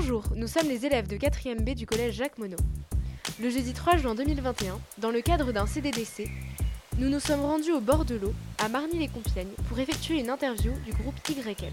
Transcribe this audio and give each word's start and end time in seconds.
Bonjour, 0.00 0.24
nous 0.34 0.46
sommes 0.46 0.68
les 0.68 0.86
élèves 0.86 1.08
de 1.08 1.18
4e 1.18 1.62
B 1.62 1.74
du 1.74 1.84
collège 1.84 2.14
Jacques 2.14 2.38
Monod. 2.38 2.58
Le 3.38 3.50
jeudi 3.50 3.74
3 3.74 3.98
juin 3.98 4.14
2021, 4.14 4.80
dans 4.96 5.10
le 5.10 5.20
cadre 5.20 5.52
d'un 5.52 5.66
CDDC, 5.66 6.26
nous 6.98 7.10
nous 7.10 7.20
sommes 7.20 7.42
rendus 7.42 7.72
au 7.72 7.80
bord 7.80 8.06
de 8.06 8.14
l'eau, 8.14 8.32
à 8.56 8.70
Marny-les-Compiègnes, 8.70 9.52
pour 9.68 9.78
effectuer 9.78 10.20
une 10.20 10.30
interview 10.30 10.72
du 10.86 10.92
groupe 10.92 11.16
YL. 11.28 11.70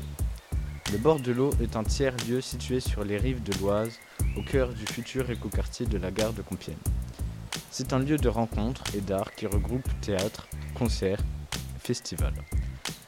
Le 0.91 0.97
bord 0.97 1.21
de 1.21 1.31
l'eau 1.31 1.51
est 1.61 1.77
un 1.77 1.85
tiers-lieu 1.85 2.41
situé 2.41 2.81
sur 2.81 3.05
les 3.05 3.15
rives 3.15 3.43
de 3.43 3.57
l'Oise, 3.59 3.97
au 4.35 4.41
cœur 4.41 4.73
du 4.73 4.85
futur 4.85 5.31
écoquartier 5.31 5.85
de 5.85 5.97
la 5.97 6.11
gare 6.11 6.33
de 6.33 6.41
Compiègne. 6.41 6.75
C'est 7.71 7.93
un 7.93 7.99
lieu 7.99 8.17
de 8.17 8.27
rencontre 8.27 8.83
et 8.93 8.99
d'art 8.99 9.33
qui 9.35 9.47
regroupe 9.47 9.87
théâtre, 10.01 10.49
concerts, 10.75 11.23
festivals. 11.79 12.43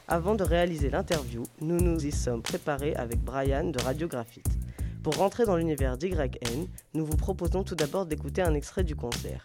Avant 0.08 0.34
de 0.34 0.44
réaliser 0.44 0.88
l'interview, 0.88 1.42
nous 1.60 1.78
nous 1.78 2.06
y 2.06 2.10
sommes 2.10 2.40
préparés 2.40 2.96
avec 2.96 3.22
Brian 3.22 3.64
de 3.64 3.82
Radiographite. 3.82 4.59
Pour 5.02 5.16
rentrer 5.16 5.46
dans 5.46 5.56
l'univers 5.56 5.96
d'YN, 5.96 6.66
nous 6.92 7.06
vous 7.06 7.16
proposons 7.16 7.64
tout 7.64 7.74
d'abord 7.74 8.04
d'écouter 8.04 8.42
un 8.42 8.54
extrait 8.54 8.84
du 8.84 8.94
concert. 8.94 9.42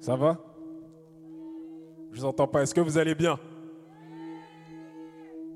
Ça 0.00 0.14
va? 0.16 0.38
Je 2.12 2.20
vous 2.20 2.24
entends 2.26 2.46
pas. 2.46 2.62
Est-ce 2.62 2.74
que 2.74 2.80
vous 2.80 2.98
allez 2.98 3.14
bien? 3.14 3.38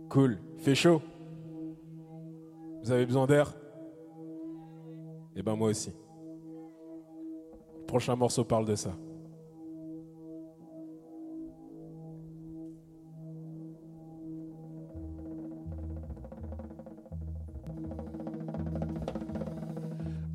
Cool. 0.09 0.39
Fait 0.59 0.75
chaud? 0.75 1.03
Vous 2.83 2.91
avez 2.91 3.07
besoin 3.07 3.27
d'air? 3.27 3.55
Eh 5.37 5.43
ben 5.43 5.57
moi 5.57 5.69
aussi. 5.69 5.93
Le 7.81 7.87
prochain 7.87 8.17
morceau 8.17 8.45
parle 8.45 8.65
de 8.65 8.75
ça. 8.75 8.95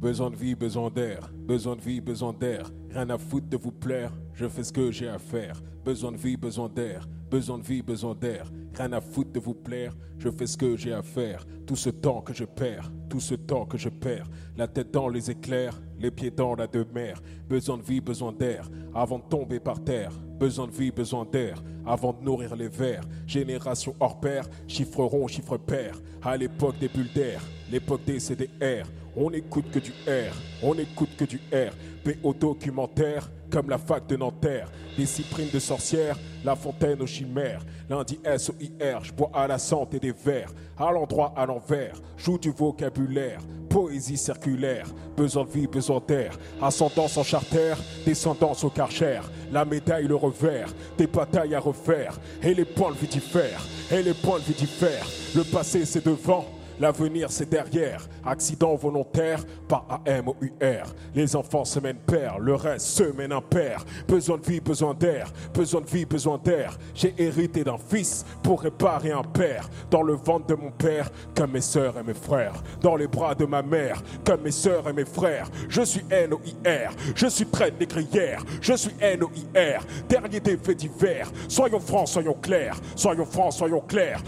Besoin 0.08 0.32
de 0.32 0.38
vie, 0.38 0.56
besoin 0.56 0.90
d'air. 0.90 1.30
Besoin 1.36 1.76
de 1.76 1.82
vie, 1.82 2.00
besoin 2.00 2.32
d'air. 2.32 2.72
Rien 2.92 3.10
à 3.10 3.18
foutre 3.18 3.50
de 3.50 3.58
vous 3.58 3.74
plaire. 3.74 4.14
Je 4.34 4.48
fais 4.48 4.64
ce 4.64 4.72
que 4.72 4.90
j'ai 4.90 5.10
à 5.10 5.20
faire. 5.20 5.62
Besoin 5.84 6.14
de 6.14 6.18
vie, 6.18 6.38
besoin 6.38 6.70
d'air. 6.70 7.06
Besoin 7.30 7.58
de 7.58 7.64
vie, 7.66 7.82
besoin 7.82 8.16
d'air. 8.16 8.50
Rien 8.74 8.94
à 8.94 9.02
foutre 9.02 9.34
de 9.34 9.42
vous 9.42 9.54
plaire. 9.54 9.94
Je 10.18 10.30
fais 10.30 10.48
ce 10.48 10.56
que 10.56 10.78
j'ai 10.78 10.94
à 10.94 11.02
faire. 11.02 11.46
Tout 11.66 11.76
ce 11.76 11.90
temps 11.90 12.22
que 12.22 12.34
je 12.34 12.46
perds. 12.46 12.90
Tout 13.10 13.20
ce 13.20 13.36
temps 13.36 13.66
que 13.66 13.78
je 13.78 13.90
perds. 13.90 14.30
La 14.56 14.70
tête 14.70 14.92
dans 14.92 15.10
les 15.10 15.30
éclairs. 15.30 15.78
Les 16.00 16.10
pieds 16.10 16.32
dans 16.32 16.56
la 16.56 16.68
demeure. 16.68 17.22
Besoin 17.50 17.78
de 17.78 17.84
vie, 17.84 18.00
besoin 18.00 18.32
d'air. 18.32 18.70
Avant 18.96 19.20
de 19.20 19.26
tomber 19.26 19.60
par 19.60 19.84
terre. 19.84 20.14
Besoin 20.40 20.68
de 20.68 20.72
vie, 20.72 20.92
besoin 20.92 21.26
d'air. 21.26 21.64
Avant 21.86 22.14
de 22.14 22.24
nourrir 22.24 22.56
les 22.56 22.68
vers. 22.68 23.02
Génération 23.26 23.96
hors 24.00 24.20
pair. 24.20 24.48
Chiffre 24.68 25.04
rond, 25.04 25.28
chiffre 25.28 25.58
pair. 25.58 26.00
À 26.22 26.38
l'époque 26.38 26.78
des 26.80 26.88
bulles 26.88 27.12
d'air. 27.14 27.42
L'époque 27.72 28.02
des 28.06 28.20
CDR. 28.20 28.86
On 29.20 29.32
n'écoute 29.32 29.66
que 29.72 29.80
du 29.80 29.90
R, 30.06 30.32
on 30.62 30.76
n'écoute 30.76 31.10
que 31.18 31.26
du 31.26 31.38
R. 31.52 31.74
PO 32.04 32.36
documentaire, 32.36 33.32
comme 33.50 33.70
la 33.70 33.78
fac 33.78 34.08
de 34.08 34.16
Nanterre. 34.16 34.72
Des 34.98 35.06
cyprines 35.06 35.50
de 35.54 35.60
sorcières, 35.60 36.18
la 36.44 36.56
fontaine 36.56 37.02
aux 37.02 37.08
chimères. 37.08 37.66
Lundi 37.90 38.20
SOIR, 38.38 39.04
je 39.04 39.14
bois 39.14 39.32
à 39.34 39.48
la 39.48 39.58
santé 39.58 40.00
des 40.00 40.12
vers. 40.12 40.52
À 40.78 40.92
l'endroit, 40.92 41.34
à 41.36 41.46
l'envers, 41.46 42.02
joue 42.18 42.38
du 42.38 42.52
vocabulaire. 42.52 43.42
Poésie 43.70 44.18
circulaire, 44.18 44.88
besoin 45.16 45.44
de 45.44 45.50
vie, 45.50 45.68
besoin 45.68 46.02
d'air. 46.08 46.38
Ascendance 46.62 47.18
en 47.18 47.24
charter, 47.24 47.76
descendance 48.06 48.64
au 48.64 48.70
karcher. 48.70 49.22
La 49.52 49.66
médaille, 49.66 50.08
le 50.08 50.16
revers, 50.16 50.74
des 50.98 51.08
batailles 51.08 51.56
à 51.56 51.60
refaire. 51.60 52.20
Et 52.42 52.54
les 52.54 52.66
points 52.66 52.94
diffèrent, 53.10 53.66
et 53.92 54.02
les 54.02 54.14
points 54.14 54.40
vie 54.40 54.54
diffèrent. 54.54 55.08
Le 55.36 55.44
passé, 55.44 55.86
c'est 55.86 56.06
devant. 56.06 56.46
L'avenir 56.80 57.32
c'est 57.32 57.50
derrière, 57.50 58.08
accident 58.26 58.76
volontaire 58.76 59.44
par 59.68 60.02
AMOUR. 60.06 60.94
Les 61.16 61.36
enfants 61.36 61.66
se 61.66 61.80
mènent 61.80 61.98
père, 61.98 62.40
le 62.40 62.56
reste 62.56 62.88
se 62.88 63.04
mène 63.04 63.32
impair. 63.32 63.84
Besoin 64.08 64.38
de 64.38 64.46
vie, 64.46 64.60
besoin 64.60 64.94
d'air, 64.94 65.32
besoin 65.54 65.82
de 65.82 65.88
vie, 65.88 66.06
besoin 66.06 66.38
d'air. 66.38 66.78
J'ai 66.94 67.14
hérité 67.18 67.64
d'un 67.64 67.78
fils 67.78 68.26
pour 68.44 68.62
réparer 68.62 69.12
un 69.12 69.24
père. 69.24 69.70
Dans 69.90 70.04
le 70.04 70.14
ventre 70.14 70.48
de 70.48 70.56
mon 70.56 70.72
père, 70.72 71.10
comme 71.36 71.52
mes 71.52 71.62
sœurs 71.62 71.98
et 71.98 72.04
mes 72.04 72.14
frères. 72.14 72.62
Dans 72.82 72.96
les 72.96 73.08
bras 73.08 73.36
de 73.36 73.46
ma 73.46 73.62
mère, 73.62 74.04
comme 74.26 74.42
mes 74.42 74.52
sœurs 74.52 74.88
et 74.88 74.94
mes 74.94 75.06
frères. 75.06 75.50
Je 75.70 75.82
suis 75.82 76.04
NOIR, 76.04 76.92
je 77.16 77.28
suis 77.28 77.46
traîne 77.46 77.76
négrière, 77.80 78.44
je 78.62 78.74
suis 78.74 78.94
NOIR. 79.02 79.86
Dernier 80.08 80.40
des 80.40 80.58
faits 80.58 80.78
divers, 80.78 81.32
soyons 81.48 81.80
francs, 81.80 82.08
soyons 82.08 82.36
clairs, 82.36 82.78
soyons 82.96 83.26
francs, 83.26 83.54
soyons 83.54 83.82
clairs. 83.82 84.22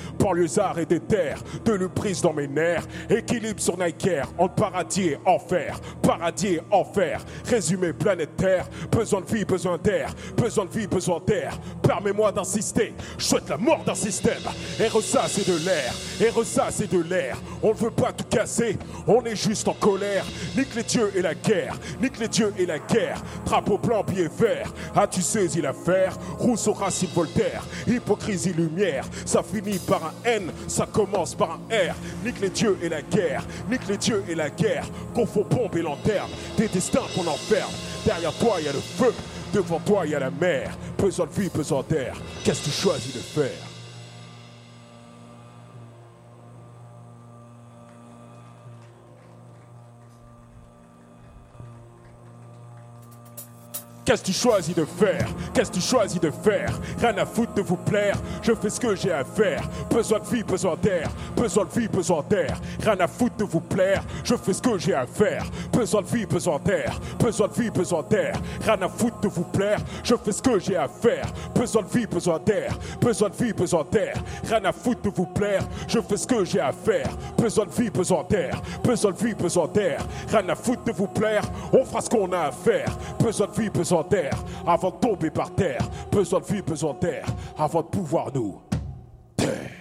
arts 0.58 0.80
et 0.80 0.86
des 0.86 1.00
terres, 1.00 1.44
de 1.66 1.74
l'uprise 1.74 2.22
dans 2.22 2.34
mes 2.34 2.39
Équilibre 3.10 3.60
sur 3.60 3.78
Nike 3.78 4.10
en 4.38 4.48
paradis 4.48 5.10
et 5.10 5.20
enfer. 5.26 5.80
Paradis 6.02 6.56
et 6.56 6.62
enfer. 6.72 7.24
Résumé 7.46 7.94
planétaire. 7.94 8.68
Besoin 8.92 9.22
de 9.22 9.26
vie, 9.26 9.46
besoin 9.46 9.78
d'air. 9.78 10.14
Besoin 10.38 10.66
de 10.66 10.72
vie, 10.72 10.88
besoin 10.88 11.20
d'air. 11.26 11.60
Permets-moi 11.82 12.32
d'insister. 12.32 12.94
Je 13.18 13.24
souhaite 13.24 13.50
la 13.50 13.58
mort 13.58 13.84
d'un 13.84 13.96
système. 13.96 14.42
Et 14.80 14.90
c'est 15.28 15.48
de 15.48 15.66
l'air. 15.66 15.94
Et 16.22 16.32
c'est 16.72 16.92
de 16.92 17.02
l'air. 17.02 17.38
On 17.62 17.70
ne 17.70 17.74
veut 17.74 17.92
pas 17.92 18.12
tout 18.12 18.26
casser. 18.30 18.78
On 19.08 19.24
est 19.24 19.36
juste 19.36 19.68
en 19.68 19.74
colère. 19.74 20.26
Nique 20.58 20.76
les 20.76 20.84
dieux 20.84 21.12
et 21.16 21.22
la 21.22 21.36
guerre. 21.36 21.78
Nique 22.02 22.20
les 22.20 22.28
dieux 22.28 22.54
et 22.58 22.66
la 22.66 22.80
guerre. 22.80 23.22
Drapeau 23.46 23.78
blanc, 23.78 24.04
pied 24.04 24.28
vert. 24.28 24.74
As-tu 24.96 25.22
saisi 25.22 25.62
l'affaire 25.62 26.18
Rousseau, 26.38 26.74
Racine, 26.74 27.10
Voltaire. 27.14 27.64
Hypocrisie, 27.88 28.54
lumière. 28.54 29.06
Ça 29.26 29.44
finit 29.44 29.80
par 29.80 30.04
un 30.06 30.14
N. 30.30 30.52
Ça 30.68 30.86
commence 30.86 31.36
par 31.36 31.52
un 31.52 31.92
R. 31.92 31.96
Nique 32.30 32.42
les 32.42 32.50
dieux 32.50 32.78
et 32.84 32.90
la 32.90 33.02
guerre, 33.02 33.44
nique 33.72 33.88
les 33.88 33.98
dieux 33.98 34.24
et 34.30 34.36
la 34.36 34.52
guerre, 34.52 34.86
confond 35.16 35.44
pompe 35.44 35.76
et 35.78 35.82
lanterne, 35.82 36.30
des 36.58 36.68
destins 36.68 37.02
qu'on 37.16 37.26
enferme. 37.26 37.72
Derrière 38.06 38.34
toi, 38.34 38.58
il 38.60 38.66
y 38.66 38.68
a 38.68 38.72
le 38.72 38.80
feu, 38.80 39.12
devant 39.52 39.80
toi, 39.80 40.02
il 40.06 40.12
y 40.12 40.16
a 40.16 40.20
la 40.20 40.30
mer. 40.30 40.78
Besoin 40.96 41.26
de 41.26 41.32
vie, 41.32 41.50
besoin 41.50 41.84
d'air, 41.90 42.22
qu'est-ce 42.44 42.60
que 42.60 42.66
tu 42.66 42.72
choisis 42.72 43.16
de 43.16 43.20
faire? 43.20 43.69
Qu'est-ce 54.10 54.24
que 54.24 54.26
tu 54.26 54.34
choisis 54.34 54.74
de 54.74 54.86
faire? 54.86 55.28
Qu'est-ce 55.54 55.70
que 55.70 55.76
tu 55.76 55.82
choisis 55.82 56.20
de 56.20 56.32
faire? 56.32 56.72
Rien 57.00 57.16
à 57.20 57.28
foutre 57.28 57.54
de 57.54 57.62
vous 57.62 57.78
plaire, 57.78 58.16
je 58.42 58.56
fais 58.56 58.72
ce 58.72 58.80
que 58.80 58.96
j'ai 58.96 59.12
à 59.12 59.24
faire. 59.24 59.62
Besoin 59.92 60.18
de 60.18 60.26
vie, 60.26 60.42
besoin 60.42 60.76
d'air, 60.82 61.12
besoin 61.36 61.66
de 61.66 61.80
vie, 61.80 61.88
besoin 61.88 62.26
d'air. 62.28 62.60
Rien 62.82 63.00
à 63.00 63.08
foutre 63.08 63.36
de 63.38 63.44
vous 63.44 63.60
plaire, 63.60 64.02
je 64.24 64.34
fais 64.36 64.54
ce 64.54 64.64
que 64.64 64.80
j'ai 64.80 64.96
à 64.96 65.06
faire. 65.06 65.46
Besoin 65.72 66.02
de 66.02 66.08
vie, 66.08 66.26
besoin 66.26 66.58
d'air, 66.58 67.00
besoin 67.20 67.48
de 67.50 67.54
vie, 67.54 67.70
besoin 67.70 68.04
d'air. 68.10 68.34
Rien 68.66 68.82
à 68.82 68.90
foutre 68.90 69.20
de 69.20 69.28
vous 69.28 69.44
plaire, 69.44 69.78
je 70.04 70.16
fais 70.16 70.32
ce 70.32 70.42
que 70.42 70.58
j'ai 70.58 70.76
à 70.76 70.88
faire. 70.88 71.32
Besoin 71.54 71.84
de 71.84 71.90
vie, 71.90 72.08
besoin 72.08 72.40
d'air, 72.40 72.80
besoin 73.00 73.30
de 73.30 73.36
vie, 73.36 73.54
besoin 73.54 73.86
d'air. 73.92 74.16
Rien 74.44 74.66
à 74.66 74.72
foutre 74.72 75.04
de 75.04 75.10
vous 75.12 75.28
plaire, 75.28 75.62
je 75.88 76.00
fais 76.02 76.18
ce 76.18 76.26
que 76.26 76.44
j'ai 76.44 76.62
à 76.62 76.72
faire. 76.72 77.12
Besoin 77.38 77.66
de 77.68 77.72
vie, 77.72 77.92
besoin 77.92 78.26
d'air, 78.28 78.60
besoin 78.84 79.12
de 79.12 79.18
vie, 79.18 79.36
besoin 79.36 79.68
d'air. 79.68 80.00
Rien 80.32 80.50
à 80.50 80.56
foutre 80.56 80.84
de 80.86 80.94
vous 80.94 81.08
plaire, 81.08 81.44
on 81.72 81.86
fera 81.86 82.02
ce 82.02 82.10
qu'on 82.10 82.32
a 82.34 82.48
à 82.48 82.52
faire. 82.52 82.90
Besoin 83.20 83.46
de 83.46 83.52
vie, 83.52 83.70
besoin 83.70 83.99
d'air, 84.04 84.44
avant 84.66 84.92
de 84.92 84.98
tomber 84.98 85.30
par 85.32 85.54
terre. 85.54 85.82
Besoin 86.12 86.40
de 86.40 86.46
vie, 86.46 86.62
besoin 86.62 86.94
d'air, 87.00 87.26
avant 87.58 87.82
de 87.82 87.88
pouvoir 87.88 88.34
nous 88.34 88.62
taire. 89.36 89.80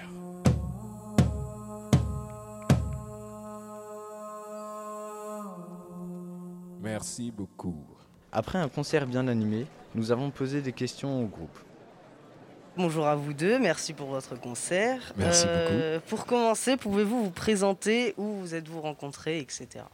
Merci 6.80 7.30
beaucoup. 7.30 7.84
Après 8.32 8.58
un 8.58 8.68
concert 8.68 9.06
bien 9.06 9.26
animé, 9.28 9.66
nous 9.94 10.10
avons 10.10 10.30
posé 10.30 10.60
des 10.60 10.72
questions 10.72 11.22
au 11.22 11.26
groupe. 11.26 11.58
Bonjour 12.76 13.08
à 13.08 13.16
vous 13.16 13.32
deux, 13.32 13.58
merci 13.58 13.92
pour 13.92 14.06
votre 14.08 14.38
concert. 14.38 15.12
Merci 15.16 15.46
euh, 15.48 15.98
Pour 16.08 16.26
commencer, 16.26 16.76
pouvez-vous 16.76 17.24
vous 17.24 17.30
présenter, 17.30 18.14
où 18.16 18.34
vous 18.34 18.54
êtes-vous 18.54 18.80
rencontrés, 18.80 19.40
etc. 19.40 19.84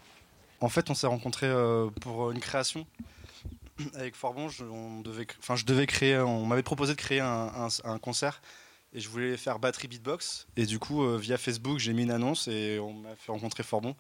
En 0.61 0.69
fait, 0.69 0.91
on 0.91 0.95
s'est 0.95 1.07
rencontrés 1.07 1.47
euh, 1.47 1.89
pour 2.03 2.31
une 2.31 2.41
création 2.41 2.87
avec 3.95 4.15
Forbon, 4.15 4.49
je, 4.49 4.65
on 4.65 5.01
devait, 5.01 5.27
enfin, 5.39 5.57
je 5.57 5.65
devais 5.65 5.87
créer, 5.87 6.19
on 6.19 6.47
m'avait 6.47 6.63
proposé 6.63 6.95
de 6.95 6.99
créer 6.99 7.21
un, 7.21 7.69
concert 8.01 8.43
et 8.93 9.01
je 9.01 9.09
voulais 9.09 9.37
faire 9.37 9.59
batterie 9.59 9.89
beatbox. 9.89 10.47
Et 10.57 10.67
du 10.67 10.79
coup, 10.79 11.05
euh, 11.05 11.19
via 11.19 11.37
Facebook, 11.37 11.79
j'ai 11.79 11.93
mis 11.93 12.03
une 12.03 12.11
annonce 12.11 12.49
et 12.49 12.79
on 12.79 12.93
m'a 12.93 13.17
fait 13.17 13.33
rencontrer 13.33 13.63
Forbon. 13.63 13.97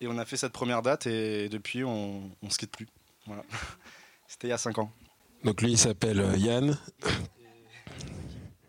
Et 0.00 0.06
on 0.06 0.16
a 0.16 0.24
fait 0.24 0.38
cette 0.38 0.52
première 0.52 0.80
date 0.80 1.06
et 1.06 1.50
depuis, 1.50 1.84
on 1.84 2.30
ne 2.42 2.48
se 2.48 2.56
quitte 2.56 2.70
plus. 2.70 2.88
Voilà. 3.26 3.44
C'était 4.28 4.46
il 4.46 4.50
y 4.50 4.54
a 4.54 4.58
5 4.58 4.78
ans. 4.78 4.90
Donc 5.44 5.60
lui, 5.60 5.72
il 5.72 5.78
s'appelle 5.78 6.20
euh, 6.20 6.36
Yann. 6.36 6.78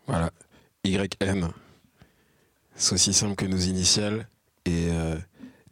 Voilà, 0.06 0.30
YN. 0.84 1.48
C'est 2.74 2.94
aussi 2.94 3.14
simple 3.14 3.36
que 3.36 3.46
nos 3.46 3.58
initiales. 3.58 4.28
Et 4.66 4.88
euh, 4.90 5.16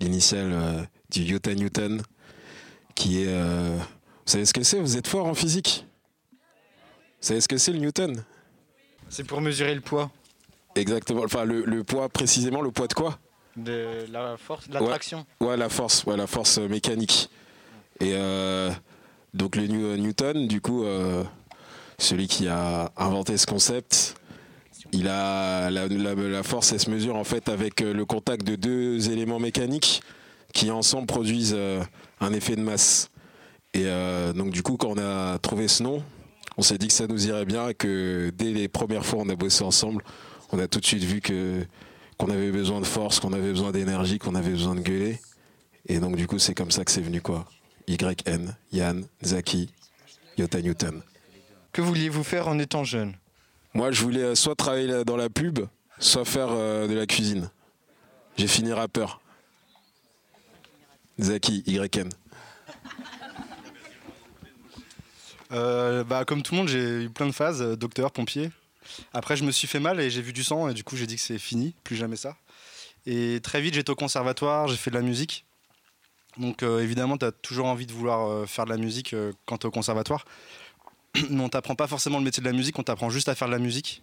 l'initiale 0.01 0.89
du 1.11 1.35
Utah 1.35 1.55
Newton, 1.55 2.03
qui 2.95 3.23
est 3.23 3.29
vous 4.31 4.35
savez 4.35 4.47
ce 4.47 4.53
que 4.53 4.63
c'est 4.63 4.79
Vous 4.79 4.97
êtes 4.97 5.09
fort 5.09 5.27
en 5.27 5.35
physique 5.35 5.85
Vous 6.31 6.37
savez 7.27 7.41
ce 7.41 7.49
que 7.49 7.57
c'est 7.59 7.73
le 7.73 7.81
Newton 7.81 8.23
C'est 9.09 9.25
pour 9.25 9.41
mesurer 9.41 9.75
le 9.75 9.81
poids. 9.81 10.09
Exactement. 10.77 11.23
Enfin, 11.25 11.43
le, 11.45 11.65
le 11.65 11.83
poids, 11.83 12.09
précisément, 12.09 12.61
le 12.63 12.71
poids 12.71 12.87
de 12.87 12.95
quoi? 12.95 13.19
De 13.57 14.07
la 14.13 14.37
force, 14.37 14.69
de 14.69 14.75
l'attraction. 14.75 15.27
Ouais, 15.41 15.57
la 15.57 15.69
force, 15.69 16.05
ouais, 16.05 16.17
la 16.17 16.29
force 16.29 16.59
euh, 16.59 16.69
mécanique. 16.69 17.29
Et 17.99 18.13
euh, 18.15 18.71
donc 19.35 19.57
le 19.57 19.67
New- 19.67 19.97
Newton, 19.97 20.47
du 20.47 20.61
coup, 20.61 20.85
euh, 20.85 21.25
celui 21.99 22.29
qui 22.29 22.47
a 22.47 22.93
inventé 22.97 23.37
ce 23.37 23.47
concept, 23.47 24.15
il 24.93 25.09
a 25.09 25.71
la, 25.71 25.89
la- 25.89 26.15
la 26.15 26.43
force, 26.45 26.71
elle 26.71 26.79
se 26.79 26.89
mesure 26.89 27.17
en 27.17 27.25
fait 27.25 27.49
avec 27.49 27.83
euh, 27.83 27.93
le 27.93 28.05
contact 28.05 28.47
de 28.47 28.55
deux 28.55 29.11
éléments 29.11 29.41
mécaniques 29.41 30.03
qui 30.55 30.71
ensemble 30.71 31.09
produisent 31.09 31.53
euh, 31.57 31.83
un 32.21 32.33
effet 32.33 32.55
de 32.55 32.63
masse. 32.63 33.11
Et 33.75 33.85
euh, 33.87 34.33
donc 34.33 34.51
du 34.51 34.63
coup, 34.63 34.77
quand 34.77 34.91
on 34.91 34.99
a 34.99 35.39
trouvé 35.39 35.69
ce 35.69 35.83
nom, 35.83 36.03
on 36.57 36.63
s'est 36.63 36.79
dit 36.79 36.89
que 36.89 36.93
ça 36.93 37.07
nous 37.07 37.27
irait 37.27 37.45
bien 37.45 37.69
et 37.69 37.75
que 37.75 38.33
dès 38.37 38.53
les 38.53 38.69
premières 38.69 39.07
fois 39.07 39.21
on 39.23 39.29
a 39.29 39.37
bossé 39.37 39.65
ensemble, 39.65 40.03
on 40.53 40.59
a 40.59 40.67
tout 40.67 40.81
de 40.81 40.87
suite 40.87 41.05
vu 41.05 41.21
que 41.21 41.65
qu'on 42.19 42.31
avait 42.31 42.51
besoin 42.51 42.81
de 42.81 42.87
force, 42.87 43.19
qu'on 43.19 43.33
avait 43.33 43.51
besoin 43.51 43.73
d'énergie, 43.73 44.19
qu'on 44.19 44.35
avait 44.35 44.51
besoin 44.51 44.75
de 44.75 44.81
gueuler. 44.81 45.19
Et 45.87 46.01
donc 46.01 46.17
du 46.17 46.27
coup, 46.27 46.39
c'est 46.39 46.55
comme 46.55 46.71
ça 46.71 46.85
que 46.85 46.91
c'est 46.91 47.01
venu 47.01 47.23
quoi. 47.23 47.47
YN, 47.89 48.55
Yann, 48.73 49.07
Zaki, 49.25 49.71
Yota 50.37 50.61
Newton. 50.61 51.03
Que 51.73 51.81
vouliez-vous 51.81 52.23
faire 52.23 52.49
en 52.49 52.59
étant 52.59 52.85
jeune? 52.85 53.15
Moi, 53.75 53.91
je 53.93 54.03
voulais 54.03 54.23
euh, 54.23 54.35
soit 54.35 54.55
travailler 54.55 55.05
dans 55.05 55.17
la 55.17 55.31
pub, 55.31 55.61
soit 55.99 56.25
faire 56.25 56.49
euh, 56.51 56.89
de 56.89 56.95
la 56.95 57.07
cuisine. 57.07 57.51
J'ai 58.37 58.49
fini 58.49 58.73
rappeur. 58.73 59.21
Zaki, 61.21 61.63
YN. 61.67 62.09
Euh, 65.53 66.05
bah, 66.05 66.25
comme 66.25 66.43
tout 66.43 66.55
le 66.55 66.61
monde, 66.61 66.69
j'ai 66.69 67.05
eu 67.05 67.11
plein 67.11 67.27
de 67.27 67.33
phases, 67.33 67.63
euh, 67.63 67.77
docteur, 67.77 68.13
pompier. 68.13 68.51
Après, 69.13 69.37
je 69.37 69.45
me 69.45 69.51
suis 69.51 69.69
fait 69.69 69.81
mal 69.81 70.01
et 70.01 70.11
j'ai 70.11 70.23
vu 70.23 70.33
du 70.33 70.45
sang 70.45 70.69
et 70.69 70.75
du 70.75 70.85
coup, 70.85 70.97
j'ai 70.97 71.07
dit 71.07 71.17
que 71.17 71.23
c'est 71.23 71.39
fini, 71.39 71.75
plus 71.85 71.97
jamais 71.97 72.17
ça. 72.17 72.37
Et 73.07 73.41
très 73.43 73.61
vite, 73.61 73.75
j'étais 73.75 73.91
au 73.91 73.95
conservatoire, 73.95 74.69
j'ai 74.69 74.77
fait 74.77 74.91
de 74.91 74.97
la 74.97 75.03
musique. 75.03 75.45
Donc, 76.37 76.63
euh, 76.63 76.81
évidemment, 76.81 77.19
tu 77.19 77.25
as 77.25 77.33
toujours 77.33 77.67
envie 77.67 77.87
de 77.87 77.93
vouloir 77.93 78.49
faire 78.49 78.65
de 78.65 78.71
la 78.71 78.77
musique 78.77 79.15
quand 79.47 79.59
tu 79.59 79.67
es 79.67 79.69
au 79.69 79.73
conservatoire. 79.73 80.25
Mais 81.31 81.43
on 81.43 81.49
t'apprend 81.49 81.75
pas 81.75 81.87
forcément 81.87 82.19
le 82.19 82.25
métier 82.25 82.41
de 82.41 82.49
la 82.49 82.55
musique, 82.55 82.79
on 82.79 82.83
t'apprend 82.83 83.11
juste 83.11 83.29
à 83.29 83.35
faire 83.35 83.49
de 83.49 83.53
la 83.53 83.59
musique. 83.59 84.03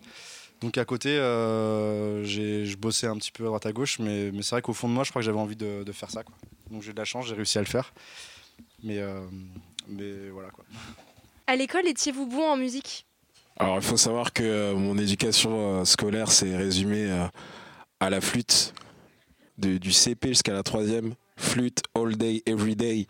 Donc, 0.62 0.78
à 0.78 0.86
côté, 0.86 1.10
euh, 1.10 2.24
je 2.26 2.76
bossais 2.76 3.08
un 3.08 3.16
petit 3.18 3.32
peu 3.32 3.44
à 3.44 3.48
droite 3.48 3.66
à 3.66 3.72
gauche, 3.72 4.00
mais, 4.00 4.32
c'est 4.42 4.52
vrai 4.52 4.62
qu'au 4.62 4.74
fond 4.74 4.90
de 4.90 4.94
moi, 4.94 5.04
je 5.04 5.12
crois 5.12 5.22
que 5.22 5.26
j'avais 5.26 5.38
envie 5.38 5.56
de, 5.56 5.92
faire 5.92 6.10
ça. 6.10 6.24
Donc, 6.72 6.82
j'ai 6.82 6.94
de 6.94 6.98
la 6.98 7.06
chance, 7.06 7.28
j'ai 7.28 7.36
réussi 7.36 7.58
à 7.58 7.62
le 7.62 7.68
faire. 7.68 7.94
Mais, 8.84 9.00
mais 9.88 10.30
voilà 10.30 10.50
quoi. 10.50 10.66
À 11.48 11.56
l'école, 11.56 11.88
étiez-vous 11.88 12.28
bon 12.28 12.44
en 12.52 12.58
musique? 12.58 13.06
Alors, 13.58 13.78
il 13.78 13.82
faut 13.82 13.98
savoir 13.98 14.34
que 14.34 14.44
euh, 14.44 14.76
mon 14.76 14.98
éducation 14.98 15.80
euh, 15.82 15.86
scolaire 15.86 16.32
s'est 16.32 16.56
résumée 16.56 17.10
euh, 17.10 17.26
à 18.00 18.10
la 18.10 18.22
flûte, 18.22 18.74
de- 19.58 19.78
du 19.78 19.92
CP 19.92 20.30
jusqu'à 20.30 20.54
la 20.54 20.64
troisième. 20.64 21.16
Flûte, 21.38 21.82
all 21.96 22.16
day, 22.18 22.44
every 22.46 22.76
day. 22.76 23.08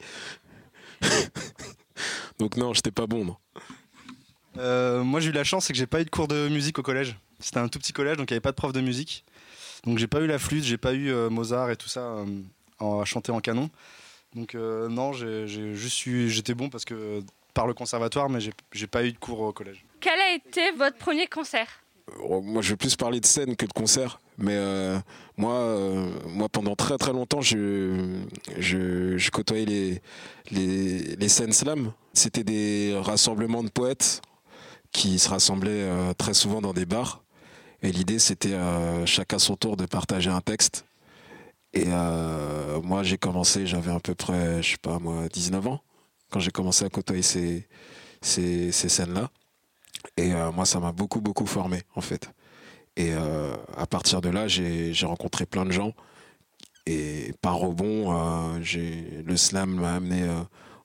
Donc 2.40 2.56
non, 2.58 2.74
j'étais 2.74 2.92
pas 2.92 3.08
bon. 3.08 3.26
non. 3.26 3.36
Euh, 4.58 5.04
moi 5.04 5.20
j'ai 5.20 5.30
eu 5.30 5.34
la 5.34 5.44
chance, 5.44 5.66
c'est 5.66 5.74
que 5.74 5.80
j'ai 5.80 5.86
pas 5.88 6.02
eu 6.02 6.06
de 6.06 6.10
cours 6.10 6.28
de 6.28 6.48
musique 6.50 6.80
au 6.80 6.84
collège. 6.84 7.16
C'était 7.40 7.60
un 7.60 7.68
tout 7.68 7.78
petit 7.80 7.94
collège, 7.94 8.18
donc 8.18 8.30
il 8.32 8.34
n'y 8.34 8.38
avait 8.38 8.42
pas 8.42 8.52
de 8.52 8.56
prof 8.56 8.74
de 8.74 8.82
musique. 8.82 9.24
Donc 9.86 9.98
j'ai 10.00 10.08
pas 10.08 10.20
eu 10.22 10.28
la 10.28 10.40
flûte, 10.40 10.64
j'ai 10.64 10.78
pas 10.78 10.94
eu 10.94 11.10
euh, 11.12 11.30
Mozart 11.30 11.70
et 11.70 11.76
tout 11.76 11.88
ça 11.88 12.02
euh, 12.02 12.26
en- 12.80 13.00
à 13.00 13.06
chanter 13.06 13.32
en 13.32 13.40
canon. 13.40 13.70
Donc 14.36 14.56
euh, 14.56 14.90
non, 14.90 15.14
j'ai 15.14 15.48
j'ai 15.48 15.76
juste 15.76 16.06
eu, 16.08 16.30
j'étais 16.30 16.54
bon 16.56 16.70
parce 16.70 16.86
que 16.86 17.22
par 17.58 17.66
le 17.66 17.74
conservatoire, 17.74 18.30
mais 18.30 18.40
j'ai 18.72 18.88
pas 18.88 19.04
eu 19.04 19.12
de 19.12 19.18
cours 19.18 19.40
au 19.40 19.52
collège. 19.52 19.84
Quel 20.00 20.20
a 20.20 20.32
été 20.36 20.70
votre 20.78 20.96
premier 20.98 21.26
concert? 21.26 21.68
Euh, 22.30 22.40
Moi, 22.40 22.62
je 22.62 22.70
vais 22.70 22.76
plus 22.78 22.96
parler 22.96 23.20
de 23.20 23.26
scène 23.26 23.56
que 23.56 23.66
de 23.66 23.74
concert. 23.74 24.22
Mais 24.38 24.54
euh, 24.54 25.00
moi, 25.38 25.54
euh, 25.54 26.12
moi, 26.28 26.50
pendant 26.50 26.76
très 26.76 27.00
très 27.00 27.14
longtemps, 27.14 27.42
je, 27.42 28.22
je, 28.60 29.18
je 29.18 29.32
côtoyais 29.32 29.66
les, 29.66 30.02
les, 30.52 31.16
les 31.16 31.30
scènes 31.30 31.52
slam. 31.52 31.94
C'était 32.14 32.44
des 32.44 32.96
rassemblements 33.02 33.64
de 33.64 33.70
poètes 33.70 34.22
qui 34.92 35.18
se 35.18 35.28
rassemblaient 35.28 35.72
euh, 35.90 36.14
très 36.14 36.36
souvent 36.36 36.62
dans 36.62 36.74
des 36.74 36.86
bars. 36.86 37.24
Et 37.82 37.92
l'idée, 37.92 38.20
c'était 38.20 38.54
euh, 38.54 39.08
chacun 39.08 39.40
son 39.40 39.56
tour 39.56 39.78
de 39.78 39.88
partager 39.88 40.30
un 40.30 40.42
texte. 40.42 40.86
Et 41.74 41.86
euh, 41.88 42.80
moi, 42.84 43.02
j'ai 43.02 43.18
commencé, 43.18 43.66
j'avais 43.66 43.92
à 43.92 44.00
peu 44.00 44.14
près, 44.14 44.62
je 44.62 44.72
sais 44.74 44.78
pas 44.80 45.00
moi, 45.00 45.28
19 45.28 45.66
ans, 45.68 45.82
quand 46.30 46.40
j'ai 46.40 46.52
commencé 46.52 46.86
à 46.86 46.90
côtoyer 46.90 47.22
ces, 47.22 47.68
ces, 48.22 48.72
ces 48.72 48.90
scènes-là. 48.90 49.30
Et 50.16 50.34
euh, 50.34 50.52
moi, 50.52 50.66
ça 50.66 50.80
m'a 50.80 50.92
beaucoup, 50.92 51.22
beaucoup 51.22 51.46
formé, 51.46 51.82
en 51.96 52.02
fait. 52.02 52.30
Et 52.96 53.14
euh, 53.14 53.56
à 53.76 53.86
partir 53.88 54.22
de 54.22 54.30
là, 54.30 54.48
j'ai 54.48 54.94
rencontré 55.04 55.46
plein 55.46 55.66
de 55.66 55.72
gens. 55.72 55.94
Et 56.86 57.34
par 57.42 57.56
rebond, 57.58 58.14
euh, 58.14 58.60
j'ai- 58.62 59.22
le 59.26 59.38
slam 59.38 59.76
m'a 59.76 59.96
amené 59.96 60.28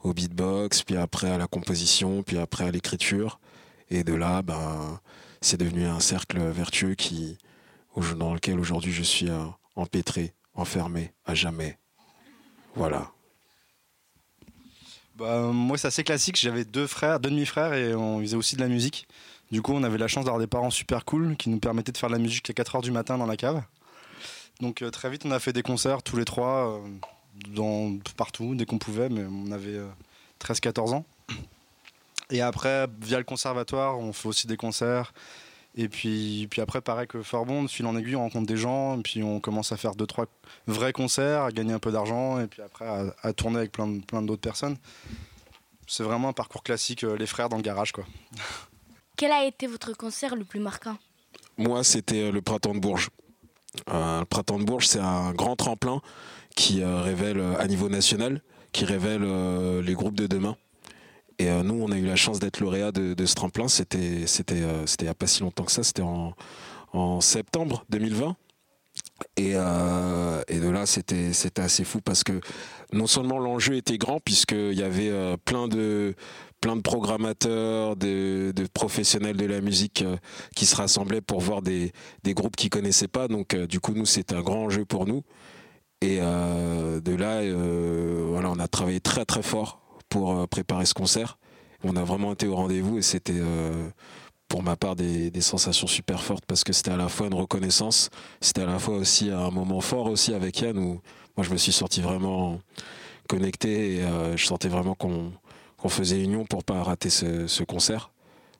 au 0.01 0.13
beatbox, 0.13 0.83
puis 0.83 0.97
après 0.97 1.31
à 1.31 1.39
la 1.39 1.47
composition, 1.47 2.23
puis 2.23 2.39
après 2.39 2.65
à 2.65 2.71
l'écriture. 2.71 3.39
Et 3.89 4.05
de 4.05 4.15
là, 4.15 4.43
ben, 4.43 5.01
c'est 5.41 5.59
devenu 5.59 5.85
un 5.87 6.01
cercle 6.01 6.39
vertueux 6.41 6.95
qui, 6.95 7.39
dans 8.19 8.35
lequel 8.35 8.59
aujourd'hui 8.59 8.93
je 8.93 9.03
suis 9.03 9.31
empêtré, 9.77 10.35
enfermé 10.55 11.13
à 11.25 11.35
jamais. 11.35 11.79
Voilà. 12.75 13.13
Bah, 15.17 15.41
moi 15.53 15.77
c'est 15.77 15.89
assez 15.89 16.05
classique, 16.05 16.39
j'avais 16.39 16.65
deux 16.65 16.87
frères, 16.87 17.21
deux 17.21 17.31
demi-frères 17.31 17.75
et 17.75 17.95
on 17.95 18.21
faisait 18.21 18.37
aussi 18.37 18.57
de 18.57 18.61
la 18.61 18.69
musique. 18.69 19.07
Du 19.51 19.61
coup 19.61 19.73
on 19.75 19.83
avait 19.83 19.99
la 19.99 20.09
chance 20.09 20.25
d'avoir 20.25 20.41
des 20.41 20.47
parents 20.47 20.71
super 20.71 21.05
cool 21.05 21.37
qui 21.37 21.51
nous 21.51 21.59
permettaient 21.59 21.93
de 21.93 21.99
faire 21.99 22.09
de 22.09 22.15
la 22.15 22.21
musique 22.21 22.49
à 22.49 22.53
4h 22.55 22.83
du 22.83 22.91
matin 22.91 23.19
dans 23.19 23.27
la 23.27 23.37
cave. 23.37 23.63
Donc 24.61 24.83
euh, 24.83 24.91
très 24.91 25.11
vite 25.11 25.27
on 25.27 25.31
a 25.31 25.39
fait 25.39 25.53
des 25.53 25.63
concerts 25.63 26.03
tous 26.03 26.17
les 26.17 26.25
trois, 26.25 26.79
euh, 26.79 26.89
dans, 27.49 27.99
partout, 28.17 28.55
dès 28.55 28.65
qu'on 28.65 28.79
pouvait, 28.79 29.09
mais 29.09 29.25
on 29.25 29.53
avait 29.53 29.77
euh, 29.77 29.89
13-14 30.41 30.95
ans. 30.95 31.05
Et 32.31 32.41
après, 32.41 32.87
via 33.01 33.19
le 33.19 33.25
conservatoire, 33.25 33.99
on 33.99 34.13
fait 34.13 34.29
aussi 34.29 34.47
des 34.47 34.57
concerts. 34.57 35.13
Et 35.75 35.89
puis, 35.89 36.47
puis 36.51 36.61
après, 36.61 36.81
pareil 36.81 37.07
que 37.07 37.23
Farbond, 37.23 37.63
de 37.63 37.69
fil 37.69 37.87
en 37.87 37.97
aiguille, 37.97 38.17
on 38.17 38.21
rencontre 38.21 38.47
des 38.47 38.59
gens, 38.59 38.99
et 38.99 39.03
puis 39.03 39.23
on 39.23 39.41
commence 39.41 39.73
à 39.73 39.77
faire 39.77 39.95
deux, 39.95 40.07
trois 40.07 40.27
vrais 40.67 40.93
concerts, 40.93 41.43
à 41.43 41.51
gagner 41.51 41.73
un 41.73 41.79
peu 41.79 41.91
d'argent, 41.91 42.39
et 42.41 42.47
puis 42.47 42.61
après 42.61 42.87
à, 42.87 43.15
à 43.23 43.33
tourner 43.33 43.59
avec 43.59 43.73
plein, 43.73 44.01
plein 44.01 44.21
d'autres 44.23 44.43
personnes. 44.43 44.77
C'est 45.87 46.03
vraiment 46.03 46.29
un 46.29 46.33
parcours 46.35 46.63
classique, 46.63 47.05
euh, 47.05 47.17
les 47.17 47.27
frères 47.27 47.49
dans 47.49 47.57
le 47.57 47.63
garage, 47.63 47.93
quoi. 47.93 48.05
Quel 49.17 49.33
a 49.33 49.45
été 49.45 49.67
votre 49.67 49.97
concert 49.97 50.37
le 50.37 50.45
plus 50.45 50.61
marquant? 50.61 50.97
Moi, 51.57 51.85
c'était 51.85 52.25
euh, 52.25 52.33
le 52.33 52.43
Printemps 52.43 52.75
de 52.75 52.81
Bourges. 52.81 53.11
Euh, 53.89 54.21
le 54.21 54.25
Printemps 54.25 54.59
de 54.59 54.65
Bourges, 54.65 54.87
c'est 54.87 55.01
un 55.01 55.33
grand 55.33 55.57
tremplin 55.57 56.01
qui 56.55 56.83
euh, 56.83 57.01
révèle 57.01 57.41
à 57.59 57.67
niveau 57.67 57.89
national, 57.89 58.43
qui 58.73 58.85
révèle 58.85 59.23
euh, 59.25 59.83
les 59.83 59.95
groupes 59.95 60.15
de 60.15 60.27
demain. 60.27 60.57
Et 61.43 61.51
euh, 61.51 61.65
nous, 61.65 61.75
on 61.83 61.91
a 61.91 61.99
eu 61.99 62.07
la 62.07 62.15
chance 62.15 62.39
d'être 62.39 62.61
lauréat 62.61 62.93
de, 62.93 63.15
de 63.15 63.27
ce 63.27 63.35
tremplin. 63.35 63.67
C'était, 63.67 64.29
c'était, 64.29 64.63
euh, 64.63 64.87
c'était 64.87 65.07
il 65.07 65.09
n'y 65.09 65.11
a 65.11 65.15
pas 65.15 65.27
si 65.27 65.43
longtemps 65.43 65.65
que 65.65 65.73
ça. 65.73 65.83
C'était 65.83 66.03
en, 66.03 67.21
septembre 67.21 67.85
2020. 67.89 68.37
Et, 69.37 69.53
euh, 69.55 70.43
et 70.47 70.61
de 70.61 70.69
là, 70.69 70.87
c'était, 70.87 71.33
c'était 71.33 71.63
assez 71.63 71.83
fou 71.83 72.01
parce 72.01 72.23
que 72.23 72.41
non 72.93 73.09
seulement 73.09 73.41
l'enjeu 73.41 73.75
était 73.75 73.99
grand, 73.99 74.21
puisqu'il 74.21 74.75
y 74.75 74.85
avait 74.85 75.11
plein, 75.45 75.67
de, 75.67 76.15
plein 76.61 76.77
de 76.77 76.83
programmateurs, 76.83 77.97
de, 77.97 78.53
professionnels 78.73 79.37
de 79.37 79.47
la 79.47 79.61
musique 79.61 80.05
qui 80.55 80.67
se 80.67 80.77
rassemblaient 80.77 81.23
pour 81.23 81.41
voir 81.41 81.63
des, 81.63 81.93
des 82.23 82.35
groupes 82.35 82.55
qu'ils 82.55 82.71
connaissaient 82.71 83.09
pas. 83.09 83.27
Donc, 83.27 83.57
du 83.57 83.81
coup, 83.81 83.95
nous, 83.95 84.07
c'était 84.07 84.37
un 84.37 84.43
grand 84.43 84.67
enjeu 84.67 84.85
pour 84.85 85.07
nous. 85.07 85.25
Et 86.03 86.19
de 86.19 87.17
là, 87.17 87.41
voilà, 88.29 88.51
on 88.51 88.59
a 88.61 88.69
travaillé 88.69 89.01
très 89.01 89.25
très 89.25 89.43
fort 89.43 89.82
pour 90.13 90.33
euh, 90.33 90.47
préparer 90.47 90.85
ce 90.85 90.93
concert. 90.93 91.39
On 91.85 91.97
a 91.97 92.05
vraiment 92.05 92.35
été 92.35 92.47
au 92.47 92.55
rendez-vous 92.55 92.99
et 92.99 93.03
c'était, 93.03 93.33
euh, 93.35 93.89
pour 94.47 94.63
ma 94.63 94.77
part, 94.77 94.95
des, 94.95 95.41
sensations 95.41 95.87
super 95.87 96.23
fortes 96.23 96.45
parce 96.47 96.65
que 96.65 96.75
c'était 96.75 96.91
à 96.91 96.99
la 96.99 97.09
fois 97.09 97.29
une 97.29 97.35
reconnaissance, 97.35 98.11
c'était 98.43 98.61
à 98.61 98.67
la 98.67 98.79
fois 98.79 98.97
aussi 98.97 99.31
un 99.31 99.51
moment 99.51 99.81
fort 99.81 100.07
aussi 100.07 100.35
avec 100.35 100.61
Yann 100.61 100.77
où 100.77 101.01
moi 101.35 101.45
je 101.45 101.51
me 101.51 101.57
suis 101.57 101.73
senti 101.73 102.03
vraiment 102.03 102.61
connecté 103.27 103.97
et 103.97 104.03
euh, 104.03 104.37
je 104.37 104.45
sentais 104.45 104.69
vraiment 104.69 104.95
qu'on 104.95 105.33
faisait 105.89 106.23
union 106.23 106.45
pour 106.45 106.63
pas 106.63 106.83
rater 106.83 107.09
ce, 107.09 107.47
ce 107.47 107.65
concert. 107.65 108.13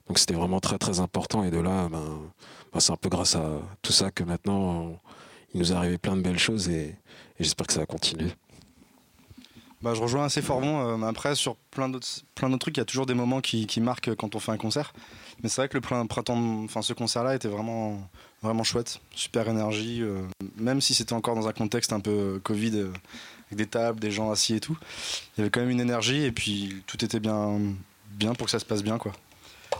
Donc 0.09 0.19
c'était 0.19 0.35
vraiment 0.35 0.59
très 0.59 0.79
très 0.79 1.01
important 1.01 1.45
et 1.45 1.51
de 1.51 1.59
là, 1.59 1.89
ben, 1.91 2.19
ben, 2.73 2.81
c'est 2.81 2.93
un 2.93 2.97
peu 2.97 3.11
grâce 3.11 3.37
à 3.37 3.61
tout 3.83 3.93
ça 3.93 4.11
que 4.11 4.25
maintenant 4.25 4.99
il 5.53 5.61
nous 5.61 5.71
est 5.71 5.77
arrivé 5.77 5.99
plein 5.99 6.17
de 6.17 6.23
belles 6.23 6.39
choses 6.39 6.71
et 6.71 6.97
j'espère 7.39 7.67
que 7.67 7.75
ça 7.75 7.81
va 7.81 7.87
continuer. 7.87 8.33
Bah, 9.83 9.95
je 9.95 10.01
rejoins 10.01 10.25
assez 10.27 10.43
fort 10.43 10.61
bon. 10.61 10.87
euh, 10.87 10.97
mais 10.97 11.07
après, 11.07 11.35
sur 11.35 11.57
plein 11.57 11.89
d'autres, 11.89 12.07
plein 12.37 12.49
d'autres 12.49 12.61
trucs, 12.61 12.77
il 12.77 12.81
y 12.81 12.83
a 12.83 12.85
toujours 12.85 13.07
des 13.07 13.15
moments 13.15 13.41
qui, 13.41 13.67
qui 13.67 13.81
marquent 13.81 14.15
quand 14.15 14.35
on 14.37 14.39
fait 14.39 14.53
un 14.53 14.57
concert. 14.57 14.93
Mais 15.43 15.49
c'est 15.49 15.61
vrai 15.61 15.69
que 15.69 15.77
le 15.77 15.81
printemps, 16.07 16.63
enfin, 16.65 16.83
ce 16.83 16.93
concert-là 16.93 17.35
était 17.35 17.49
vraiment, 17.49 17.99
vraiment 18.43 18.63
chouette. 18.63 19.01
Super 19.15 19.49
énergie. 19.49 20.01
euh, 20.03 20.23
même 20.57 20.81
si 20.81 20.95
c'était 20.95 21.15
encore 21.15 21.35
dans 21.35 21.49
un 21.49 21.53
contexte 21.53 21.93
un 21.93 21.99
peu 22.01 22.11
euh, 22.11 22.39
Covid, 22.45 22.73
euh, 22.77 22.93
avec 23.49 23.59
des 23.59 23.67
tables, 23.67 23.99
des 23.99 24.13
gens 24.13 24.31
assis 24.31 24.55
et 24.55 24.61
tout, 24.61 24.79
il 25.37 25.39
y 25.39 25.41
avait 25.41 25.51
quand 25.51 25.61
même 25.61 25.71
une 25.71 25.81
énergie 25.81 26.23
et 26.25 26.31
puis 26.33 26.83
tout 26.87 27.05
était 27.05 27.19
bien, 27.21 27.59
bien 28.13 28.35
pour 28.35 28.45
que 28.47 28.51
ça 28.53 28.61
se 28.61 28.65
passe 28.65 28.85
bien, 28.85 28.99
quoi. 28.99 29.13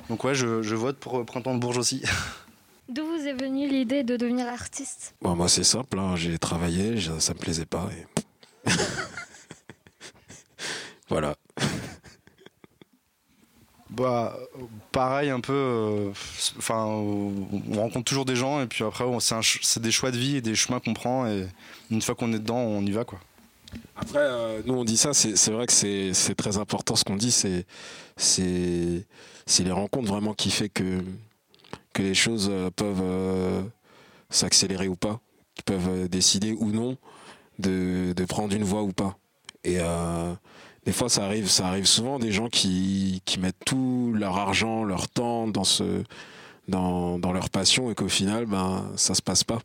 Donc 0.09 0.25
ouais, 0.25 0.35
je, 0.35 0.63
je 0.63 0.75
vote 0.75 0.97
pour 0.99 1.25
Printemps 1.25 1.55
de 1.55 1.61
Bourges 1.61 1.79
aussi. 1.79 2.03
D'où 2.89 3.07
vous 3.07 3.25
est 3.27 3.35
venue 3.35 3.69
l'idée 3.69 4.03
de 4.03 4.17
devenir 4.17 4.49
artiste? 4.49 5.15
Bon, 5.23 5.37
moi, 5.37 5.49
c'est 5.49 5.63
simple, 5.65 5.97
hein, 5.99 6.17
j'ai 6.17 6.39
travaillé, 6.39 7.01
ça 7.21 7.35
me 7.35 7.39
plaisait 7.39 7.67
pas. 7.67 7.89
et- 8.67 8.71
voilà. 11.09 11.37
Bah, 13.91 14.39
pareil 14.91 15.29
un 15.29 15.41
peu. 15.41 15.53
euh, 15.53 16.11
Enfin, 16.57 16.87
euh, 16.87 17.31
on 17.71 17.75
rencontre 17.77 18.05
toujours 18.05 18.25
des 18.25 18.37
gens 18.37 18.63
et 18.63 18.67
puis 18.67 18.85
après, 18.85 19.05
c'est 19.21 19.35
un 19.35 19.43
ch- 19.43 19.61
c'est 19.63 19.83
des 19.83 19.91
choix 19.91 20.11
de 20.11 20.17
vie 20.17 20.37
et 20.37 20.41
des 20.41 20.55
chemins 20.55 20.81
qu'on 20.81 20.95
prend 20.95 21.27
et 21.27 21.47
une 21.91 22.01
fois 22.01 22.15
qu'on 22.15 22.33
est 22.33 22.39
dedans, 22.39 22.57
on 22.57 22.81
y 22.87 22.91
va 22.91 23.05
quoi. 23.05 23.21
Après, 23.97 24.19
euh, 24.21 24.63
nous 24.65 24.75
on 24.75 24.85
dit 24.85 24.97
ça, 24.97 25.13
c'est 25.13 25.37
c'est 25.37 25.51
vrai 25.51 25.67
que 25.67 25.73
c'est 25.75 26.15
c'est 26.15 26.35
très 26.35 26.57
important 26.57 26.97
ce 26.97 27.05
qu'on 27.05 27.17
dit, 27.17 27.31
c'est 27.33 27.67
c'est 28.17 29.07
c'est 29.45 29.63
les 29.65 29.73
rencontres 29.73 30.09
vraiment 30.09 30.33
qui 30.33 30.51
fait 30.51 30.71
que 30.71 31.03
que 31.93 32.03
les 32.03 32.15
choses 32.15 32.49
euh, 32.51 32.71
peuvent 32.71 33.01
euh, 33.03 33.63
s'accélérer 34.31 34.89
ou 34.89 34.97
pas, 34.97 35.21
qui 35.55 35.63
peuvent 35.65 36.09
décider 36.09 36.53
ou 36.53 36.71
non 36.71 36.97
de, 37.59 38.15
de 38.17 38.25
prendre 38.25 38.55
une 38.55 38.65
voie 38.65 38.83
ou 38.83 38.93
pas. 38.93 39.19
Et 39.65 39.77
euh, 39.81 40.33
des 40.85 40.93
fois, 40.93 41.09
ça 41.09 41.25
arrive, 41.25 41.49
ça 41.49 41.69
arrive 41.69 41.87
souvent 41.87 42.19
des 42.19 42.33
gens 42.33 42.49
qui, 42.49 43.23
qui 43.25 43.39
mettent 43.39 43.65
tout 43.65 44.13
leur 44.15 44.37
argent, 44.37 44.85
leur 44.85 45.09
temps 45.09 45.47
dans 45.47 45.65
ce 45.65 46.03
dans, 46.69 47.19
dans 47.19 47.33
leur 47.33 47.51
passion 47.51 47.91
et 47.91 47.95
qu'au 47.95 48.09
final, 48.09 48.47
ben 48.47 48.91
ça 48.97 49.15
se 49.15 49.23
passe 49.23 49.45
pas. 49.45 49.59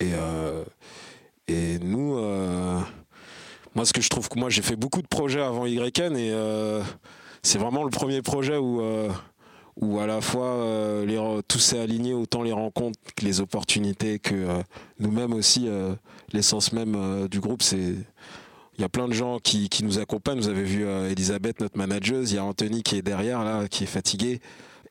Et 0.00 0.12
euh, 0.14 0.64
et 1.48 1.78
nous. 1.78 2.16
euh, 2.16 2.80
moi, 3.74 3.84
ce 3.84 3.92
que 3.92 4.00
je 4.00 4.08
trouve 4.08 4.28
que 4.30 4.38
moi, 4.38 4.48
j'ai 4.48 4.62
fait 4.62 4.76
beaucoup 4.76 5.02
de 5.02 5.06
projets 5.06 5.42
avant 5.42 5.66
YN 5.66 6.16
et 6.16 6.30
euh, 6.32 6.82
c'est 7.42 7.58
vraiment 7.58 7.84
le 7.84 7.90
premier 7.90 8.22
projet 8.22 8.56
où, 8.56 8.82
où 9.76 10.00
à 10.00 10.06
la 10.06 10.22
fois 10.22 10.64
tout 11.46 11.58
s'est 11.58 11.78
aligné, 11.78 12.14
autant 12.14 12.42
les 12.42 12.52
rencontres 12.52 12.98
que 13.14 13.24
les 13.26 13.40
opportunités, 13.42 14.18
que 14.18 14.62
nous-mêmes 14.98 15.34
aussi, 15.34 15.68
l'essence 16.32 16.72
même 16.72 17.28
du 17.28 17.40
groupe, 17.40 17.62
c'est. 17.62 17.96
Il 18.78 18.82
y 18.82 18.84
a 18.84 18.88
plein 18.90 19.08
de 19.08 19.14
gens 19.14 19.38
qui, 19.38 19.68
qui 19.68 19.84
nous 19.84 19.98
accompagnent. 19.98 20.38
Vous 20.38 20.48
avez 20.48 20.64
vu 20.64 20.84
euh, 20.84 21.10
Elisabeth, 21.10 21.60
notre 21.60 21.78
manageuse. 21.78 22.32
Il 22.32 22.36
y 22.36 22.38
a 22.38 22.44
Anthony 22.44 22.82
qui 22.82 22.96
est 22.96 23.02
derrière, 23.02 23.42
là, 23.42 23.68
qui 23.68 23.84
est 23.84 23.88
fatigué 23.88 24.40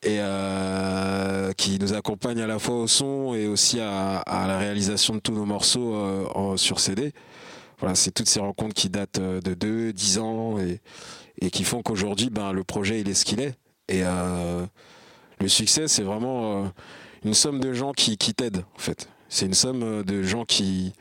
et 0.02 0.18
euh, 0.20 1.52
qui 1.52 1.78
nous 1.78 1.94
accompagne 1.94 2.40
à 2.40 2.46
la 2.46 2.58
fois 2.58 2.76
au 2.76 2.86
son 2.86 3.34
et 3.34 3.46
aussi 3.46 3.80
à, 3.80 4.22
la 4.26 4.58
réalisation 4.58 5.14
de 5.14 5.20
tous 5.20 5.32
nos 5.32 5.46
morceaux 5.46 5.94
euh, 5.94 6.56
sur 6.56 6.80
CD 6.80 7.12
voilà, 7.78 7.94
c'est 7.94 8.10
toutes 8.10 8.28
ces 8.28 8.40
rencontres 8.40 8.74
qui 8.74 8.88
datent 8.88 9.20
de 9.20 9.52
2, 9.52 9.92
10 9.92 10.18
ans 10.18 10.58
et, 10.58 10.80
et 11.42 11.50
qui 11.50 11.62
font 11.62 11.82
qu'aujourd'hui, 11.82 12.30
ben, 12.30 12.52
le 12.52 12.64
projet, 12.64 13.00
il 13.00 13.08
est 13.08 13.14
ce 13.14 13.26
qu'il 13.26 13.38
est. 13.38 13.54
Et 13.88 14.02
le 14.02 15.48
succès, 15.48 15.86
c'est 15.86 16.02
vraiment 16.02 16.72
une 17.22 17.34
somme 17.34 17.60
de 17.60 17.74
gens 17.74 17.92
qui, 17.92 18.16
qui 18.16 18.32
t'aident, 18.32 18.64
en 18.76 18.78
fait. 18.78 19.10
C'est 19.28 19.44
une 19.44 19.52
somme 19.52 20.02
de 20.04 20.22
gens 20.22 20.46
qui, 20.46 20.94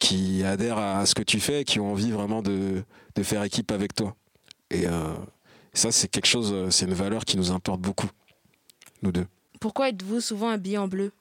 qui 0.00 0.42
adhèrent 0.42 0.78
à 0.78 1.06
ce 1.06 1.14
que 1.14 1.22
tu 1.22 1.38
fais 1.38 1.60
et 1.60 1.64
qui 1.64 1.78
ont 1.78 1.92
envie 1.92 2.10
vraiment 2.10 2.42
de, 2.42 2.82
de 3.14 3.22
faire 3.22 3.44
équipe 3.44 3.70
avec 3.70 3.94
toi. 3.94 4.16
Et 4.70 4.86
euh, 4.88 5.14
ça, 5.72 5.92
c'est 5.92 6.08
quelque 6.08 6.26
chose, 6.26 6.50
euh, 6.52 6.70
c'est 6.70 6.86
une 6.86 6.94
valeur 6.94 7.24
qui 7.24 7.36
nous 7.36 7.52
importe 7.52 7.80
beaucoup, 7.80 8.08
nous 9.02 9.12
deux. 9.12 9.26
Pourquoi 9.60 9.90
êtes-vous 9.90 10.20
souvent 10.20 10.48
habillé 10.48 10.78
en 10.78 10.88
bleu? 10.88 11.12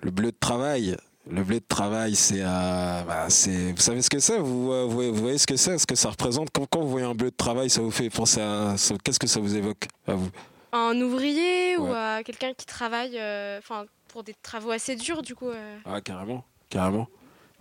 Le 0.00 0.10
bleu 0.10 0.32
de 0.32 0.36
travail. 0.40 0.96
Le 1.30 1.44
bleu 1.44 1.60
de 1.60 1.64
travail, 1.68 2.16
c'est, 2.16 2.40
euh, 2.40 3.02
bah, 3.06 3.26
vous 3.28 3.80
savez 3.80 4.02
ce 4.02 4.10
que 4.10 4.18
c'est? 4.18 4.38
Vous, 4.38 4.64
vous, 4.66 4.90
voyez- 4.90 5.10
vous 5.12 5.20
voyez 5.22 5.38
ce 5.38 5.46
que 5.46 5.54
c'est, 5.56 5.78
ce 5.78 5.86
que 5.86 5.94
ça 5.94 6.10
représente? 6.10 6.48
Quand, 6.50 6.66
quand 6.66 6.80
vous 6.80 6.88
voyez 6.88 7.06
un 7.06 7.14
bleu 7.14 7.30
de 7.30 7.36
travail, 7.36 7.70
ça 7.70 7.80
vous 7.80 7.92
fait 7.92 8.10
penser 8.10 8.40
à, 8.40 8.74
qu'est-ce 9.04 9.20
que 9.20 9.28
ça 9.28 9.38
vous 9.38 9.54
évoque 9.54 9.86
à 10.08 10.14
vous? 10.14 10.30
Un 10.72 11.00
ouvrier 11.00 11.76
ou 11.76 11.86
à 11.92 12.24
quelqu'un 12.24 12.54
qui 12.54 12.66
travaille 12.66 13.18
euh, 13.18 13.60
pour 14.08 14.24
des 14.24 14.34
travaux 14.42 14.70
assez 14.70 14.96
durs, 14.96 15.22
du 15.22 15.36
coup. 15.36 15.50
euh? 15.50 15.78
Ah 15.84 16.00
carrément, 16.00 16.44
carrément. 16.70 17.06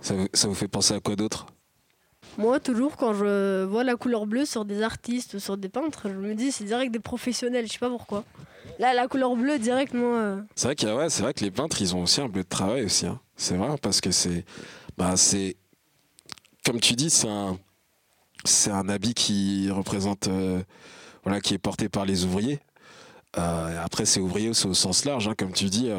Ça 0.02 0.14
vous, 0.16 0.28
ça 0.34 0.48
vous 0.48 0.56
fait 0.56 0.68
penser 0.68 0.94
à 0.94 1.00
quoi 1.00 1.16
d'autre? 1.16 1.46
Moi, 2.38 2.60
toujours, 2.60 2.98
quand 2.98 3.14
je 3.14 3.64
vois 3.66 3.84
la 3.84 3.96
couleur 3.96 4.26
bleue 4.26 4.46
sur 4.46 4.64
des 4.66 4.82
artistes, 4.84 5.38
sur 5.40 5.58
des 5.58 5.70
peintres, 5.70 6.04
je 6.10 6.14
me 6.16 6.34
dis 6.34 6.52
c'est 6.52 6.64
direct 6.64 6.92
des 6.92 7.00
professionnels, 7.00 7.68
je 7.68 7.74
sais 7.74 7.80
pas 7.80 7.90
pourquoi. 7.90 8.24
Là, 8.80 8.94
la 8.94 9.08
couleur 9.08 9.36
bleue, 9.36 9.60
direct, 9.60 9.94
moi. 9.94 10.18
euh, 10.18 10.42
C'est 10.56 10.68
vrai 10.68 10.76
a- 10.90 10.96
ouais, 10.96 11.10
que 11.34 11.44
les 11.44 11.52
peintres, 11.52 11.82
ils 11.82 11.96
ont 11.96 12.04
aussi 12.04 12.22
un 12.22 12.30
bleu 12.30 12.44
de 12.44 12.48
travail 12.48 12.84
aussi. 12.86 13.06
hein. 13.06 13.20
C'est 13.36 13.56
vrai 13.58 13.76
parce 13.82 14.02
que 14.02 14.12
c'est, 14.12 14.46
bah 14.98 15.18
c'est, 15.18 15.58
comme 16.66 16.80
tu 16.80 16.94
dis, 16.94 17.10
c'est 17.10 17.28
un, 17.28 17.58
c'est 18.46 18.72
un 18.72 18.88
habit 18.88 19.14
qui 19.14 19.70
représente, 19.72 20.28
euh, 20.28 20.62
voilà, 21.24 21.42
qui 21.42 21.54
est 21.54 21.60
porté 21.60 21.90
par 21.90 22.06
les 22.06 22.24
ouvriers. 22.24 22.60
Euh, 23.38 23.84
après, 23.84 24.06
c'est 24.06 24.20
ouvrier, 24.20 24.54
c'est 24.54 24.68
au 24.68 24.74
sens 24.74 25.06
large, 25.06 25.28
hein, 25.28 25.34
comme 25.38 25.54
tu 25.54 25.66
dis. 25.66 25.90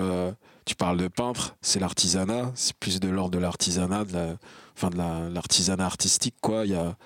Tu 0.65 0.75
parles 0.75 0.97
de 0.99 1.09
peintre, 1.09 1.57
c'est 1.61 1.81
l'artisanat, 1.81 2.53
c'est 2.55 2.75
plus 2.77 3.01
de 3.01 3.09
l'ordre 3.09 3.33
de 3.33 3.39
l'artisanat, 3.39 4.05
enfin 4.77 4.91
de 4.91 4.97
la- 4.97 5.29
l'artisanat 5.29 5.85
artistique, 5.85 6.37
quoi. 6.41 6.65
Il 6.65 6.73
y 6.73 6.75
a, 6.75 6.97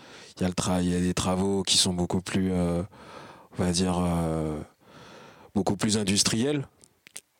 y 0.41 0.45
a 0.45 0.49
le 0.49 0.55
travail, 0.55 0.87
il 0.87 0.93
y 0.93 0.97
a 0.97 1.01
des 1.01 1.15
travaux 1.15 1.63
qui 1.63 1.79
sont 1.79 1.95
beaucoup 1.95 2.21
plus, 2.21 2.51
euh, 2.53 2.83
on 3.59 3.65
va 3.65 3.73
dire, 3.73 3.99
euh, 3.99 4.61
beaucoup 5.55 5.77
plus 5.77 5.97
industriels. 5.97 6.67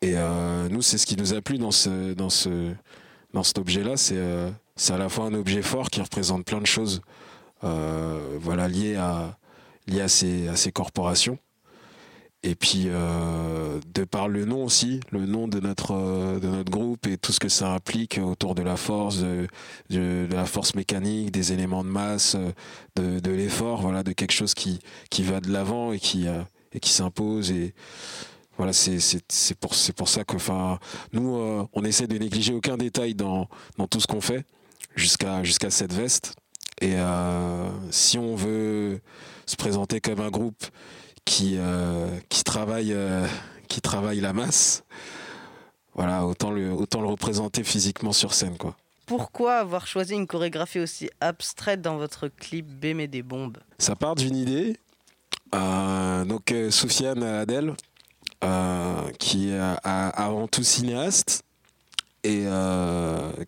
Et 0.01 0.13
euh, 0.15 0.69
nous, 0.69 0.81
c'est 0.81 0.97
ce 0.97 1.05
qui 1.05 1.15
nous 1.17 1.33
a 1.33 1.41
plu 1.41 1.57
dans, 1.57 1.71
ce, 1.71 2.13
dans, 2.13 2.29
ce, 2.29 2.73
dans 3.33 3.43
cet 3.43 3.57
objet-là. 3.59 3.97
C'est 3.97 4.21
c'est 4.75 4.93
à 4.93 4.97
la 4.99 5.09
fois 5.09 5.25
un 5.25 5.33
objet 5.33 5.63
fort 5.63 5.89
qui 5.89 6.01
représente 6.01 6.45
plein 6.45 6.61
de 6.61 6.67
choses 6.67 7.01
voilà, 7.61 8.67
liées, 8.67 8.95
à, 8.95 9.37
à, 9.91 10.07
ces, 10.07 10.47
à 10.47 10.55
ces 10.55 10.71
corporations. 10.71 11.39
Et 12.43 12.55
puis, 12.55 12.83
euh, 12.87 13.79
de 13.93 14.03
par 14.03 14.27
le 14.29 14.45
nom 14.45 14.63
aussi, 14.63 14.99
le 15.11 15.25
nom 15.25 15.47
de 15.47 15.59
notre, 15.59 15.91
euh, 15.93 16.39
de 16.39 16.47
notre 16.47 16.71
groupe 16.71 17.07
et 17.07 17.17
tout 17.17 17.31
ce 17.31 17.39
que 17.39 17.49
ça 17.49 17.73
implique 17.73 18.19
autour 18.23 18.53
de 18.55 18.61
la 18.61 18.77
force, 18.77 19.17
de, 19.17 19.47
de- 19.89 20.27
la 20.31 20.45
force 20.45 20.75
mécanique, 20.75 21.31
des 21.31 21.51
éléments 21.51 21.83
de 21.83 21.89
masse, 21.89 22.35
euh, 22.99 23.19
de, 23.19 23.31
l'effort, 23.31 23.81
voilà, 23.81 24.03
de 24.03 24.11
quelque 24.13 24.31
chose 24.33 24.53
qui, 24.53 24.79
qui 25.09 25.23
va 25.23 25.41
de 25.41 25.51
l'avant 25.51 25.91
et 25.93 25.99
qui, 25.99 26.27
euh, 26.27 26.41
et 26.73 26.79
qui 26.79 26.91
s'impose. 26.91 27.51
Et, 27.51 27.73
voilà, 28.57 28.73
c'est 28.73 28.99
pour, 29.59 29.73
pour 29.95 30.09
ça 30.09 30.23
que 30.23 30.37
nous, 31.13 31.35
euh, 31.37 31.63
on 31.73 31.83
essaie 31.83 32.07
de 32.07 32.17
négliger 32.17 32.53
aucun 32.53 32.77
détail 32.77 33.13
dans, 33.13 33.47
dans 33.77 33.87
tout 33.87 33.99
ce 33.99 34.07
qu'on 34.07 34.21
fait, 34.21 34.45
jusqu'à 34.95 35.43
jusqu'à 35.43 35.69
cette 35.69 35.93
veste. 35.93 36.35
Et 36.81 36.93
euh, 36.95 37.69
si 37.91 38.17
on 38.17 38.35
veut 38.35 38.99
se 39.45 39.55
présenter 39.55 40.01
comme 40.01 40.19
un 40.21 40.29
groupe 40.29 40.63
qui, 41.27 41.55
euh, 41.57 42.07
qui, 42.29 42.43
travaille, 42.45 42.93
euh, 42.93 43.27
qui 43.67 43.81
travaille 43.81 44.21
la 44.21 44.31
masse, 44.31 44.83
voilà, 45.93 46.25
autant 46.25 46.51
le, 46.51 46.71
autant 46.71 47.01
le 47.01 47.07
représenter 47.07 47.63
physiquement 47.65 48.13
sur 48.13 48.33
scène. 48.33 48.57
Quoi. 48.57 48.75
Pourquoi 49.05 49.57
avoir 49.57 49.87
choisi 49.87 50.13
une 50.13 50.25
chorégraphie 50.25 50.79
aussi 50.79 51.09
abstraite 51.19 51.81
dans 51.81 51.97
votre 51.97 52.29
clip 52.29 52.65
Baimer 52.65 53.07
des 53.07 53.23
bombes? 53.23 53.57
Ça 53.77 53.95
part 53.95 54.15
d'une 54.15 54.35
idée. 54.37 54.77
Euh, 55.53 56.23
donc, 56.25 56.51
euh, 56.51 56.71
Soufiane 56.71 57.23
Adel, 57.23 57.73
euh, 58.43 59.09
qui 59.19 59.49
est 59.49 59.59
avant 59.83 60.47
tout 60.47 60.63
cinéaste 60.63 61.43
et 62.23 62.45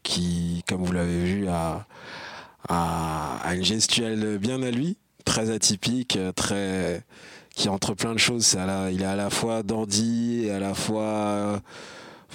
qui, 0.04 0.64
comme 0.68 0.84
vous 0.84 0.92
l'avez 0.92 1.24
vu, 1.24 1.48
a, 1.48 1.86
a- 2.68 3.38
a 3.44 3.56
une 3.56 3.64
gestuelle 3.64 4.38
bien 4.38 4.62
à 4.64 4.72
lui, 4.72 4.98
très 5.26 5.50
atypique, 5.50 6.18
très 6.36 7.04
qui 7.60 7.68
entre 7.68 7.94
plein 7.94 8.14
de 8.14 8.20
choses. 8.20 8.46
C'est 8.46 8.58
à 8.58 8.66
la- 8.66 8.90
il 8.90 9.02
est 9.02 9.06
à 9.06 9.18
la 9.18 9.30
fois 9.30 9.64
dandy 9.64 10.50
à 10.50 10.60
la 10.60 10.74
fois 10.74 11.62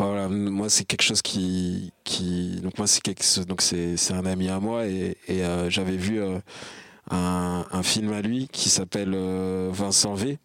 euh, 0.01 0.29
moi 0.29 0.69
c'est 0.69 0.85
quelque 0.85 1.03
chose 1.03 1.23
qui, 1.23 1.93
qui 2.05 2.61
donc 2.63 2.77
moi 2.77 2.87
c'est 2.87 3.01
quelque 3.01 3.41
donc 3.45 3.63
c'est 3.63 3.97
un 4.13 4.27
ami 4.27 4.49
à 4.51 4.61
moi 4.61 4.87
et, 4.87 5.17
euh, 5.31 5.71
j'avais 5.71 5.97
vu 5.97 6.21
euh, 6.21 6.39
un, 7.11 7.83
film 7.83 8.13
à 8.13 8.21
lui 8.21 8.49
qui 8.53 8.69
s'appelle 8.69 9.17
Vincent 9.71 10.15
V 10.15 10.39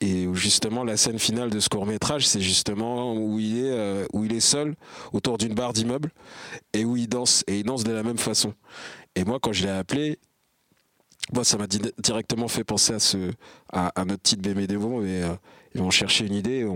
et 0.00 0.28
justement 0.32 0.84
la 0.84 0.96
scène 0.96 1.18
finale 1.18 1.50
de 1.50 1.60
ce 1.60 1.68
court 1.68 1.84
métrage 1.84 2.26
c'est 2.26 2.40
justement 2.40 3.14
où 3.14 3.38
il 3.38 3.66
est 3.66 4.06
où 4.14 4.24
il 4.24 4.32
est 4.32 4.40
seul 4.40 4.76
autour 5.12 5.36
d'une 5.36 5.54
barre 5.54 5.72
d'immeuble 5.72 6.10
et 6.72 6.84
où 6.84 6.96
il 6.96 7.08
danse 7.08 7.44
et 7.48 7.58
il 7.58 7.64
danse 7.64 7.84
de 7.84 7.92
la 7.92 8.02
même 8.02 8.18
façon 8.18 8.54
et 9.14 9.24
moi 9.24 9.38
quand 9.42 9.52
je 9.52 9.64
l'ai 9.64 9.70
appelé 9.70 10.18
moi 11.32 11.44
ça 11.44 11.58
m'a 11.58 11.66
di- 11.66 11.80
directement 11.98 12.48
fait 12.48 12.64
penser 12.64 12.94
à 12.94 12.98
ce 12.98 13.32
à, 13.72 13.92
notre 14.04 14.22
petite 14.22 14.40
bébé 14.40 14.66
démon 14.66 15.02
et 15.02 15.22
euh, 15.22 15.34
ils 15.74 15.80
vont 15.80 15.90
chercher 15.90 16.26
une 16.26 16.34
idée 16.34 16.66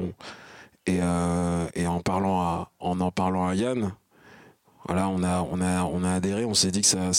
euh, 0.89 1.69
et 1.75 1.87
en 1.87 2.01
parlant 2.01 2.69
en 2.81 3.01
en 3.01 3.11
parlant 3.11 3.47
à 3.47 3.55
Yann 3.55 3.93
voilà 4.87 5.09
on 5.09 5.23
a 5.23 5.43
on 5.43 5.61
a 5.61 5.85
on 5.85 6.05
a 6.05 6.13
adhéré 6.13 6.45
on 6.45 6.55
s'est 6.55 6.71
dit 6.71 6.81
que 6.83 6.87
ça 6.87 7.13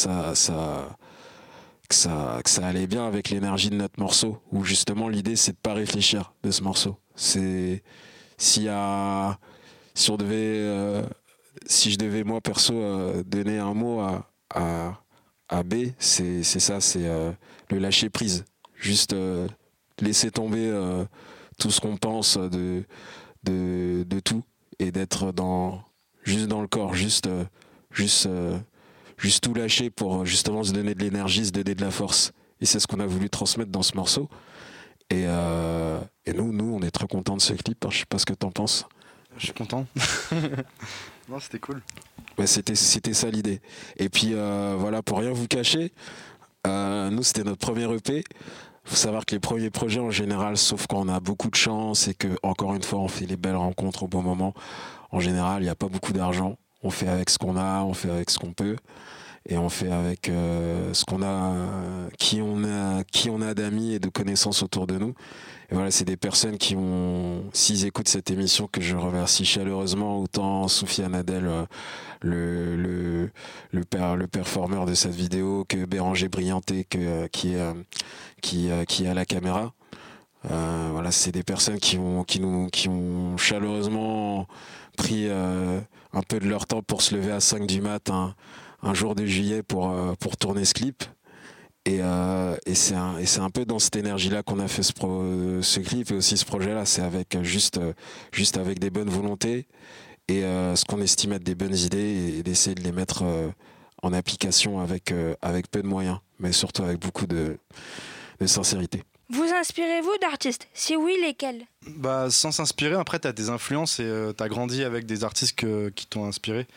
que 1.89 1.95
ça, 1.95 2.41
que 2.43 2.49
ça 2.49 2.65
allait 2.65 2.87
bien 2.87 3.05
avec 3.05 3.29
l'énergie 3.29 3.69
de 3.69 3.75
notre 3.75 3.99
morceau, 3.99 4.39
où 4.51 4.63
justement 4.63 5.09
l'idée 5.09 5.35
c'est 5.35 5.51
de 5.51 5.57
pas 5.57 5.73
réfléchir 5.73 6.33
de 6.43 6.51
ce 6.51 6.63
morceau. 6.63 6.97
C'est 7.15 7.83
s'il 8.37 8.63
y 8.63 8.69
a, 8.69 9.37
si 9.93 10.09
on 10.09 10.17
devait, 10.17 10.35
euh, 10.35 11.03
si 11.65 11.91
je 11.91 11.97
devais 11.97 12.23
moi 12.23 12.41
perso 12.41 12.73
euh, 12.73 13.23
donner 13.23 13.59
un 13.59 13.73
mot 13.73 13.99
à, 13.99 15.02
à 15.49 15.63
B, 15.63 15.87
c'est 15.99 16.43
ça, 16.43 16.81
c'est 16.81 17.07
euh, 17.07 17.31
le 17.69 17.79
lâcher 17.79 18.09
prise, 18.09 18.45
juste 18.75 19.13
euh, 19.13 19.47
laisser 19.99 20.31
tomber 20.31 20.67
euh, 20.67 21.05
tout 21.59 21.71
ce 21.71 21.79
qu'on 21.81 21.97
pense 21.97 22.37
de, 22.37 22.83
de, 23.43 24.03
de 24.07 24.19
tout 24.19 24.43
et 24.79 24.91
d'être 24.91 25.31
dans 25.31 25.83
juste 26.23 26.47
dans 26.47 26.61
le 26.61 26.67
corps, 26.67 26.93
juste 26.93 27.29
juste 27.91 28.27
juste 29.17 29.43
tout 29.43 29.53
lâcher 29.53 29.89
pour 29.89 30.25
justement 30.25 30.63
se 30.63 30.71
donner 30.71 30.95
de 30.95 31.03
l'énergie, 31.03 31.45
se 31.45 31.51
donner 31.51 31.75
de 31.75 31.81
la 31.81 31.91
force. 31.91 32.31
Et 32.59 32.65
c'est 32.65 32.79
ce 32.79 32.87
qu'on 32.87 32.99
a 32.99 33.05
voulu 33.05 33.29
transmettre 33.29 33.71
dans 33.71 33.83
ce 33.83 33.95
morceau. 33.95 34.29
Et, 35.09 35.25
nous, 36.33 36.51
nous, 36.51 36.73
on 36.73 36.81
est 36.81 36.91
très 36.91 37.07
contents 37.07 37.35
de 37.37 37.41
ce 37.41 37.53
clip. 37.53 37.85
Hein. 37.85 37.89
Je 37.91 37.99
sais 37.99 38.05
pas 38.05 38.17
ce 38.17 38.25
que 38.25 38.33
t'en 38.33 38.51
penses. 38.51 38.87
Je 39.37 39.45
suis 39.45 39.53
content. 39.53 39.85
non, 41.29 41.39
c'était 41.39 41.59
cool. 41.59 41.81
C'était, 42.45 42.75
c'était 42.75 43.13
ça 43.13 43.29
l'idée. 43.29 43.61
Et 43.97 44.09
puis 44.09 44.33
voilà, 44.77 45.01
pour 45.01 45.19
rien 45.19 45.31
vous 45.31 45.47
cacher, 45.47 45.91
nous 46.65 47.23
c'était 47.23 47.43
notre 47.43 47.59
premier 47.59 47.91
EP 47.93 48.23
faut 48.83 48.95
savoir 48.95 49.25
que 49.25 49.33
les 49.35 49.39
premiers 49.39 49.69
projets 49.69 49.99
en 49.99 50.11
général, 50.11 50.57
sauf 50.57 50.87
quand 50.87 50.99
on 50.99 51.07
a 51.07 51.19
beaucoup 51.19 51.49
de 51.49 51.55
chance 51.55 52.07
et 52.07 52.13
que 52.13 52.27
encore 52.43 52.75
une 52.75 52.83
fois 52.83 52.99
on 52.99 53.07
fait 53.07 53.25
les 53.25 53.37
belles 53.37 53.55
rencontres 53.55 54.03
au 54.03 54.07
bon 54.07 54.21
moment, 54.21 54.53
en 55.11 55.19
général 55.19 55.61
il 55.61 55.65
n'y 55.65 55.71
a 55.71 55.75
pas 55.75 55.87
beaucoup 55.87 56.13
d'argent. 56.13 56.57
On 56.83 56.89
fait 56.89 57.07
avec 57.07 57.29
ce 57.29 57.37
qu'on 57.37 57.55
a, 57.55 57.83
on 57.83 57.93
fait 57.93 58.09
avec 58.09 58.29
ce 58.29 58.37
qu'on 58.37 58.51
peut 58.51 58.75
et 59.47 59.57
on 59.57 59.69
fait 59.69 59.91
avec 59.91 60.27
euh, 60.27 60.93
ce 60.93 61.05
qu'on 61.05 61.23
a, 61.23 61.53
qui 62.17 62.41
on 62.41 63.03
qui 63.11 63.29
on 63.29 63.41
a 63.41 63.53
d'amis 63.53 63.93
et 63.93 63.99
de 63.99 64.09
connaissances 64.09 64.63
autour 64.63 64.85
de 64.85 64.97
nous. 64.97 65.13
Voilà, 65.73 65.89
c'est 65.89 66.05
des 66.05 66.17
personnes 66.17 66.57
qui 66.57 66.75
ont, 66.75 67.43
s'ils 67.51 67.85
écoutent 67.85 68.07
cette 68.07 68.29
émission, 68.29 68.67
que 68.67 68.79
je 68.79 68.95
remercie 68.95 69.43
chaleureusement, 69.43 70.19
autant 70.19 70.67
Soufiane 70.67 71.15
Adel, 71.15 71.47
euh, 71.47 71.65
le, 72.21 73.31
le, 73.71 74.27
performeur 74.27 74.85
de 74.85 74.93
cette 74.93 75.15
vidéo, 75.15 75.65
que 75.67 75.85
Béranger 75.85 76.29
Brianté, 76.29 76.85
qui, 76.85 77.53
est, 77.55 77.73
qui, 78.41 78.67
est 78.67 79.07
à 79.07 79.13
la 79.15 79.25
caméra. 79.25 79.73
Euh, 80.51 80.89
voilà, 80.91 81.11
c'est 81.11 81.31
des 81.31 81.43
personnes 81.43 81.79
qui 81.79 81.97
ont, 81.97 82.25
chaleureusement 83.37 84.47
pris 84.97 85.27
euh, 85.27 85.79
un 86.13 86.21
peu 86.21 86.39
de 86.39 86.47
leur 86.47 86.67
temps 86.67 86.83
pour 86.83 87.01
se 87.01 87.15
lever 87.15 87.31
à 87.31 87.39
5 87.39 87.65
du 87.65 87.81
matin 87.81 88.35
un 88.83 88.93
jour 88.93 89.15
de 89.15 89.25
juillet 89.25 89.63
pour, 89.63 89.89
euh, 89.89 90.13
pour 90.19 90.37
tourner 90.37 90.65
ce 90.65 90.73
clip. 90.73 91.03
Et, 91.85 91.99
euh, 92.01 92.55
et 92.65 92.75
c'est 92.75 92.95
un, 92.95 93.15
un, 93.17 93.49
peu 93.49 93.65
dans 93.65 93.79
cette 93.79 93.97
énergie-là 93.97 94.41
qu'on 94.41 94.59
a 94.59 94.67
fait 94.67 94.83
ce, 94.83 94.93
ce, 95.61 95.79
clip 95.81 96.11
et 96.11 96.13
aussi 96.15 96.37
ce 96.37 96.45
projet-là. 96.45 96.85
C'est 96.85 97.01
avec 97.01 97.37
juste, 97.43 97.79
juste 98.31 98.57
avec 98.57 98.79
des 98.79 98.89
bonnes 98.89 99.09
volontés 99.09 99.67
et 100.29 100.43
euh, 100.45 100.75
ce 100.77 100.85
qu'on 100.85 101.01
estime 101.01 101.33
être 101.33 101.43
des 101.43 101.55
bonnes 101.55 101.75
idées 101.75 102.37
et, 102.37 102.43
d'essayer 102.43 102.75
de 102.75 102.83
les 102.83 102.93
mettre 102.93 103.25
en 104.01 104.13
application 104.13 104.79
avec, 104.79 105.13
avec 105.41 105.69
peu 105.69 105.81
de 105.81 105.87
moyens, 105.87 106.19
mais 106.39 106.53
surtout 106.53 106.83
avec 106.83 106.99
beaucoup 106.99 107.27
de 107.27 107.57
sincérité. 108.45 109.03
Vous 109.33 109.51
inspirez-vous 109.51 110.15
d'artistes? 110.21 110.67
Si 110.75 110.95
oui, 110.95 111.17
lesquels? 111.19 111.65
Bah, 111.87 112.29
sans 112.29 112.51
s'inspirer, 112.51 112.93
après, 112.93 113.19
tu 113.19 113.27
as 113.27 113.33
des 113.33 113.49
influences 113.49 113.99
et 113.99 114.07
tu 114.37 114.43
as 114.43 114.47
grandi 114.47 114.83
avec 114.83 115.07
des 115.07 115.23
artistes 115.23 115.55
qui 115.55 116.05
t'ont 116.07 116.25
inspiré. 116.25 116.67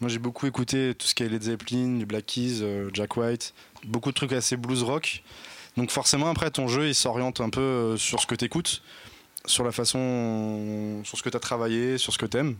Moi, 0.00 0.08
j'ai 0.08 0.18
beaucoup 0.18 0.46
écouté 0.46 0.94
tout 0.96 1.06
ce 1.06 1.14
qui 1.14 1.24
est 1.24 1.28
Led 1.28 1.42
Zeppelin, 1.42 1.98
du 1.98 2.06
Black 2.06 2.24
Keys, 2.24 2.60
euh, 2.62 2.88
Jack 2.94 3.16
White, 3.16 3.52
beaucoup 3.84 4.10
de 4.10 4.14
trucs 4.14 4.32
assez 4.32 4.56
blues 4.56 4.84
rock. 4.84 5.22
Donc 5.76 5.90
forcément, 5.90 6.30
après, 6.30 6.50
ton 6.50 6.66
jeu, 6.66 6.88
il 6.88 6.94
s'oriente 6.94 7.40
un 7.40 7.50
peu 7.50 7.60
euh, 7.60 7.96
sur 7.96 8.20
ce 8.20 8.26
que 8.26 8.34
tu 8.34 8.44
écoutes, 8.44 8.82
sur 9.46 9.64
la 9.64 9.72
façon, 9.72 11.00
sur 11.04 11.16
ce 11.16 11.22
que 11.22 11.28
tu 11.28 11.36
as 11.36 11.40
travaillé, 11.40 11.98
sur 11.98 12.12
ce 12.12 12.18
que 12.18 12.26
tu 12.26 12.36
aimes. 12.36 12.56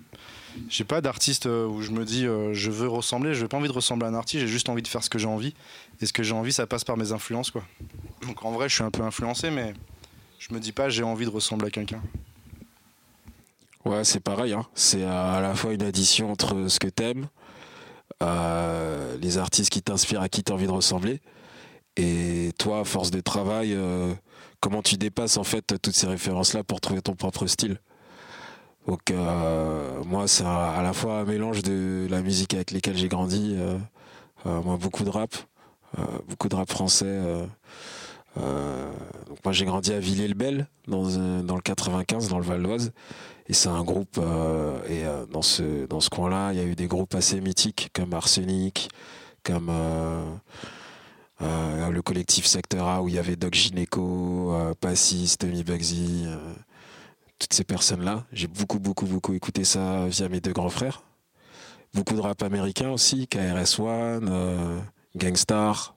J'ai 0.68 0.84
pas 0.84 1.00
d'artiste 1.00 1.46
euh, 1.46 1.66
où 1.66 1.82
je 1.82 1.90
me 1.90 2.04
dis 2.04 2.24
je 2.24 2.70
veux 2.70 2.88
ressembler, 2.88 3.34
je 3.34 3.42
n'ai 3.42 3.48
pas 3.48 3.56
envie 3.56 3.68
de 3.68 3.72
ressembler 3.72 4.06
à 4.06 4.10
un 4.10 4.14
artiste, 4.14 4.40
j'ai 4.40 4.48
juste 4.48 4.68
envie 4.68 4.82
de 4.82 4.88
faire 4.88 5.04
ce 5.04 5.10
que 5.10 5.18
j'ai 5.18 5.26
envie. 5.26 5.54
Et 6.00 6.06
ce 6.06 6.12
que 6.12 6.22
j'ai 6.22 6.34
envie, 6.34 6.52
ça 6.52 6.66
passe 6.66 6.84
par 6.84 6.96
mes 6.96 7.12
influences, 7.12 7.50
quoi. 7.50 7.64
Donc 8.26 8.44
en 8.44 8.52
vrai, 8.52 8.68
je 8.68 8.74
suis 8.74 8.84
un 8.84 8.90
peu 8.90 9.02
influencé, 9.02 9.50
mais 9.50 9.74
je 10.38 10.54
me 10.54 10.60
dis 10.60 10.72
pas 10.72 10.88
j'ai 10.88 11.02
envie 11.02 11.24
de 11.24 11.30
ressembler 11.30 11.68
à 11.68 11.70
quelqu'un. 11.70 12.02
Ouais, 13.84 14.04
c'est 14.04 14.20
pareil. 14.20 14.52
Hein. 14.52 14.66
C'est 14.74 15.04
à 15.04 15.40
la 15.40 15.54
fois 15.54 15.72
une 15.72 15.82
addition 15.82 16.30
entre 16.30 16.68
ce 16.68 16.78
que 16.78 16.88
t'aimes, 16.88 17.28
euh, 18.22 19.16
les 19.20 19.38
artistes 19.38 19.70
qui 19.70 19.82
t'inspirent, 19.82 20.22
à 20.22 20.28
qui 20.28 20.42
t'as 20.42 20.54
envie 20.54 20.66
de 20.66 20.72
ressembler, 20.72 21.20
et 21.96 22.52
toi, 22.58 22.84
force 22.84 23.10
de 23.10 23.20
travail, 23.20 23.72
euh, 23.74 24.14
comment 24.60 24.82
tu 24.82 24.96
dépasses 24.96 25.36
en 25.36 25.44
fait 25.44 25.78
toutes 25.80 25.94
ces 25.94 26.06
références-là 26.06 26.64
pour 26.64 26.80
trouver 26.80 27.02
ton 27.02 27.14
propre 27.14 27.46
style. 27.46 27.80
Donc 28.86 29.10
euh, 29.10 30.02
moi, 30.04 30.26
c'est 30.28 30.44
à 30.44 30.80
la 30.82 30.92
fois 30.92 31.20
un 31.20 31.24
mélange 31.24 31.62
de 31.62 32.06
la 32.10 32.22
musique 32.22 32.54
avec 32.54 32.70
laquelle 32.70 32.96
j'ai 32.96 33.08
grandi, 33.08 33.56
moi 34.44 34.78
beaucoup 34.80 35.04
de 35.04 35.10
rap, 35.10 35.34
beaucoup 36.28 36.48
de 36.48 36.56
rap 36.56 36.70
français. 36.70 37.20
moi 38.36 39.52
j'ai 39.52 39.64
grandi 39.66 39.92
à 39.92 40.00
Villiers-le-Bel 40.00 40.66
dans, 40.86 41.42
dans 41.42 41.56
le 41.56 41.62
95 41.62 42.28
dans 42.28 42.38
le 42.38 42.44
Val 42.44 42.62
d'Oise 42.62 42.92
et 43.48 43.54
c'est 43.54 43.70
un 43.70 43.82
groupe, 43.82 44.18
euh, 44.18 44.78
et 44.88 45.06
euh, 45.06 45.24
dans 45.26 45.40
ce, 45.40 45.86
dans 45.86 46.00
ce 46.00 46.10
coin-là, 46.10 46.52
il 46.52 46.58
y 46.58 46.62
a 46.62 46.64
eu 46.64 46.74
des 46.74 46.86
groupes 46.86 47.14
assez 47.14 47.40
mythiques 47.40 47.88
comme 47.94 48.12
Arsenic, 48.12 48.90
comme 49.42 49.70
euh, 51.42 51.90
le 51.90 52.02
collectif 52.02 52.46
Secteur 52.46 52.86
A 52.88 53.02
où 53.02 53.08
il 53.08 53.14
y 53.14 53.18
avait 53.18 53.36
Doc 53.36 53.54
Gineco, 53.54 54.52
Passis, 54.80 55.36
Tommy 55.38 55.64
Bugsy, 55.64 56.26
toutes 57.38 57.52
ces 57.52 57.64
personnes-là. 57.64 58.24
J'ai 58.32 58.46
beaucoup, 58.46 58.78
beaucoup, 58.78 59.06
beaucoup 59.06 59.34
écouté 59.34 59.64
ça 59.64 60.06
via 60.08 60.28
mes 60.28 60.40
deux 60.40 60.52
grands 60.52 60.70
frères. 60.70 61.02
Beaucoup 61.94 62.14
de 62.14 62.20
rap 62.20 62.42
américain 62.42 62.90
aussi, 62.90 63.26
KRS-One, 63.28 64.82
Gangstar. 65.16 65.96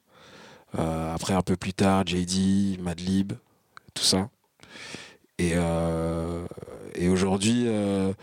après, 0.78 1.34
un 1.34 1.42
peu 1.42 1.58
plus 1.58 1.74
tard, 1.74 2.06
JD, 2.06 2.80
Madlib, 2.80 3.34
tout 3.94 4.04
ça. 4.04 4.30
Et, 5.38 5.56
et 6.96 7.10
aujourd'hui, 7.10 7.64
euh, 7.68 8.14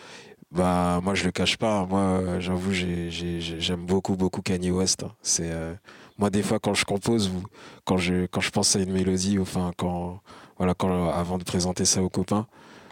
bah 0.51 1.01
moi 1.03 1.15
je 1.15 1.25
le 1.25 1.31
cache 1.31 1.57
pas. 1.57 1.87
Moi, 1.87 2.41
j'avoue, 2.41 2.73
j'aime 2.73 3.87
beaucoup 3.87 4.17
beaucoup 4.17 4.43
Kanye 4.43 4.71
West. 4.71 5.03
Hein. 5.03 5.13
C'est 5.23 5.51
euh, 5.51 5.75
moi 6.19 6.31
des 6.31 6.43
fois 6.43 6.59
quand 6.59 6.75
je 6.75 6.85
compose 6.85 7.31
quand 7.85 7.97
je 7.97 8.27
quand 8.27 8.41
je 8.41 8.51
pense 8.51 8.77
à 8.77 8.81
une 8.81 8.93
mélodie, 8.93 9.39
enfin 9.39 9.73
quand 9.77 10.21
voilà 10.59 10.75
quand 10.75 11.11
avant 11.11 11.39
de 11.39 11.45
présenter 11.45 11.85
ça 11.85 12.03
aux 12.03 12.09
copains, 12.09 12.47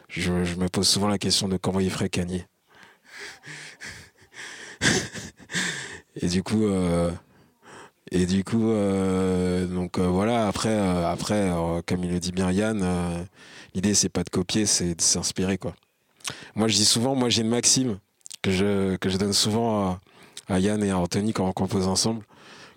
je, 0.09 0.33
me 0.33 0.69
pose 0.69 0.89
souvent 0.89 1.09
la 1.09 1.19
question 1.19 1.49
de 1.49 1.57
comment 1.57 1.81
il 1.81 1.91
ferait 1.91 2.09
Kanye. 2.09 2.47
et 6.17 6.29
du 6.29 6.43
coup. 6.43 6.65
Euh, 6.65 7.11
et 8.12 8.25
du 8.25 8.45
coup, 8.45 8.73
donc 9.75 9.99
voilà. 9.99 10.47
Après, 10.47 10.79
après, 10.79 11.51
comme 11.87 12.05
il 12.05 12.12
le 12.12 12.21
dit 12.21 12.31
bien 12.31 12.53
Yann, 12.53 13.27
l'idée 13.75 13.95
c'est 13.95 14.09
pas 14.09 14.23
de 14.23 14.31
copier, 14.31 14.65
c'est 14.65 14.95
de 14.95 15.01
s'inspirer 15.01 15.59
quoi. 15.59 15.75
Moi 16.55 16.69
je 16.69 16.77
dis 16.77 16.85
souvent, 16.85 17.15
moi 17.15 17.29
j'ai 17.29 17.43
une 17.43 17.49
maxime 17.49 17.99
que 18.43 18.51
je, 18.51 18.97
que 18.97 19.09
je 19.09 19.17
donne 19.17 19.33
souvent 19.33 19.99
à, 20.49 20.61
Yann 20.61 20.83
et 20.83 20.91
à 20.91 20.99
Anthony 20.99 21.33
quand 21.33 21.47
on 21.47 21.53
compose 21.53 21.87
ensemble. 21.87 22.23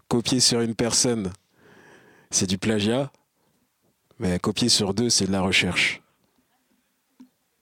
Copier 0.10 0.40
sur 0.40 0.62
une 0.62 0.74
personne, 0.74 1.32
c'est 2.32 2.48
du 2.48 2.58
plagiat, 2.58 3.12
mais 4.18 4.40
copier 4.40 4.68
sur 4.68 4.96
deux, 4.96 5.12
c'est 5.12 5.28
de 5.28 5.32
la 5.32 5.42
recherche. 5.42 6.02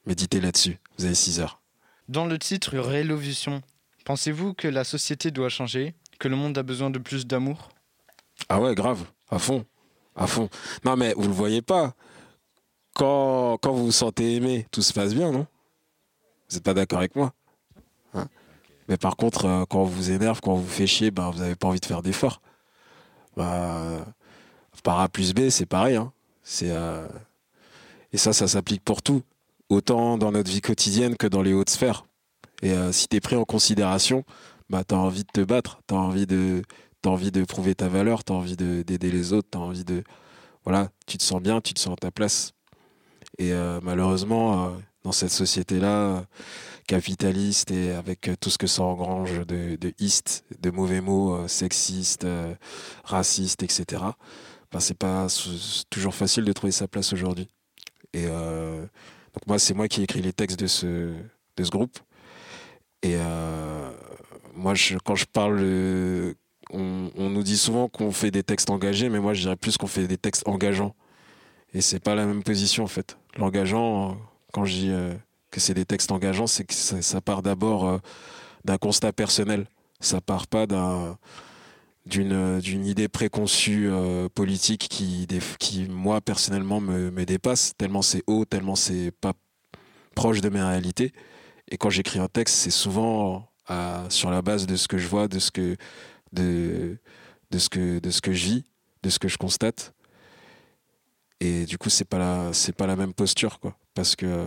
Méditez 0.05 0.39
là-dessus, 0.39 0.79
vous 0.97 1.03
avez 1.03 1.13
6 1.13 1.41
heures. 1.41 1.62
Dans 2.07 2.25
le 2.25 2.39
titre 2.39 2.79
Révolution, 2.79 3.62
pensez-vous 4.05 4.53
que 4.53 4.69
la 4.69 4.86
société 4.86 5.29
doit 5.29 5.49
changer, 5.49 5.93
que 6.19 6.29
le 6.29 6.38
monde 6.38 6.57
a 6.57 6.63
besoin 6.63 6.89
de 6.89 6.99
plus 6.99 7.27
d'amour? 7.27 7.67
Ah 8.47 8.62
ouais, 8.62 8.75
grave, 8.75 9.05
à 9.29 9.39
fond, 9.39 9.65
à 10.15 10.25
fond. 10.25 10.49
Non 10.86 10.95
mais 10.95 11.13
vous 11.17 11.27
le 11.27 11.33
voyez 11.33 11.62
pas, 11.62 11.95
quand, 12.93 13.60
vous 13.65 13.88
vous 13.88 13.91
sentez 13.91 14.36
aimé, 14.36 14.65
tout 14.71 14.81
se 14.81 14.93
passe 14.93 15.13
bien, 15.13 15.33
non? 15.33 15.47
Vous 16.49 16.55
n'êtes 16.55 16.63
pas 16.63 16.73
d'accord 16.73 16.99
avec 16.99 17.17
moi 17.17 17.33
Mais 18.88 18.97
par 18.97 19.17
contre, 19.17 19.45
euh, 19.45 19.65
quand 19.69 19.82
on 19.82 19.86
vous 19.86 20.12
énerve, 20.12 20.39
quand 20.41 20.54
on 20.54 20.58
vous 20.58 20.69
fait 20.69 20.88
chier, 20.88 21.12
ben, 21.12 21.30
vous 21.30 21.39
n'avez 21.39 21.56
pas 21.56 21.67
envie 21.67 21.80
de 21.80 21.86
faire 21.86 22.02
d'efforts. 22.02 22.41
Bah, 23.36 24.06
par 24.84 25.00
A 25.00 25.10
plus 25.10 25.34
B, 25.34 25.50
c'est 25.50 25.65
pareil. 25.65 25.95
Hein. 25.95 26.12
Euh, 26.63 27.08
et 28.13 28.17
ça, 28.17 28.34
ça 28.34 28.47
s'applique 28.47 28.84
pour 28.84 29.02
tout. 29.02 29.21
Autant 29.69 30.17
dans 30.17 30.32
notre 30.32 30.50
vie 30.50 30.62
quotidienne 30.62 31.17
que 31.17 31.28
dans 31.28 31.41
les 31.41 31.54
hautes 31.54 31.69
sphères. 31.69 32.06
Et 32.62 32.71
euh, 32.71 32.91
si 32.91 33.08
tu 33.08 33.17
es 33.17 33.19
pris 33.19 33.36
en 33.36 33.43
considération, 33.43 34.23
bah, 34.69 34.84
tu 34.88 34.95
as 34.95 34.97
envie 34.97 35.23
de 35.23 35.32
te 35.32 35.41
battre, 35.41 35.82
tu 35.88 35.93
as 35.93 35.97
envie 35.97 36.26
de, 36.26 36.62
envie 37.06 37.32
de 37.32 37.43
prouver 37.43 37.76
ta 37.76 37.89
valeur, 37.89 38.23
tu 38.23 38.32
as 38.32 38.36
envie 38.36 38.56
d'aider 38.56 39.12
les 39.12 39.34
autres, 39.34 39.50
tu 39.52 39.58
envie 39.58 39.84
de. 39.84 40.04
Voilà, 40.63 40.89
tu 41.06 41.17
te 41.17 41.23
sens 41.23 41.41
bien, 41.41 41.62
tu 41.62 41.73
te 41.73 41.80
sens 41.80 41.93
à 41.93 41.95
ta 41.95 42.12
place. 42.12 42.54
Et 43.38 43.54
malheureusement, 43.82 44.73
dans 45.08 45.13
cette 45.13 45.32
société-là, 45.32 46.26
capitaliste 46.86 47.72
et 47.72 47.91
avec 47.93 48.30
tout 48.41 48.50
ce 48.50 48.58
que 48.58 48.67
ça 48.67 48.84
engrange 48.84 49.39
de, 49.46 49.78
de 49.78 49.93
de 50.60 50.70
mauvais 50.70 51.00
mots 51.00 51.34
euh, 51.34 51.48
sexistes, 51.48 52.28
racistes, 53.06 53.63
etc., 53.63 54.04
ben, 54.70 54.82
c'est 54.82 54.98
pas 54.98 55.28
toujours 55.89 56.13
facile 56.13 56.43
de 56.43 56.52
trouver 56.52 56.74
sa 56.74 56.89
place 56.89 57.13
aujourd'hui. 57.13 57.48
Et 58.13 58.26
donc 58.26 59.48
moi, 59.48 59.60
c'est 59.60 59.74
moi 59.74 59.88
qui 59.88 60.02
ai 60.02 60.04
écrit 60.04 60.22
les 60.22 60.34
textes 60.34 60.60
de 60.60 60.67
ce, 60.67 61.13
de 61.56 61.63
ce 61.63 61.70
groupe. 61.70 61.98
Et 63.02 63.15
moi, 64.54 64.74
quand 65.06 65.15
je 65.15 65.26
parle, 65.26 66.36
on, 66.72 67.30
nous 67.30 67.43
dit 67.43 67.58
souvent 67.58 67.88
qu'on 67.88 68.12
fait 68.12 68.32
des 68.32 68.43
textes 68.43 68.70
engagés, 68.70 69.08
mais 69.08 69.22
moi, 69.22 69.34
je 69.34 69.41
dirais 69.41 69.56
plus 69.56 69.78
qu'on 69.78 69.88
fait 69.88 70.06
des 70.06 70.17
textes 70.17 70.46
engageants. 70.46 70.96
Et 71.74 71.80
c'est 71.82 72.00
pas 72.00 72.15
la 72.15 72.26
même 72.26 72.43
position 72.43 72.84
en 72.84 72.88
fait. 72.88 73.17
L'engageant, 73.38 74.17
quand 74.53 74.65
je 74.65 74.73
dis 74.73 74.89
euh, 74.89 75.13
que 75.51 75.60
c'est 75.60 75.73
des 75.73 75.86
textes 75.86 76.12
engageants, 76.12 76.47
c'est 76.47 76.65
que 76.65 76.73
ça, 76.73 77.21
part 77.21 77.41
d'abord 77.41 77.99
d'un 78.65 78.77
constat 78.77 79.13
personnel. 79.13 79.67
Ça 79.99 80.21
part 80.21 80.47
pas 80.47 80.67
d'un 80.67 81.17
d'une 82.05 82.62
d'une 82.62 82.86
idée 82.86 83.10
préconçue 83.10 83.89
politique 84.33 84.88
qui 84.89 85.27
qui 85.60 85.88
moi 85.89 86.21
personnellement 86.21 86.79
me, 86.79 87.12
me 87.12 87.25
dépasse 87.25 87.73
tellement 87.77 88.01
c'est 88.01 88.23
haut 88.27 88.45
tellement 88.45 88.75
c'est 88.75 89.12
pas 89.12 89.33
proche 90.15 90.39
de 90.39 90.47
mes 90.47 90.62
réalités 90.62 91.12
et 91.69 91.77
quand 91.77 91.89
j'écris 91.89 92.19
un 92.19 92.29
texte 92.29 92.55
c'est 92.55 92.71
souvent 92.71 93.49
sur 94.07 94.29
la 94.29 94.41
base 94.41 94.67
de 94.67 94.77
ce 94.77 94.88
que 94.88 94.97
je 94.97 95.07
vois 95.07 95.27
de 95.27 95.39
ce 95.39 95.51
que 95.51 95.75
de 96.31 96.97
de 97.51 97.60
ce 97.60 97.67
que 97.67 97.99
de 97.99 98.10
ce 98.10 98.21
que 98.21 98.31
je 98.31 98.45
vis 98.45 98.63
de 99.03 99.10
ce 99.10 99.19
que 99.19 99.27
je 99.27 99.38
constate. 99.38 99.93
Et 101.39 101.65
du 101.65 101.77
coup 101.77 101.89
c'est 101.89 102.05
pas 102.05 102.17
la 102.17 102.53
c'est 102.53 102.73
pas 102.73 102.88
la 102.88 102.95
même 102.95 103.13
posture 103.13 103.60
quoi 103.60 103.77
parce 103.97 104.15
que 104.15 104.45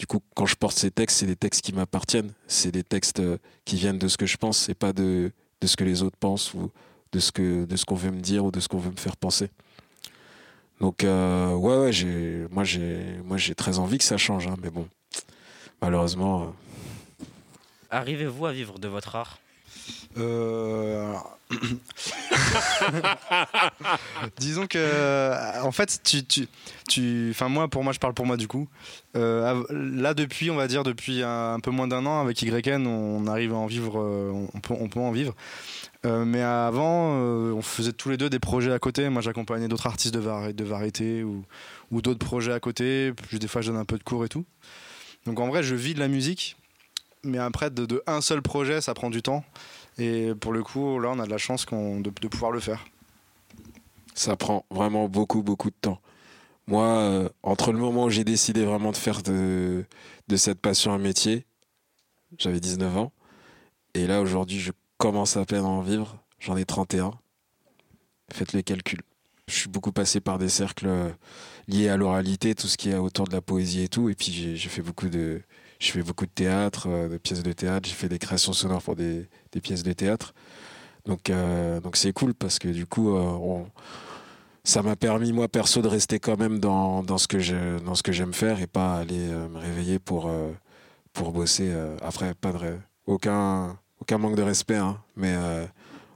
du 0.00 0.06
coup 0.06 0.20
quand 0.34 0.46
je 0.46 0.56
porte 0.56 0.76
ces 0.76 0.90
textes 0.90 1.18
c'est 1.20 1.26
des 1.26 1.36
textes 1.36 1.62
qui 1.62 1.72
m'appartiennent. 1.72 2.32
C'est 2.48 2.72
des 2.72 2.82
textes 2.82 3.22
qui 3.64 3.76
viennent 3.76 3.98
de 3.98 4.08
ce 4.08 4.18
que 4.18 4.26
je 4.26 4.36
pense 4.36 4.68
et 4.68 4.74
pas 4.74 4.92
de 4.92 5.30
de 5.60 5.66
ce 5.66 5.76
que 5.76 5.84
les 5.84 6.02
autres 6.02 6.18
pensent 6.18 6.52
ou 6.54 6.70
de 7.12 7.20
ce 7.20 7.30
qu'on 7.84 7.94
veut 7.94 8.10
me 8.10 8.20
dire 8.20 8.44
ou 8.44 8.50
de 8.50 8.58
ce 8.58 8.66
qu'on 8.66 8.78
veut 8.78 8.90
me 8.90 8.96
faire 8.96 9.16
penser. 9.16 9.48
Donc 10.80 11.04
euh, 11.04 11.54
ouais 11.54 11.76
ouais 11.76 12.48
moi 12.50 12.64
j'ai 12.64 13.20
moi 13.24 13.36
j'ai 13.36 13.54
très 13.54 13.78
envie 13.78 13.98
que 13.98 14.04
ça 14.04 14.16
change 14.16 14.48
hein, 14.48 14.56
mais 14.60 14.70
bon 14.70 14.88
malheureusement 15.80 16.42
euh, 16.42 17.24
arrivez-vous 17.90 18.46
à 18.46 18.52
vivre 18.52 18.80
de 18.80 18.88
votre 18.88 19.14
art? 19.14 19.38
Euh, 20.18 21.12
Disons 24.38 24.66
que, 24.66 25.62
en 25.62 25.72
fait, 25.72 26.00
tu, 26.02 26.24
tu, 26.24 26.48
tu, 26.88 27.28
enfin 27.30 27.48
moi, 27.48 27.68
pour 27.68 27.84
moi, 27.84 27.92
je 27.92 27.98
parle 27.98 28.14
pour 28.14 28.26
moi 28.26 28.36
du 28.36 28.48
coup. 28.48 28.68
Euh, 29.16 29.62
là, 29.70 30.14
depuis, 30.14 30.50
on 30.50 30.56
va 30.56 30.66
dire 30.66 30.82
depuis 30.82 31.22
un, 31.22 31.60
peu 31.60 31.70
moins 31.70 31.86
d'un 31.88 32.06
an, 32.06 32.20
avec 32.20 32.42
YN, 32.42 32.86
on 32.86 33.26
arrive 33.26 33.52
à 33.52 33.56
en 33.56 33.66
vivre, 33.66 34.00
euh, 34.00 34.32
on 34.54 34.60
peut, 34.60 34.74
on 34.78 34.88
peut 34.88 35.00
en 35.00 35.12
vivre. 35.12 35.34
mais 36.04 36.42
avant, 36.42 37.10
on 37.12 37.62
faisait 37.62 37.92
tous 37.92 38.10
les 38.10 38.16
deux 38.16 38.30
des 38.30 38.40
projets 38.40 38.72
à 38.72 38.78
côté. 38.78 39.08
Moi, 39.08 39.22
j'accompagnais 39.22 39.68
d'autres 39.68 39.86
artistes 39.86 40.14
de, 40.14 40.52
de 40.52 40.64
variété 40.64 41.22
ou, 41.22 41.44
ou 41.90 42.02
d'autres 42.02 42.24
projets 42.24 42.52
à 42.52 42.60
côté. 42.60 43.12
Puis 43.12 43.38
des 43.38 43.48
fois, 43.48 43.60
je 43.62 43.70
donne 43.70 43.80
un 43.80 43.84
peu 43.84 43.98
de 43.98 44.04
cours 44.04 44.24
et 44.24 44.28
tout. 44.28 44.44
Donc 45.26 45.40
en 45.40 45.48
vrai, 45.48 45.62
je 45.62 45.74
vis 45.74 45.94
de 45.94 46.00
la 46.00 46.08
musique, 46.08 46.56
mais 47.24 47.38
après, 47.38 47.70
de, 47.70 47.86
de 47.86 48.02
un 48.06 48.20
seul 48.20 48.42
projet, 48.42 48.80
ça 48.80 48.94
prend 48.94 49.10
du 49.10 49.22
temps. 49.22 49.44
Et 49.98 50.32
pour 50.40 50.52
le 50.52 50.62
coup, 50.62 50.98
là, 50.98 51.10
on 51.12 51.18
a 51.18 51.26
de 51.26 51.30
la 51.30 51.38
chance 51.38 51.66
de, 51.66 52.28
pouvoir 52.28 52.50
le 52.50 52.60
faire. 52.60 52.84
Ça 54.14 54.36
prend 54.36 54.64
vraiment 54.70 55.08
beaucoup, 55.08 55.42
beaucoup 55.42 55.70
de 55.70 55.76
temps. 55.80 56.00
Moi, 56.66 56.84
euh, 56.84 57.28
entre 57.42 57.72
le 57.72 57.78
moment 57.78 58.04
où 58.04 58.10
j'ai 58.10 58.24
décidé 58.24 58.64
vraiment 58.64 58.90
de 58.90 58.96
faire 58.96 59.22
de, 59.22 59.84
de 60.28 60.36
cette 60.36 60.60
passion 60.60 60.92
un 60.92 60.98
métier, 60.98 61.44
j'avais 62.38 62.60
19 62.60 62.96
ans. 62.96 63.12
Et 63.94 64.06
là, 64.06 64.20
aujourd'hui, 64.20 64.58
je 64.58 64.72
commence 64.98 65.36
à 65.36 65.44
peine 65.44 65.64
à 65.64 65.68
en 65.68 65.82
vivre. 65.82 66.16
J'en 66.40 66.56
ai 66.56 66.64
31. 66.64 67.12
Faites 68.32 68.52
les 68.52 68.62
calculs. 68.62 69.02
Je 69.46 69.54
suis 69.54 69.68
beaucoup 69.68 69.92
passé 69.92 70.20
par 70.20 70.38
des 70.38 70.48
cercles 70.48 70.86
euh, 70.88 71.10
liés 71.68 71.88
à 71.88 71.96
l'oralité, 71.96 72.54
tout 72.54 72.66
ce 72.66 72.76
qui 72.76 72.90
est 72.90 72.96
autour 72.96 73.28
de 73.28 73.32
la 73.32 73.42
poésie 73.42 73.82
et 73.82 73.88
tout. 73.88 74.08
Et 74.08 74.14
puis, 74.14 74.56
j'ai 74.56 74.68
fait 74.68 74.80
beaucoup 74.82 75.08
de, 75.08 75.42
je 75.80 75.90
fais 75.90 76.02
beaucoup 76.02 76.26
de 76.26 76.30
théâtre, 76.30 76.86
euh, 76.88 77.08
de 77.08 77.18
pièces 77.18 77.42
de 77.42 77.52
théâtre. 77.52 77.88
J'ai 77.88 77.94
fait 77.94 78.08
des 78.08 78.18
créations 78.18 78.52
sonores 78.52 78.82
pour 78.82 78.96
des, 78.96 79.28
pièces 79.62 79.82
de 79.82 79.92
théâtre. 79.92 80.34
Donc, 81.06 81.30
euh, 81.30 81.80
donc 81.80 81.96
c'est 81.96 82.12
cool 82.12 82.34
parce 82.34 82.58
que 82.58 82.68
du 82.68 82.86
coup, 82.86 83.14
euh, 83.14 83.62
ça 84.64 84.82
m'a 84.82 84.96
permis 84.96 85.32
moi 85.32 85.48
perso 85.48 85.82
de 85.82 85.88
rester 85.88 86.18
quand 86.18 86.38
même 86.38 86.58
dans, 86.58 87.02
dans 87.02 87.18
ce 87.18 87.28
que 87.28 87.38
je, 87.38 87.78
dans 87.80 87.94
ce 87.94 88.02
que 88.02 88.12
j'aime 88.12 88.32
faire 88.32 88.60
et 88.60 88.66
pas 88.66 88.96
aller 88.96 89.28
me 89.28 89.58
réveiller 89.58 89.98
pour 89.98 90.30
pour 91.12 91.32
bosser. 91.32 91.72
après, 92.00 92.34
pas 92.34 92.52
de 92.52 92.78
aucun 93.06 93.78
aucun 94.00 94.18
manque 94.18 94.36
de 94.36 94.42
respect, 94.42 94.76
hein, 94.76 94.98
mais 95.16 95.36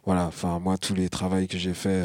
voilà. 0.06 0.30
Moi, 0.60 0.78
tous 0.78 0.94
les 0.94 1.10
travaux 1.10 1.46
que 1.46 1.58
j'ai 1.58 1.74
fait 1.74 2.02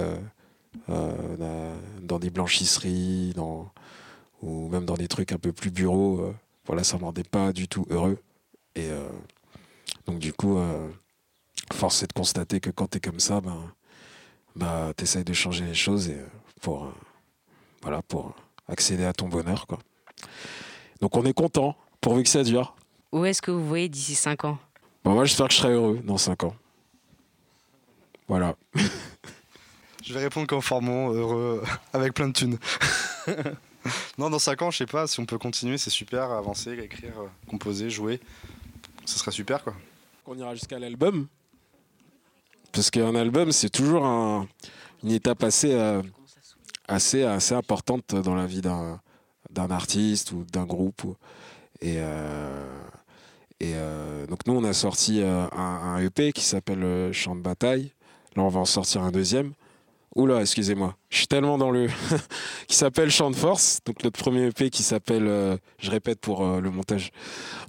dans 0.90 2.20
des 2.20 2.30
blanchisseries, 2.30 3.34
ou 4.42 4.68
même 4.68 4.84
dans 4.84 4.96
des 4.96 5.08
trucs 5.08 5.32
un 5.32 5.38
peu 5.38 5.54
plus 5.54 5.72
bureaux 5.72 6.34
voilà, 6.66 6.84
ça 6.84 6.98
ne 6.98 7.04
rendait 7.04 7.24
pas 7.24 7.52
du 7.52 7.68
tout 7.68 7.86
heureux. 7.90 8.18
Et 8.76 8.90
euh, 8.90 9.08
donc, 10.06 10.20
du 10.20 10.34
coup, 10.34 10.58
euh, 10.58 10.90
force 11.72 12.04
est 12.04 12.08
de 12.08 12.14
constater 12.14 12.60
que 12.60 12.70
quand 12.70 12.90
tu 12.90 12.98
es 12.98 13.02
comme 13.02 13.20
ça, 13.20 13.42
ben, 13.42 13.72
bah, 14.56 14.94
tu 14.98 15.04
essayes 15.04 15.24
de 15.24 15.34
changer 15.34 15.66
les 15.66 15.74
choses 15.74 16.10
et, 16.10 16.18
euh, 16.18 16.28
pour, 16.62 16.92
voilà, 17.82 18.02
pour 18.02 18.34
accéder 18.68 19.06
à 19.06 19.14
ton 19.14 19.28
bonheur. 19.28 19.68
Quoi. 19.68 19.80
Donc, 21.02 21.18
on 21.18 21.26
est 21.26 21.34
content, 21.34 21.76
pourvu 22.02 22.24
que 22.24 22.30
ça 22.30 22.44
dure. 22.44 22.76
Où 23.12 23.26
est-ce 23.26 23.42
que 23.42 23.52
vous 23.52 23.68
voyez 23.68 23.90
d'ici 23.90 24.16
5 24.16 24.46
ans? 24.46 24.58
Moi, 25.04 25.26
j'espère 25.26 25.48
que 25.48 25.54
je 25.54 25.60
serai 25.60 25.74
heureux 25.74 26.00
dans 26.04 26.18
5 26.18 26.44
ans. 26.46 26.56
Voilà. 28.30 28.56
je 30.04 30.14
vais 30.14 30.22
répondre 30.22 30.48
conformément, 30.48 31.12
heureux, 31.12 31.62
avec 31.92 32.14
plein 32.14 32.30
de 32.30 32.34
thunes. 32.34 32.58
non, 34.18 34.30
dans 34.30 34.40
5 34.40 34.62
ans, 34.62 34.72
je 34.72 34.78
sais 34.78 34.86
pas, 34.86 35.08
si 35.08 35.20
on 35.20 35.26
peut 35.26 35.38
continuer, 35.38 35.78
c'est 35.78 35.90
super, 35.90 36.32
avancer, 36.32 36.72
écrire, 36.72 37.20
euh, 37.20 37.28
composer, 37.50 37.90
jouer. 37.90 38.20
Ce 39.06 39.20
serait 39.20 39.32
super, 39.32 39.64
quoi. 39.64 39.76
On 40.26 40.38
ira 40.38 40.54
jusqu'à 40.56 40.80
l'album. 40.80 41.28
Parce 42.72 42.90
qu'un 42.90 43.16
album, 43.16 43.52
c'est 43.52 43.70
toujours 43.70 44.06
une 44.06 45.12
étape 45.12 45.44
assez, 45.44 45.74
euh, 45.74 46.02
assez, 46.88 47.24
assez 47.24 47.54
importante 47.54 48.16
dans 48.16 48.36
la 48.36 48.46
vie 48.46 48.62
d'un, 48.62 49.00
artiste 49.56 50.32
ou 50.32 50.46
d'un 50.52 50.66
groupe. 50.66 51.04
Et, 51.82 51.96
euh, 51.98 52.66
et 53.60 53.74
donc, 54.28 54.48
nous, 54.48 54.54
on 54.54 54.64
a 54.64 54.74
sorti 54.74 55.22
un, 55.22 55.50
un 55.52 55.98
EP 56.00 56.32
qui 56.32 56.44
s'appelle 56.44 57.12
Chant 57.14 57.36
de 57.36 57.42
bataille. 57.42 57.92
Là, 58.36 58.44
on 58.44 58.48
va 58.48 58.62
en 58.62 58.66
sortir 58.66 59.04
un 59.04 59.12
deuxième. 59.12 59.54
Oula, 60.16 60.42
excusez-moi. 60.42 60.96
Je 61.10 61.18
suis 61.18 61.28
tellement 61.28 61.58
dans 61.58 61.72
le. 61.72 61.88
qui 62.68 62.76
s'appelle 62.76 63.10
Chant 63.10 63.32
de 63.32 63.36
Force. 63.36 63.80
Donc, 63.84 64.04
notre 64.04 64.20
premier 64.20 64.46
EP 64.46 64.70
qui 64.70 64.84
s'appelle. 64.84 65.28
Euh, 65.28 65.58
je 65.80 65.90
répète 65.90 66.20
pour 66.20 66.46
euh, 66.46 66.62
le 66.62 66.70
montage. 66.70 67.12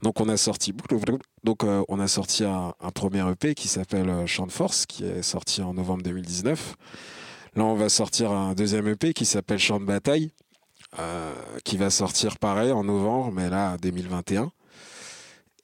Donc, 0.02 0.20
on 0.20 0.28
a 0.28 0.36
sorti. 0.36 0.74
Donc, 1.44 1.64
euh, 1.64 1.82
on 1.88 2.00
a 2.00 2.08
sorti 2.08 2.44
un, 2.44 2.74
premier 2.94 3.26
EP 3.30 3.54
qui 3.54 3.68
s'appelle 3.68 4.26
Chant 4.26 4.46
de 4.46 4.52
Force, 4.52 4.84
qui 4.84 5.04
est 5.04 5.22
sorti 5.22 5.62
en 5.62 5.72
novembre 5.72 6.02
2019. 6.02 6.76
Là, 7.56 7.64
on 7.64 7.74
va 7.74 7.88
sortir 7.88 8.30
un 8.30 8.52
deuxième 8.52 8.88
EP 8.88 9.14
qui 9.14 9.24
s'appelle 9.24 9.58
Chant 9.58 9.80
de 9.80 9.86
Bataille, 9.86 10.30
qui 11.64 11.76
va 11.76 11.90
sortir 11.90 12.38
pareil 12.38 12.72
en 12.72 12.84
novembre, 12.84 13.32
mais 13.32 13.48
là, 13.48 13.76
2021. 13.78 14.50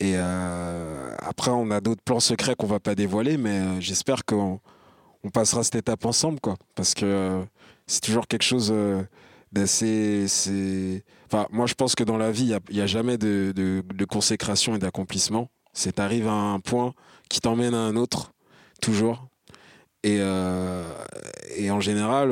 Et 0.01 0.16
après, 0.16 1.51
on 1.51 1.71
a 1.71 1.81
d'autres 1.81 2.03
plans 2.03 2.21
secrets 2.21 2.55
qu'on 2.55 2.66
va 2.66 2.79
pas 2.79 2.95
dévoiler, 2.95 3.37
mais 3.38 3.81
j'espère 3.81 4.25
qu'on 4.25 4.61
on 5.24 5.30
passera 5.30 5.62
cette 5.62 5.76
étape 5.76 6.04
ensemble, 6.04 6.40
quoi. 6.40 6.56
Parce 6.74 6.94
que 6.94 7.04
euh, 7.04 7.42
c'est 7.87 8.00
toujours 8.00 8.26
quelque 8.26 8.42
chose 8.42 8.70
euh, 8.74 9.02
d'assez. 9.52 10.26
Enfin, 11.26 11.46
moi, 11.50 11.66
je 11.66 11.74
pense 11.74 11.94
que 11.94 12.04
dans 12.04 12.16
la 12.16 12.30
vie, 12.30 12.54
il 12.68 12.74
n'y 12.74 12.80
a, 12.80 12.87
jamais 12.87 13.18
de, 13.18 13.83
consécration 14.09 14.74
et 14.74 14.78
d'accomplissement. 14.78 15.48
C'est 15.72 16.00
arrive 16.00 16.26
à 16.26 16.33
un 16.33 16.61
point 16.61 16.94
qui 17.28 17.40
t'emmène 17.40 17.74
à 17.74 17.80
un 17.80 17.96
autre, 17.96 18.33
toujours. 18.80 19.28
Et, 20.02 20.16
euh, 20.20 20.83
et 21.56 21.70
en 21.70 21.80
général, 21.80 22.30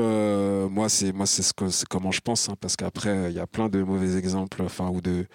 moi, 0.69 0.89
c'est 0.89 1.13
moi 1.13 1.27
c'est 1.27 1.43
ce 1.43 1.53
comment 1.85 2.11
je 2.11 2.21
pense, 2.21 2.49
hein, 2.49 2.55
parce 2.61 2.77
qu'après, 2.77 3.31
il 3.31 3.37
y 3.37 3.41
a 3.41 3.47
plein 3.47 3.69
de 3.69 3.83
mauvais 3.83 4.17
exemples, 4.17 4.63
enfin, 4.63 4.89
ou 4.89 5.01
de, 5.01 5.27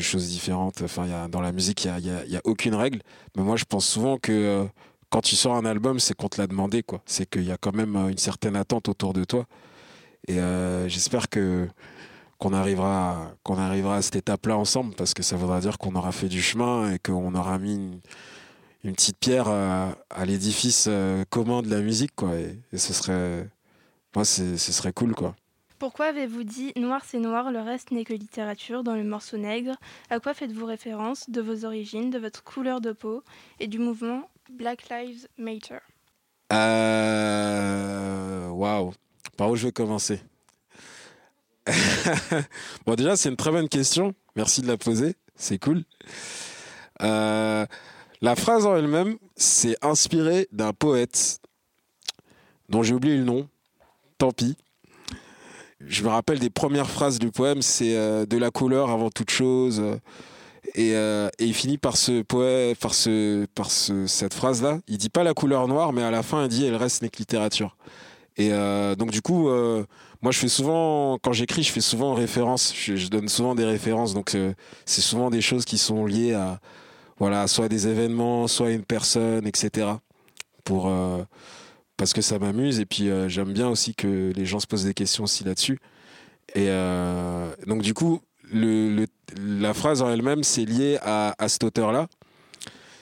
choses 0.00 0.28
différentes. 0.28 0.82
Enfin, 0.82 1.06
y 1.06 1.12
a, 1.12 1.26
dans 1.28 1.40
la 1.40 1.52
musique, 1.52 1.84
il 1.84 2.02
n'y 2.02 2.10
a, 2.10 2.24
y 2.26 2.36
a, 2.36 2.40
aucune 2.44 2.74
règle. 2.74 3.00
Mais 3.36 3.42
moi, 3.42 3.56
je 3.56 3.64
pense 3.64 3.86
souvent 3.86 4.18
que 4.18 4.68
quand 5.10 5.20
tu 5.20 5.36
sors 5.36 5.54
un 5.54 5.64
album, 5.64 5.98
c'est 5.98 6.14
qu'on 6.14 6.28
te 6.28 6.40
l'a 6.40 6.46
demandé, 6.46 6.82
quoi. 6.82 7.00
C'est 7.06 7.28
qu'il 7.28 7.44
y 7.44 7.52
a 7.52 7.56
quand 7.56 7.74
même 7.74 7.96
euh, 7.96 8.08
une 8.08 8.18
certaine 8.18 8.56
attente 8.56 8.88
autour 8.88 9.12
de 9.12 9.24
toi. 9.24 9.46
Et 10.26 10.38
euh, 10.40 10.88
j'espère 10.88 11.28
que 11.28 11.68
qu'on 12.38 12.52
arrivera, 12.52 13.32
qu'on 13.42 13.58
arrivera 13.58 13.96
à 13.96 14.02
cette 14.02 14.14
étape-là 14.16 14.56
ensemble, 14.56 14.94
parce 14.94 15.12
que 15.12 15.24
ça 15.24 15.36
voudra 15.36 15.60
dire 15.60 15.76
qu'on 15.78 15.96
aura 15.96 16.12
fait 16.12 16.28
du 16.28 16.40
chemin 16.40 16.92
et 16.92 17.00
qu'on 17.00 17.34
aura 17.34 17.58
mis 17.58 18.00
une, 18.84 18.92
petite 18.92 19.18
pierre 19.18 19.48
à, 19.48 20.24
l'édifice 20.24 20.86
euh, 20.88 21.24
commun 21.30 21.62
de 21.62 21.70
la 21.70 21.80
musique, 21.80 22.14
quoi. 22.14 22.36
Et, 22.36 22.78
ce 22.78 22.92
serait, 22.92 23.48
moi, 24.14 24.24
ce 24.24 24.56
serait 24.56 24.92
cool, 24.92 25.14
quoi. 25.16 25.34
Pourquoi 25.78 26.06
avez-vous 26.06 26.42
dit 26.42 26.72
Noir 26.76 27.02
c'est 27.04 27.20
noir, 27.20 27.52
le 27.52 27.60
reste 27.60 27.92
n'est 27.92 28.04
que 28.04 28.12
littérature 28.12 28.82
dans 28.82 28.96
le 28.96 29.04
morceau 29.04 29.36
nègre 29.36 29.76
À 30.10 30.18
quoi 30.18 30.34
faites-vous 30.34 30.66
référence 30.66 31.30
de 31.30 31.40
vos 31.40 31.64
origines, 31.64 32.10
de 32.10 32.18
votre 32.18 32.42
couleur 32.42 32.80
de 32.80 32.90
peau 32.90 33.22
et 33.60 33.68
du 33.68 33.78
mouvement 33.78 34.28
Black 34.50 34.88
Lives 34.90 35.28
Matter 35.36 35.78
euh, 36.52 38.48
Waouh 38.48 38.92
Par 39.36 39.50
où 39.50 39.56
je 39.56 39.66
vais 39.66 39.72
commencer? 39.72 40.20
Bon, 42.86 42.94
déjà, 42.94 43.16
c'est 43.16 43.28
une 43.28 43.36
très 43.36 43.50
bonne 43.50 43.68
question. 43.68 44.14
Merci 44.36 44.62
de 44.62 44.66
la 44.66 44.78
poser. 44.78 45.16
C'est 45.36 45.58
cool. 45.58 45.84
Euh, 47.02 47.66
la 48.20 48.36
phrase 48.36 48.64
en 48.66 48.76
elle-même, 48.76 49.18
c'est 49.36 49.76
inspiré 49.84 50.48
d'un 50.52 50.72
poète 50.72 51.40
dont 52.68 52.82
j'ai 52.82 52.94
oublié 52.94 53.16
le 53.16 53.24
nom. 53.24 53.48
Tant 54.16 54.32
pis. 54.32 54.56
je 55.80 56.02
me 56.02 56.08
rappelle 56.08 56.38
des 56.38 56.50
premières 56.50 56.90
phrases 56.90 57.18
du 57.18 57.30
poème, 57.30 57.62
c'est 57.62 57.94
de 58.26 58.36
la 58.36 58.50
couleur 58.50 58.90
avant 58.90 59.10
toute 59.10 59.30
chose. 59.30 59.82
Et, 60.74 60.90
et, 60.90 61.28
il 61.40 61.54
finit 61.54 61.78
par 61.78 61.96
ce 61.96 62.22
poème, 62.22 62.76
par 62.76 62.94
ce, 62.94 63.46
par 63.54 63.70
ce, 63.70 64.06
cette 64.06 64.34
phrase-là. 64.34 64.78
Il 64.86 64.98
dit 64.98 65.08
pas 65.08 65.22
la 65.22 65.34
couleur 65.34 65.66
noire, 65.66 65.92
mais 65.92 66.02
à 66.02 66.10
la 66.10 66.22
fin, 66.22 66.44
il 66.44 66.48
dit 66.48 66.64
elle 66.64 66.76
reste 66.76 67.02
n'est 67.02 67.08
que 67.08 67.18
littérature. 67.18 67.76
Et 68.36 68.50
donc 68.96 69.10
du 69.10 69.22
coup, 69.22 69.48
moi, 70.20 70.32
je 70.32 70.38
fais 70.38 70.48
souvent, 70.48 71.18
quand 71.22 71.32
j'écris, 71.32 71.62
je 71.62 71.70
fais 71.70 71.80
souvent 71.80 72.14
référence. 72.14 72.74
Je, 72.74 73.08
donne 73.08 73.28
souvent 73.28 73.54
des 73.54 73.64
références. 73.64 74.14
Donc, 74.14 74.34
euh, 74.34 74.52
c'est 74.84 75.00
souvent 75.00 75.30
des 75.30 75.40
choses 75.40 75.64
qui 75.64 75.78
sont 75.78 76.06
liées 76.06 76.34
à, 76.34 76.60
voilà, 77.18 77.46
soit 77.46 77.68
des 77.68 77.86
événements, 77.86 78.48
soit 78.48 78.70
une 78.70 78.84
personne, 78.84 79.46
etc. 79.46 79.86
Pour, 80.64 80.88
euh, 80.88 81.22
parce 81.96 82.12
que 82.12 82.20
ça 82.20 82.40
m'amuse. 82.40 82.80
Et 82.80 82.86
puis, 82.86 83.08
euh, 83.08 83.28
j'aime 83.28 83.52
bien 83.52 83.68
aussi 83.68 83.94
que 83.94 84.32
les 84.34 84.44
gens 84.44 84.58
se 84.58 84.66
posent 84.66 84.84
des 84.84 84.94
questions 84.94 85.24
aussi 85.24 85.44
là-dessus. 85.44 85.78
Et 86.54 86.68
donc, 87.66 87.82
du 87.82 87.94
coup, 87.94 88.20
le, 88.50 89.06
la 89.68 89.74
phrase 89.74 90.02
en 90.02 90.10
elle-même, 90.10 90.42
c'est 90.42 90.64
lié 90.64 90.98
à, 91.02 91.34
à 91.38 91.48
cet 91.48 91.64
auteur-là. 91.64 92.08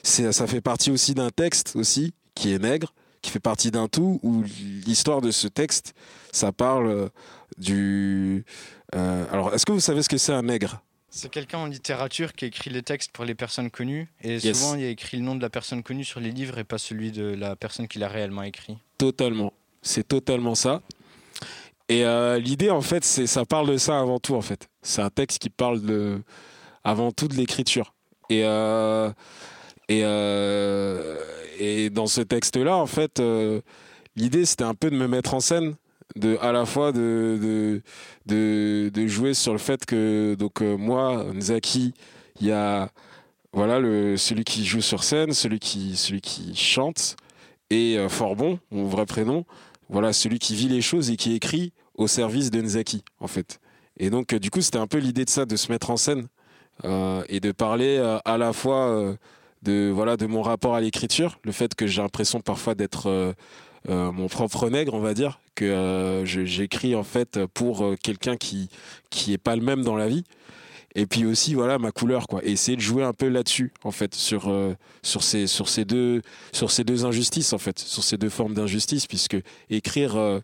Ça 0.03 0.47
fait 0.47 0.61
partie 0.61 0.91
aussi 0.91 1.15
d'un 1.15 1.31
texte 1.31 1.75
aussi 1.75 2.13
qui 2.35 2.53
est 2.53 2.59
nègre 2.59 2.93
qui 3.27 3.33
fait 3.33 3.41
partie 3.41 3.71
d'un 3.73 3.89
tout 3.89 4.21
où 4.23 4.45
l'histoire 4.87 5.21
de 5.21 5.33
ce 5.33 5.49
texte, 5.49 5.95
ça 6.33 6.53
parle 6.53 6.87
euh, 6.87 7.09
du. 7.59 8.45
Euh, 8.95 9.27
alors, 9.33 9.53
est-ce 9.53 9.67
que 9.67 9.73
vous 9.73 9.81
savez 9.81 10.03
ce 10.03 10.09
que 10.09 10.17
c'est 10.17 10.33
un 10.33 10.43
nègre? 10.43 10.81
C'est 11.11 11.29
quelqu'un 11.29 11.59
en 11.59 11.67
littérature 11.67 12.35
qui 12.35 12.45
écrit 12.45 12.71
les 12.71 12.83
textes 12.83 13.11
pour 13.11 13.25
les 13.25 13.35
personnes 13.35 13.71
connues. 13.71 14.09
Et 14.23 14.39
souvent, 14.39 14.77
il 14.77 14.85
a 14.85 14.89
écrit 14.89 15.17
le 15.17 15.25
nom 15.25 15.35
de 15.35 15.43
la 15.43 15.51
personne 15.51 15.83
connue 15.83 16.05
sur 16.05 16.21
les 16.21 16.31
livres 16.31 16.59
et 16.59 16.65
pas 16.65 16.79
celui 16.79 17.11
de 17.11 17.25
la 17.25 17.57
personne 17.57 17.89
qui 17.89 17.99
l'a 17.99 18.09
réellement 18.09 18.43
écrit. 18.43 18.77
Totalement. 18.99 19.53
C'est 19.83 20.07
totalement 20.07 20.55
ça. 20.55 20.83
Et 21.89 22.05
euh, 22.05 22.39
l'idée, 22.39 22.71
en 22.71 22.83
fait, 22.83 23.05
c'est 23.05 23.27
ça 23.27 23.45
parle 23.45 23.69
de 23.69 23.77
ça 23.77 23.99
avant 23.99 24.21
tout, 24.21 24.35
en 24.35 24.43
fait. 24.43 24.69
C'est 24.83 25.03
un 25.03 25.11
texte 25.11 25.39
qui 25.39 25.51
parle 25.51 25.81
de, 25.81 26.21
avant 26.87 27.11
tout 27.11 27.29
de 27.29 27.35
l'écriture. 27.35 27.95
Et, 28.31 28.45
et, 29.89 30.05
et 31.59 31.91
dans 31.91 32.07
ce 32.07 32.21
texte-là, 32.21 32.77
en 32.77 32.87
fait, 32.87 33.21
euh, 33.21 33.61
l'idée 34.17 34.45
c'était 34.45 34.65
un 34.65 34.75
peu 34.75 34.91
de 34.91 34.97
me 34.97 35.09
mettre 35.09 35.35
en 35.35 35.41
scène, 35.41 35.75
de 36.15 36.39
à 36.41 36.53
la 36.53 36.67
fois 36.67 36.93
de 36.93 37.83
de, 38.27 38.91
de, 38.93 39.07
jouer 39.07 39.35
sur 39.35 39.53
le 39.53 39.59
fait 39.59 39.85
que 39.87 40.35
donc 40.35 40.63
euh, 40.63 40.77
moi, 40.77 41.25
Nzaki, 41.33 41.95
il 42.41 42.47
y 42.47 42.53
a 42.53 42.91
voilà 43.53 43.81
le 43.81 44.17
celui 44.17 44.45
qui 44.45 44.65
joue 44.65 44.81
sur 44.81 45.05
scène, 45.05 45.33
celui 45.33 45.59
qui 45.59 45.97
celui 45.97 46.21
qui 46.21 46.55
chante 46.55 47.17
et 47.71 47.99
euh, 47.99 48.09
Forbon, 48.09 48.59
mon 48.71 48.85
vrai 48.85 49.07
prénom, 49.07 49.45
voilà 49.89 50.13
celui 50.13 50.39
qui 50.39 50.55
vit 50.55 50.69
les 50.69 50.83
choses 50.83 51.11
et 51.11 51.17
qui 51.17 51.35
écrit 51.35 51.73
au 51.95 52.07
service 52.07 52.51
de 52.51 52.61
Nzaki 52.61 53.03
en 53.21 53.27
fait. 53.27 53.61
Et 53.99 54.11
donc 54.11 54.35
du 54.35 54.51
coup 54.51 54.61
c'était 54.61 54.79
un 54.79 54.87
peu 54.87 54.99
l'idée 54.99 55.25
de 55.25 55.31
ça, 55.31 55.47
de 55.47 55.57
se 55.57 55.73
mettre 55.73 55.91
en 55.91 55.97
scène 55.97 56.29
et 56.85 57.41
de 57.41 57.53
parler 57.53 57.99
à 58.25 58.39
la 58.39 58.53
fois 58.53 59.17
de 59.67 59.91
voilà 59.93 60.17
de 60.17 60.27
mon 60.27 60.43
rapport 60.43 60.75
à 60.75 60.81
l'écriture, 60.81 61.39
le 61.45 61.53
fait 61.53 61.75
que 61.75 61.87
j'ai 61.87 62.03
l'impression 62.03 62.41
parfois 62.41 62.75
d'être 62.75 63.09
euh, 63.09 63.33
euh, 63.89 64.13
mon 64.13 64.29
propre 64.29 64.69
nègre, 64.69 64.95
on 64.95 65.01
va 65.01 65.15
dire, 65.15 65.41
que 65.55 65.65
euh, 65.65 66.25
j'écris 66.25 66.95
en 66.95 67.05
fait 67.05 67.45
pour 67.55 67.85
quelqu'un 68.03 68.37
qui 68.37 68.69
qui 69.11 69.33
est 69.33 69.39
pas 69.39 69.57
le 69.57 69.63
même 69.63 69.83
dans 69.83 69.97
la 69.97 70.09
vie. 70.09 70.25
Et 70.99 71.05
puis 71.05 71.27
aussi 71.27 71.53
voilà 71.53 71.79
ma 71.79 71.93
couleur 71.93 72.27
quoi, 72.27 72.41
et 72.43 72.53
essayer 72.53 72.75
de 72.75 72.83
jouer 72.83 73.05
un 73.05 73.13
peu 73.13 73.29
là-dessus 73.29 73.71
en 73.85 73.91
fait 73.91 74.15
sur 74.15 74.51
sur 75.03 75.23
ces 75.23 75.47
sur 75.47 75.69
ces 75.69 75.85
deux 75.85 76.23
sur 76.53 76.71
ces 76.71 76.85
deux 76.85 77.05
injustices 77.05 77.53
en 77.53 77.59
fait, 77.59 77.79
sur 77.79 78.03
ces 78.03 78.17
deux 78.17 78.31
formes 78.31 78.55
d'injustice 78.55 79.07
puisque 79.07 79.37
écrire 79.69 80.41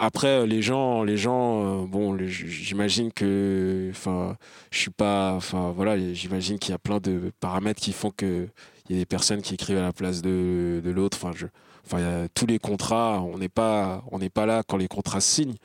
après, 0.00 0.46
les 0.46 0.62
gens, 0.62 1.02
les 1.02 1.16
gens, 1.16 1.82
euh, 1.82 1.86
bon, 1.86 2.18
j'imagine 2.26 3.12
que, 3.12 3.88
enfin, 3.90 4.36
je 4.70 4.78
suis 4.78 4.90
pas, 4.90 5.34
enfin, 5.34 5.72
voilà, 5.74 5.96
j'imagine 6.12 6.58
qu'il 6.58 6.72
y 6.72 6.74
a 6.74 6.78
plein 6.78 6.98
de 7.00 7.32
paramètres 7.40 7.80
qui 7.80 7.92
font 7.92 8.10
que 8.10 8.48
il 8.88 8.96
y 8.96 8.98
a 8.98 9.02
des 9.02 9.06
personnes 9.06 9.42
qui 9.42 9.54
écrivent 9.54 9.78
à 9.78 9.82
la 9.82 9.92
place 9.92 10.22
de, 10.22 10.80
de 10.82 10.90
l'autre. 10.90 11.18
Enfin, 11.20 11.32
je, 11.36 11.46
enfin, 11.86 12.26
tous 12.34 12.46
les 12.46 12.58
contrats, 12.58 13.22
on 13.22 13.38
n'est 13.38 13.48
pas, 13.48 14.02
on 14.10 14.18
n'est 14.18 14.30
pas 14.30 14.46
là 14.46 14.62
quand 14.66 14.76
les 14.78 14.88
contrats 14.88 15.20
se 15.20 15.30
signent. 15.42 15.56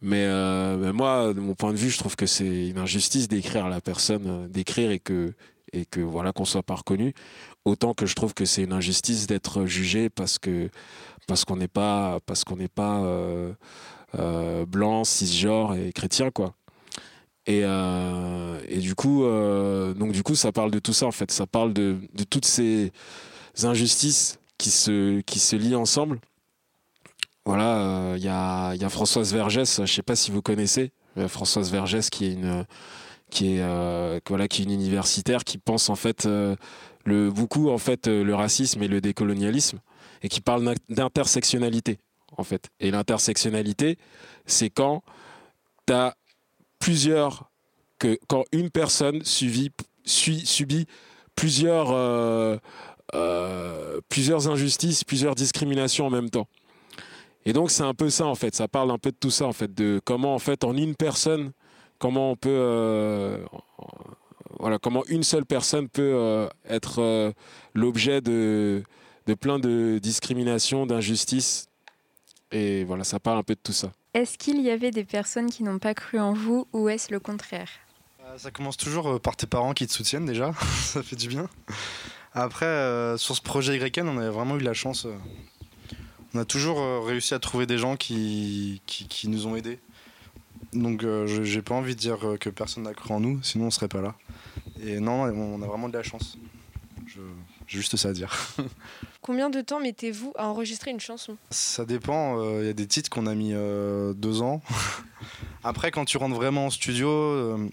Mais, 0.00 0.24
euh, 0.26 0.92
moi, 0.92 1.34
de 1.34 1.40
mon 1.40 1.54
point 1.54 1.72
de 1.72 1.78
vue, 1.78 1.90
je 1.90 1.98
trouve 1.98 2.14
que 2.16 2.26
c'est 2.26 2.68
une 2.68 2.78
injustice 2.78 3.28
d'écrire 3.28 3.66
à 3.66 3.68
la 3.68 3.80
personne, 3.80 4.26
euh, 4.26 4.48
d'écrire 4.48 4.90
et 4.90 5.00
que, 5.00 5.32
et 5.72 5.86
que 5.86 6.00
voilà 6.00 6.32
qu'on 6.32 6.44
soit 6.44 6.62
pas 6.62 6.76
reconnu. 6.76 7.14
Autant 7.64 7.94
que 7.94 8.06
je 8.06 8.14
trouve 8.14 8.34
que 8.34 8.44
c'est 8.44 8.62
une 8.62 8.72
injustice 8.72 9.26
d'être 9.26 9.66
jugé 9.66 10.10
parce 10.10 10.38
que 10.38 10.70
parce 11.26 11.44
qu'on 11.44 11.56
n'est 11.56 11.68
pas 11.68 12.18
parce 12.26 12.44
qu'on 12.44 12.56
n'est 12.56 12.68
pas 12.68 13.00
euh, 13.00 13.52
euh, 14.18 14.66
blanc, 14.66 15.04
cisgenre 15.04 15.74
et 15.74 15.92
chrétien 15.92 16.30
quoi. 16.30 16.54
Et, 17.46 17.62
euh, 17.64 18.60
et 18.68 18.78
du 18.78 18.94
coup 18.94 19.22
donc 19.22 20.12
du 20.12 20.22
coup 20.22 20.34
ça 20.34 20.52
parle 20.52 20.70
de 20.70 20.78
tout 20.78 20.92
ça 20.92 21.06
en 21.06 21.12
fait, 21.12 21.30
ça 21.30 21.46
parle 21.46 21.72
de, 21.72 21.96
de 22.14 22.24
toutes 22.24 22.44
ces 22.44 22.92
injustices 23.62 24.38
qui 24.58 24.70
se 24.70 25.20
qui 25.20 25.38
se 25.38 25.56
lient 25.56 25.76
ensemble. 25.76 26.20
Voilà, 27.44 28.14
il 28.16 28.22
y 28.22 28.28
a, 28.28 28.74
y, 28.74 28.84
a, 28.84 28.88
Françoise 28.90 29.32
Vergès, 29.32 29.80
je 29.80 29.90
sais 29.90 30.02
pas 30.02 30.16
si 30.16 30.30
vous 30.30 30.42
connaissez, 30.42 30.92
Françoise 31.28 31.70
Vergès 31.72 32.10
qui 32.10 32.26
est 32.26 32.32
une 32.34 32.66
qui 33.30 33.56
est 33.56 34.20
voilà 34.28 34.48
qui 34.48 34.62
est 34.62 34.64
une 34.64 34.72
universitaire 34.72 35.44
qui 35.44 35.58
pense 35.58 35.90
en 35.90 35.96
fait 35.96 36.26
le 37.04 37.30
beaucoup 37.30 37.70
en 37.70 37.78
fait 37.78 38.06
le 38.06 38.34
racisme 38.34 38.82
et 38.82 38.88
le 38.88 39.00
décolonialisme 39.00 39.80
et 40.22 40.28
qui 40.28 40.40
parle 40.40 40.74
d'intersectionnalité, 40.88 41.98
en 42.36 42.44
fait. 42.44 42.68
Et 42.80 42.90
l'intersectionnalité, 42.90 43.98
c'est 44.46 44.70
quand 44.70 45.02
tu 45.86 45.94
plusieurs, 46.78 47.50
que, 47.98 48.18
quand 48.28 48.44
une 48.52 48.70
personne 48.70 49.24
subit, 49.24 49.72
subit 50.04 50.86
plusieurs, 51.34 51.90
euh, 51.90 52.56
euh, 53.14 54.00
plusieurs 54.08 54.48
injustices, 54.48 55.04
plusieurs 55.04 55.34
discriminations 55.34 56.06
en 56.06 56.10
même 56.10 56.30
temps. 56.30 56.48
Et 57.44 57.52
donc 57.52 57.70
c'est 57.70 57.82
un 57.82 57.94
peu 57.94 58.10
ça 58.10 58.26
en 58.26 58.34
fait, 58.34 58.54
ça 58.54 58.68
parle 58.68 58.90
un 58.90 58.98
peu 58.98 59.10
de 59.10 59.16
tout 59.16 59.30
ça 59.30 59.46
en 59.46 59.52
fait, 59.52 59.72
de 59.72 60.00
comment 60.04 60.34
en 60.34 60.38
fait 60.38 60.64
en 60.64 60.76
une 60.76 60.94
personne, 60.94 61.52
comment 61.98 62.30
on 62.32 62.36
peut, 62.36 62.48
euh, 62.50 63.38
voilà, 64.58 64.78
comment 64.78 65.04
une 65.06 65.22
seule 65.22 65.44
personne 65.44 65.88
peut 65.88 66.48
être 66.68 67.32
l'objet 67.74 68.20
de, 68.20 68.82
de 69.26 69.34
plein 69.34 69.58
de 69.58 69.98
discriminations, 70.02 70.86
d'injustices. 70.86 71.68
Et 72.50 72.84
voilà, 72.84 73.04
ça 73.04 73.20
parle 73.20 73.38
un 73.38 73.42
peu 73.42 73.54
de 73.54 73.60
tout 73.62 73.72
ça. 73.72 73.92
Est-ce 74.14 74.38
qu'il 74.38 74.60
y 74.62 74.70
avait 74.70 74.90
des 74.90 75.04
personnes 75.04 75.50
qui 75.50 75.62
n'ont 75.62 75.78
pas 75.78 75.94
cru 75.94 76.18
en 76.18 76.32
vous 76.32 76.66
ou 76.72 76.88
est-ce 76.88 77.12
le 77.12 77.20
contraire? 77.20 77.68
Euh, 78.24 78.38
Ça 78.38 78.50
commence 78.50 78.76
toujours 78.76 79.08
euh, 79.08 79.18
par 79.18 79.36
tes 79.36 79.46
parents 79.46 79.74
qui 79.74 79.86
te 79.86 79.92
soutiennent 79.92 80.24
déjà, 80.24 80.52
ça 80.82 81.02
fait 81.02 81.16
du 81.16 81.28
bien. 81.28 81.48
Après, 82.32 82.66
euh, 82.66 83.16
sur 83.16 83.36
ce 83.36 83.42
projet 83.42 83.76
YN, 83.76 84.08
on 84.08 84.18
a 84.18 84.30
vraiment 84.30 84.56
eu 84.56 84.60
la 84.60 84.72
chance. 84.72 85.06
on 86.34 86.38
a 86.38 86.44
toujours 86.44 87.06
réussi 87.06 87.34
à 87.34 87.38
trouver 87.38 87.66
des 87.66 87.78
gens 87.78 87.96
qui, 87.96 88.80
qui, 88.86 89.28
nous 89.28 89.46
ont 89.46 89.56
aidés. 89.56 89.78
Donc 90.72 91.04
j'ai 91.26 91.62
pas 91.62 91.74
envie 91.74 91.94
de 91.94 92.00
dire 92.00 92.18
que 92.40 92.50
personne 92.50 92.84
n'a 92.84 92.94
cru 92.94 93.12
en 93.14 93.20
nous, 93.20 93.42
sinon 93.42 93.66
on 93.66 93.70
serait 93.70 93.88
pas 93.88 94.00
là. 94.00 94.14
Et 94.82 95.00
non, 95.00 95.22
on 95.22 95.62
a 95.62 95.66
vraiment 95.66 95.88
de 95.88 95.96
la 95.96 96.02
chance. 96.02 96.38
J'ai 97.68 97.78
juste 97.78 97.96
ça 97.96 98.08
à 98.08 98.12
dire. 98.12 98.34
Combien 99.20 99.50
de 99.50 99.60
temps 99.60 99.78
mettez-vous 99.78 100.32
à 100.36 100.46
enregistrer 100.46 100.90
une 100.90 101.00
chanson? 101.00 101.36
Ça 101.50 101.84
dépend. 101.84 102.40
Il 102.42 102.46
euh, 102.46 102.64
y 102.64 102.68
a 102.70 102.72
des 102.72 102.86
titres 102.86 103.10
qu'on 103.10 103.26
a 103.26 103.34
mis 103.34 103.50
euh, 103.52 104.14
deux 104.14 104.40
ans. 104.40 104.62
Après, 105.64 105.90
quand 105.90 106.06
tu 106.06 106.16
rentres 106.16 106.34
vraiment 106.34 106.66
en 106.66 106.70
studio, 106.70 107.10
euh, 107.10 107.68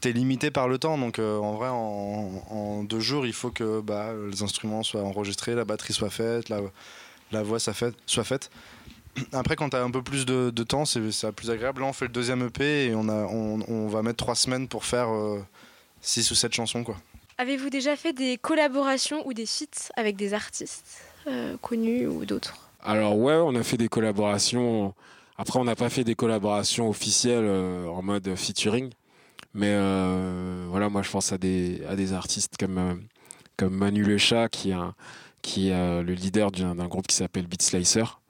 t'es 0.00 0.12
limité 0.12 0.50
par 0.50 0.66
le 0.66 0.78
temps. 0.78 0.98
Donc, 0.98 1.20
en 1.20 1.54
vrai, 1.54 1.68
en, 1.70 2.82
deux 2.82 3.00
jours, 3.00 3.26
il 3.26 3.32
faut 3.32 3.50
que 3.50 3.80
bah, 3.80 4.12
les 4.28 4.42
instruments 4.42 4.82
soient 4.82 5.02
enregistrés, 5.02 5.54
la 5.54 5.64
batterie 5.64 5.92
soit 5.92 6.10
faite, 6.10 6.48
la, 6.48 6.60
la 7.30 7.42
voix 7.42 7.60
soit 7.60 7.74
faite, 7.74 7.94
soit 8.06 8.24
faite. 8.24 8.50
Après, 9.32 9.56
quand 9.56 9.70
tu 9.70 9.76
as 9.76 9.82
un 9.82 9.90
peu 9.90 10.02
plus 10.02 10.26
de, 10.26 10.50
temps, 10.62 10.84
c'est 10.84 11.00
plus 11.32 11.50
agréable. 11.50 11.80
Là, 11.80 11.86
on 11.88 11.92
fait 11.92 12.06
le 12.06 12.12
deuxième 12.12 12.46
EP 12.46 12.86
et 12.86 12.94
on, 12.94 13.08
a, 13.08 13.26
on, 13.26 13.60
on 13.68 13.88
va 13.88 14.02
mettre 14.02 14.18
trois 14.18 14.34
semaines 14.34 14.68
pour 14.68 14.84
faire 14.84 15.08
six 16.00 16.30
ou 16.30 16.34
sept 16.34 16.54
chansons. 16.54 16.84
quoi. 16.84 16.96
Avez-vous 17.40 17.70
déjà 17.70 17.94
fait 17.94 18.12
des 18.12 18.36
collaborations 18.36 19.24
ou 19.26 19.32
des 19.32 19.46
feats 19.46 19.92
avec 19.96 20.16
des 20.16 20.34
artistes 20.34 21.02
euh, 21.28 21.56
connus 21.62 22.06
ou 22.08 22.24
d'autres? 22.24 22.56
Alors 22.82 23.16
ouais, 23.16 23.34
on 23.34 23.54
a 23.54 23.62
fait 23.62 23.76
des 23.76 23.88
collaborations. 23.88 24.92
Après, 25.36 25.58
on 25.60 25.64
n'a 25.64 25.76
pas 25.76 25.88
fait 25.88 26.02
des 26.02 26.16
collaborations 26.16 26.88
officielles 26.88 27.44
euh, 27.44 27.86
en 27.86 28.02
mode 28.02 28.34
featuring. 28.34 28.90
Mais 29.54 29.70
euh, 29.70 30.66
voilà, 30.68 30.88
moi 30.88 31.02
je 31.02 31.10
pense 31.10 31.32
à 31.32 31.38
des, 31.38 31.82
à 31.88 31.94
des 31.94 32.12
artistes 32.12 32.56
comme, 32.58 33.04
comme 33.56 33.74
Manu 33.74 34.02
Le 34.02 34.18
Chat, 34.18 34.48
qui 34.48 34.70
est, 34.72 34.76
qui 35.40 35.68
est 35.68 36.02
le 36.02 36.12
leader 36.12 36.50
d'un 36.50 36.74
groupe 36.86 37.06
qui 37.06 37.16
s'appelle 37.16 37.46
Beat 37.46 37.62
Slicer, 37.62 38.20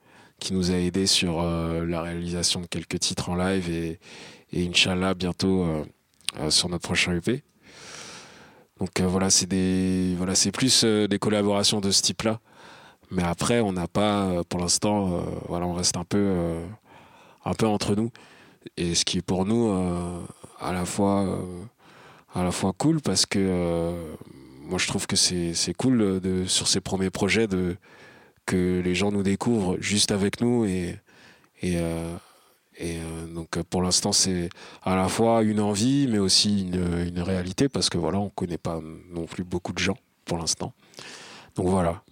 qui 0.40 0.54
nous 0.54 0.70
a 0.70 0.74
aidé 0.74 1.06
sur 1.06 1.42
la 1.42 2.02
réalisation 2.02 2.60
de 2.60 2.66
quelques 2.66 3.00
titres 3.00 3.28
en 3.28 3.36
live 3.36 3.70
et, 3.70 3.98
et 4.52 4.68
Inch'Allah 4.68 5.14
bientôt 5.14 5.66
sur 6.48 6.68
notre 6.68 6.84
prochain 6.84 7.14
EP. 7.14 7.42
Donc 8.78 9.00
euh, 9.00 9.06
voilà, 9.06 9.30
c'est 9.30 9.48
voilà, 10.16 10.34
c'est 10.34 10.52
plus 10.52 10.82
euh, 10.84 11.08
des 11.08 11.18
collaborations 11.18 11.80
de 11.80 11.90
ce 11.90 12.02
type-là. 12.02 12.40
Mais 13.10 13.22
après, 13.22 13.60
on 13.60 13.72
n'a 13.72 13.88
pas, 13.88 14.26
euh, 14.26 14.42
pour 14.48 14.60
l'instant, 14.60 15.24
voilà, 15.48 15.66
on 15.66 15.72
reste 15.72 15.96
un 15.96 16.04
peu, 16.04 16.60
un 17.44 17.54
peu 17.54 17.66
entre 17.66 17.94
nous. 17.94 18.10
et 18.76 18.94
ce 18.94 19.04
qui 19.04 19.18
est 19.18 19.22
pour 19.22 19.46
nous 19.46 19.70
à 20.60 20.72
la 20.72 20.84
fois 20.84 21.38
à 22.34 22.44
la 22.44 22.52
fois 22.52 22.72
cool 22.76 23.00
parce 23.00 23.26
que 23.26 23.94
moi 24.64 24.78
je 24.78 24.86
trouve 24.88 25.06
que 25.06 25.16
c'est 25.16 25.74
cool 25.76 26.20
de, 26.20 26.44
sur 26.46 26.68
ces 26.68 26.80
premiers 26.80 27.10
projets 27.10 27.46
de 27.46 27.76
que 28.48 28.80
les 28.84 28.94
gens 28.94 29.12
nous 29.12 29.22
découvrent 29.22 29.76
juste 29.80 30.10
avec 30.10 30.40
nous 30.40 30.64
et 30.64 30.96
et, 31.60 31.76
et 32.78 32.98
donc 33.34 33.60
pour 33.64 33.82
l'instant 33.82 34.12
c'est 34.12 34.48
à 34.84 34.94
la 34.94 35.08
fois 35.08 35.42
une 35.42 35.60
envie 35.60 36.06
mais 36.08 36.18
aussi 36.18 36.62
une, 36.62 37.08
une 37.08 37.20
réalité 37.20 37.68
parce 37.68 37.90
que 37.90 37.98
voilà 37.98 38.18
on 38.18 38.30
connaît 38.30 38.58
pas 38.58 38.80
non 39.10 39.26
plus 39.26 39.42
beaucoup 39.42 39.72
de 39.72 39.78
gens 39.78 39.98
pour 40.24 40.38
l'instant 40.38 40.72
donc 41.56 41.66
voilà 41.66 42.02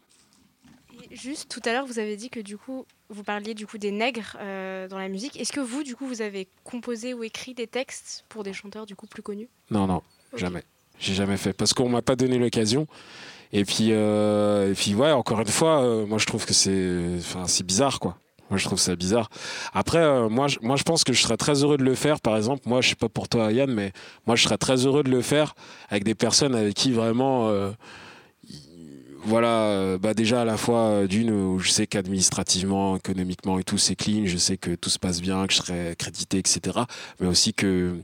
juste 1.17 1.49
tout 1.49 1.61
à 1.65 1.73
l'heure, 1.73 1.87
vous 1.87 1.99
avez 1.99 2.17
dit 2.17 2.31
que 2.31 2.41
du 2.41 2.57
coup, 2.57 2.87
vous 3.09 3.23
parliez 3.23 3.55
du 3.55 3.67
coup 3.67 3.79
des 3.79 3.91
nègres 3.91 4.37
euh, 4.39 4.87
dans 4.89 4.99
la 4.99 5.09
musique. 5.09 5.39
Est-ce 5.41 5.53
que 5.53 5.61
vous, 5.61 5.83
du 5.83 5.97
coup, 5.97 6.07
vous 6.07 6.23
avez 6.23 6.49
composé 6.65 7.15
ou 7.15 7.25
écrit 7.25 7.55
des 7.55 7.67
textes 7.67 8.25
pour 8.29 8.45
des 8.45 8.53
chanteurs 8.53 8.87
du 8.87 8.95
coup 8.95 9.07
plus 9.07 9.23
connus? 9.23 9.49
Non, 9.71 9.87
non, 9.87 10.03
jamais. 10.37 10.63
J'ai 10.99 11.15
jamais 11.15 11.37
fait 11.37 11.53
parce 11.53 11.75
qu'on 11.75 11.89
m'a 11.89 12.03
pas 12.03 12.17
donné 12.17 12.39
l'occasion. 12.39 12.87
Et 13.53 13.65
puis, 13.65 13.89
euh, 13.91 14.71
et 14.71 14.75
puis 14.75 14.95
ouais, 14.95 15.13
encore 15.13 15.41
une 15.41 15.47
fois, 15.47 15.83
euh, 15.83 16.07
moi 16.07 16.19
je 16.19 16.27
trouve 16.27 16.45
que 16.47 16.55
c'est, 16.55 17.17
enfin, 17.19 17.45
c'est 17.47 17.65
bizarre 17.65 18.01
quoi. 18.01 18.17
Moi 18.51 18.59
je 18.59 18.65
trouve 18.65 18.79
ça 18.79 18.95
bizarre. 18.95 19.29
Après, 19.75 20.29
moi, 20.29 20.47
je, 20.47 20.59
moi 20.63 20.77
je 20.77 20.85
pense 20.85 21.03
que 21.03 21.13
je 21.13 21.21
serais 21.21 21.37
très 21.37 21.65
heureux 21.65 21.79
de 21.79 21.83
le 21.83 21.97
faire. 21.97 22.21
Par 22.21 22.37
exemple, 22.37 22.63
moi 22.67 22.81
je 22.81 22.91
sais 22.91 22.95
pas 22.95 23.09
pour 23.09 23.29
toi 23.29 23.51
Yann, 23.51 23.71
mais 23.73 23.93
moi 24.27 24.37
je 24.37 24.45
serais 24.45 24.59
très 24.59 24.87
heureux 24.87 25.03
de 25.03 25.11
le 25.11 25.21
faire 25.21 25.55
avec 25.89 26.05
des 26.05 26.15
personnes 26.15 26.55
avec 26.55 26.75
qui 26.75 26.93
vraiment 26.93 27.51
voilà, 29.27 29.65
euh, 29.65 29.99
bah 29.99 30.15
déjà 30.15 30.43
à 30.43 30.45
la 30.45 30.57
fois 30.57 30.83
euh, 30.83 31.07
d'une 31.09 31.31
où 31.31 31.59
je 31.59 31.71
sais 31.71 31.87
qu'administrativement, 31.89 32.97
économiquement 32.97 33.59
et 33.59 33.65
tout 33.65 33.77
c'est 33.77 33.97
clean, 33.97 34.23
je 34.25 34.37
sais 34.37 34.57
que 34.57 34.77
tout 34.77 34.89
se 34.89 35.01
passe 35.01 35.21
bien, 35.21 35.47
que 35.47 35.53
je 35.53 35.59
serai 35.59 35.95
crédité, 35.99 36.39
etc. 36.39 36.79
Mais 37.21 37.27
aussi 37.27 37.53
que 37.53 37.97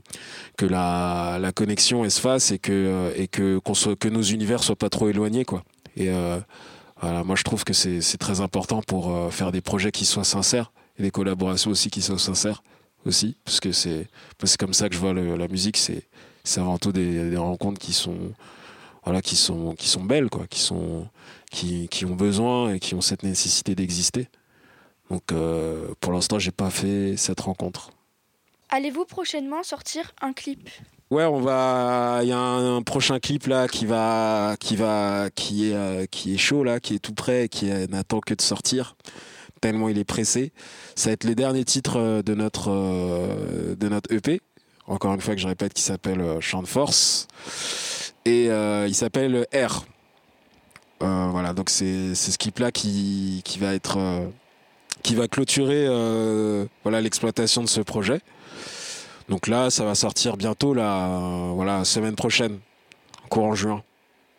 que 0.57 0.65
la, 0.65 1.37
la 1.39 1.51
connexion 1.53 2.07
se 2.09 2.19
fasse 2.19 2.51
et 2.51 2.59
que 2.59 2.71
euh, 2.71 3.13
et 3.15 3.29
que 3.29 3.57
qu'on 3.59 3.73
soit 3.73 3.95
que 3.95 4.09
nos 4.09 4.21
univers 4.21 4.63
soient 4.63 4.75
pas 4.75 4.89
trop 4.89 5.07
éloignés 5.09 5.45
quoi. 5.45 5.63
Et 5.95 6.09
moi 7.01 7.35
je 7.35 7.43
trouve 7.43 7.63
que 7.63 7.73
c'est 7.73 8.17
très 8.17 8.41
important 8.41 8.81
pour 8.81 9.31
faire 9.31 9.51
des 9.51 9.61
projets 9.61 9.91
qui 9.91 10.05
soient 10.05 10.23
sincères 10.23 10.71
et 10.97 11.03
des 11.03 11.11
collaborations 11.11 11.71
aussi 11.71 11.89
qui 11.89 12.01
soient 12.01 12.17
sincères 12.17 12.63
aussi, 13.05 13.37
parce 13.45 13.59
que 13.59 13.71
c'est 13.71 14.07
comme 14.57 14.73
ça 14.73 14.89
que 14.89 14.95
je 14.95 14.99
vois 14.99 15.13
la 15.13 15.47
musique, 15.47 15.77
c'est 15.77 16.07
avant 16.57 16.77
tout 16.77 16.91
des 16.91 17.37
rencontres 17.37 17.79
qui 17.79 17.93
sont 17.93 18.33
voilà, 19.03 19.21
qui 19.21 19.35
sont, 19.35 19.75
qui 19.75 19.87
sont 19.87 20.03
belles, 20.03 20.29
quoi, 20.29 20.47
qui, 20.47 20.59
sont, 20.59 21.07
qui, 21.51 21.87
qui 21.89 22.05
ont 22.05 22.15
besoin 22.15 22.73
et 22.73 22.79
qui 22.79 22.95
ont 22.95 23.01
cette 23.01 23.23
nécessité 23.23 23.75
d'exister. 23.75 24.27
Donc 25.09 25.31
euh, 25.31 25.93
pour 25.99 26.13
l'instant, 26.13 26.39
j'ai 26.39 26.51
pas 26.51 26.69
fait 26.69 27.15
cette 27.17 27.41
rencontre. 27.41 27.91
Allez-vous 28.69 29.05
prochainement 29.05 29.61
sortir 29.63 30.13
un 30.21 30.33
clip? 30.33 30.69
Ouais, 31.11 31.25
on 31.25 31.41
va. 31.41 32.21
Il 32.23 32.29
y 32.29 32.31
a 32.31 32.39
un, 32.39 32.81
prochain 32.81 33.19
clip 33.19 33.45
là 33.45 33.67
qui 33.67 33.85
va, 33.85 34.55
qui 34.59 34.75
va, 34.75 35.29
qui 35.35 35.69
est, 35.69 35.75
euh, 35.75 36.05
qui 36.09 36.33
est 36.33 36.37
chaud 36.37 36.63
là, 36.63 36.79
qui 36.79 36.95
est 36.95 36.99
tout 36.99 37.13
prêt, 37.13 37.49
qui 37.49 37.65
n'attend 37.65 38.19
que 38.19 38.33
de 38.33 38.41
sortir. 38.41 38.95
Tellement 39.61 39.89
il 39.89 39.97
est 39.99 40.03
pressé. 40.03 40.51
Ça 40.95 41.09
va 41.09 41.13
être 41.13 41.23
les 41.23 41.35
derniers 41.35 41.65
titres 41.65 41.97
euh, 41.97 42.21
de 42.23 42.33
notre, 42.33 42.69
de 43.75 43.89
notre 43.89 44.11
EP. 44.11 44.41
Encore 44.87 45.13
une 45.13 45.21
fois 45.21 45.35
que 45.35 45.41
je 45.41 45.47
répète, 45.47 45.73
qui 45.73 45.83
s'appelle 45.83 46.37
Chant 46.41 46.61
de 46.61 46.67
Force 46.67 47.27
et 48.25 48.49
euh, 48.49 48.87
il 48.87 48.95
s'appelle 48.95 49.45
R. 49.53 49.85
Euh, 51.01 51.27
voilà, 51.31 51.53
donc 51.53 51.69
c'est 51.69 52.15
ce 52.15 52.37
clip-là 52.37 52.71
qui, 52.71 53.41
qui, 53.43 53.59
va 53.59 53.73
être 53.73 53.97
euh, 53.97 54.27
qui 55.01 55.15
va 55.15 55.27
clôturer 55.27 55.87
voilà 56.83 57.01
l'exploitation 57.01 57.61
de 57.61 57.67
ce 57.67 57.81
projet. 57.81 58.21
Donc 59.29 59.47
là, 59.47 59.69
ça 59.69 59.85
va 59.85 59.95
sortir 59.95 60.37
bientôt, 60.37 60.73
la 60.73 61.51
voilà, 61.53 61.85
semaine 61.85 62.15
prochaine, 62.15 62.59
courant 63.29 63.55
juin. 63.55 63.83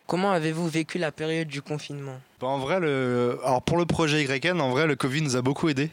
Comment 0.07 0.31
avez-vous 0.31 0.67
vécu 0.67 0.99
la 0.99 1.11
période 1.11 1.47
du 1.47 1.63
confinement? 1.63 2.19
Bah, 2.39 2.47
En 2.47 2.59
vrai, 2.59 2.79
le... 2.79 3.39
alors 3.43 3.63
pour 3.63 3.77
le 3.77 3.85
projet 3.85 4.23
YN, 4.23 4.61
en 4.61 4.69
vrai, 4.69 4.85
le 4.85 4.95
Covid 4.95 5.21
nous 5.21 5.35
a 5.35 5.41
beaucoup 5.41 5.69
aidé. 5.69 5.89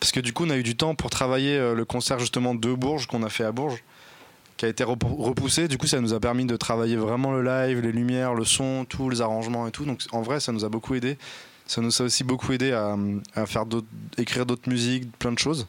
Parce 0.00 0.12
que 0.12 0.20
du 0.20 0.32
coup, 0.32 0.44
on 0.44 0.50
a 0.50 0.56
eu 0.56 0.62
du 0.62 0.76
temps 0.76 0.94
pour 0.94 1.10
travailler 1.10 1.58
le 1.74 1.84
concert 1.84 2.18
justement 2.18 2.54
de 2.54 2.72
Bourges 2.72 3.06
qu'on 3.06 3.22
a 3.22 3.30
fait 3.30 3.44
à 3.44 3.52
Bourges 3.52 3.82
qui 4.58 4.66
a 4.66 4.68
été 4.68 4.84
repoussé. 4.84 5.68
Du 5.68 5.78
coup, 5.78 5.86
ça 5.86 6.00
nous 6.00 6.12
a 6.12 6.20
permis 6.20 6.44
de 6.44 6.56
travailler 6.56 6.96
vraiment 6.96 7.32
le 7.32 7.42
live, 7.42 7.80
les 7.80 7.92
lumières, 7.92 8.34
le 8.34 8.44
son, 8.44 8.84
tous 8.84 9.08
les 9.08 9.22
arrangements 9.22 9.66
et 9.66 9.70
tout. 9.70 9.86
Donc, 9.86 10.02
en 10.12 10.20
vrai, 10.20 10.40
ça 10.40 10.52
nous 10.52 10.64
a 10.64 10.68
beaucoup 10.68 10.94
aidé. 10.94 11.16
Ça 11.66 11.80
nous 11.80 12.02
a 12.02 12.04
aussi 12.04 12.24
beaucoup 12.24 12.52
aidé 12.52 12.72
à, 12.72 12.96
à 13.34 13.46
faire 13.46 13.64
écrire 14.18 14.46
d'autres 14.46 14.68
musiques, 14.68 15.16
plein 15.18 15.32
de 15.32 15.38
choses. 15.38 15.66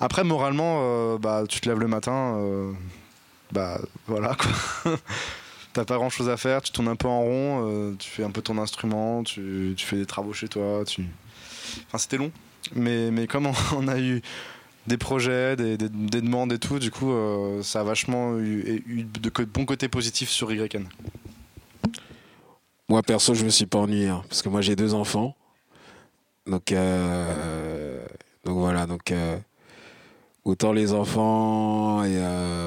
Après, 0.00 0.24
moralement, 0.24 0.80
euh, 0.82 1.18
bah, 1.18 1.44
tu 1.48 1.60
te 1.60 1.68
lèves 1.68 1.80
le 1.80 1.88
matin, 1.88 2.36
euh, 2.38 2.72
bah 3.52 3.80
voilà 4.06 4.34
quoi. 4.34 4.96
T'as 5.72 5.84
pas 5.84 5.96
grand 5.96 6.08
chose 6.08 6.28
à 6.28 6.36
faire, 6.36 6.62
tu 6.62 6.70
tournes 6.70 6.88
un 6.88 6.94
peu 6.94 7.08
en 7.08 7.20
rond, 7.20 7.68
euh, 7.68 7.94
tu 7.98 8.08
fais 8.08 8.22
un 8.22 8.30
peu 8.30 8.42
ton 8.42 8.58
instrument, 8.58 9.24
tu, 9.24 9.74
fais 9.76 9.96
des 9.96 10.06
travaux 10.06 10.32
chez 10.32 10.46
toi. 10.46 10.82
Enfin, 10.82 11.98
c'était 11.98 12.16
long. 12.16 12.30
Mais, 12.76 13.10
mais 13.10 13.26
comme 13.26 13.48
on 13.76 13.88
a 13.88 13.98
eu 13.98 14.22
des 14.86 14.98
projets, 14.98 15.56
des, 15.56 15.76
demandes 15.76 16.52
et 16.52 16.58
tout. 16.58 16.78
Du 16.78 16.90
coup, 16.90 17.12
euh, 17.12 17.62
ça 17.62 17.80
a 17.80 17.84
vachement 17.84 18.38
eu, 18.38 19.06
de, 19.20 19.44
bons 19.44 19.64
côtés 19.64 19.88
positifs 19.88 20.30
sur 20.30 20.52
YN. 20.52 20.86
Moi, 22.88 23.02
perso, 23.02 23.34
je 23.34 23.44
me 23.44 23.50
suis 23.50 23.66
pas 23.66 23.78
ennuyé 23.78 24.08
hein, 24.08 24.22
parce 24.28 24.42
que 24.42 24.48
moi, 24.48 24.60
j'ai 24.60 24.76
deux 24.76 24.94
enfants. 24.94 25.34
Donc, 26.46 26.72
euh, 26.72 28.04
donc 28.44 28.58
voilà. 28.58 28.86
Donc, 28.86 29.10
euh, 29.10 29.38
autant 30.44 30.72
les 30.72 30.92
enfants 30.92 32.04
et 32.04 32.18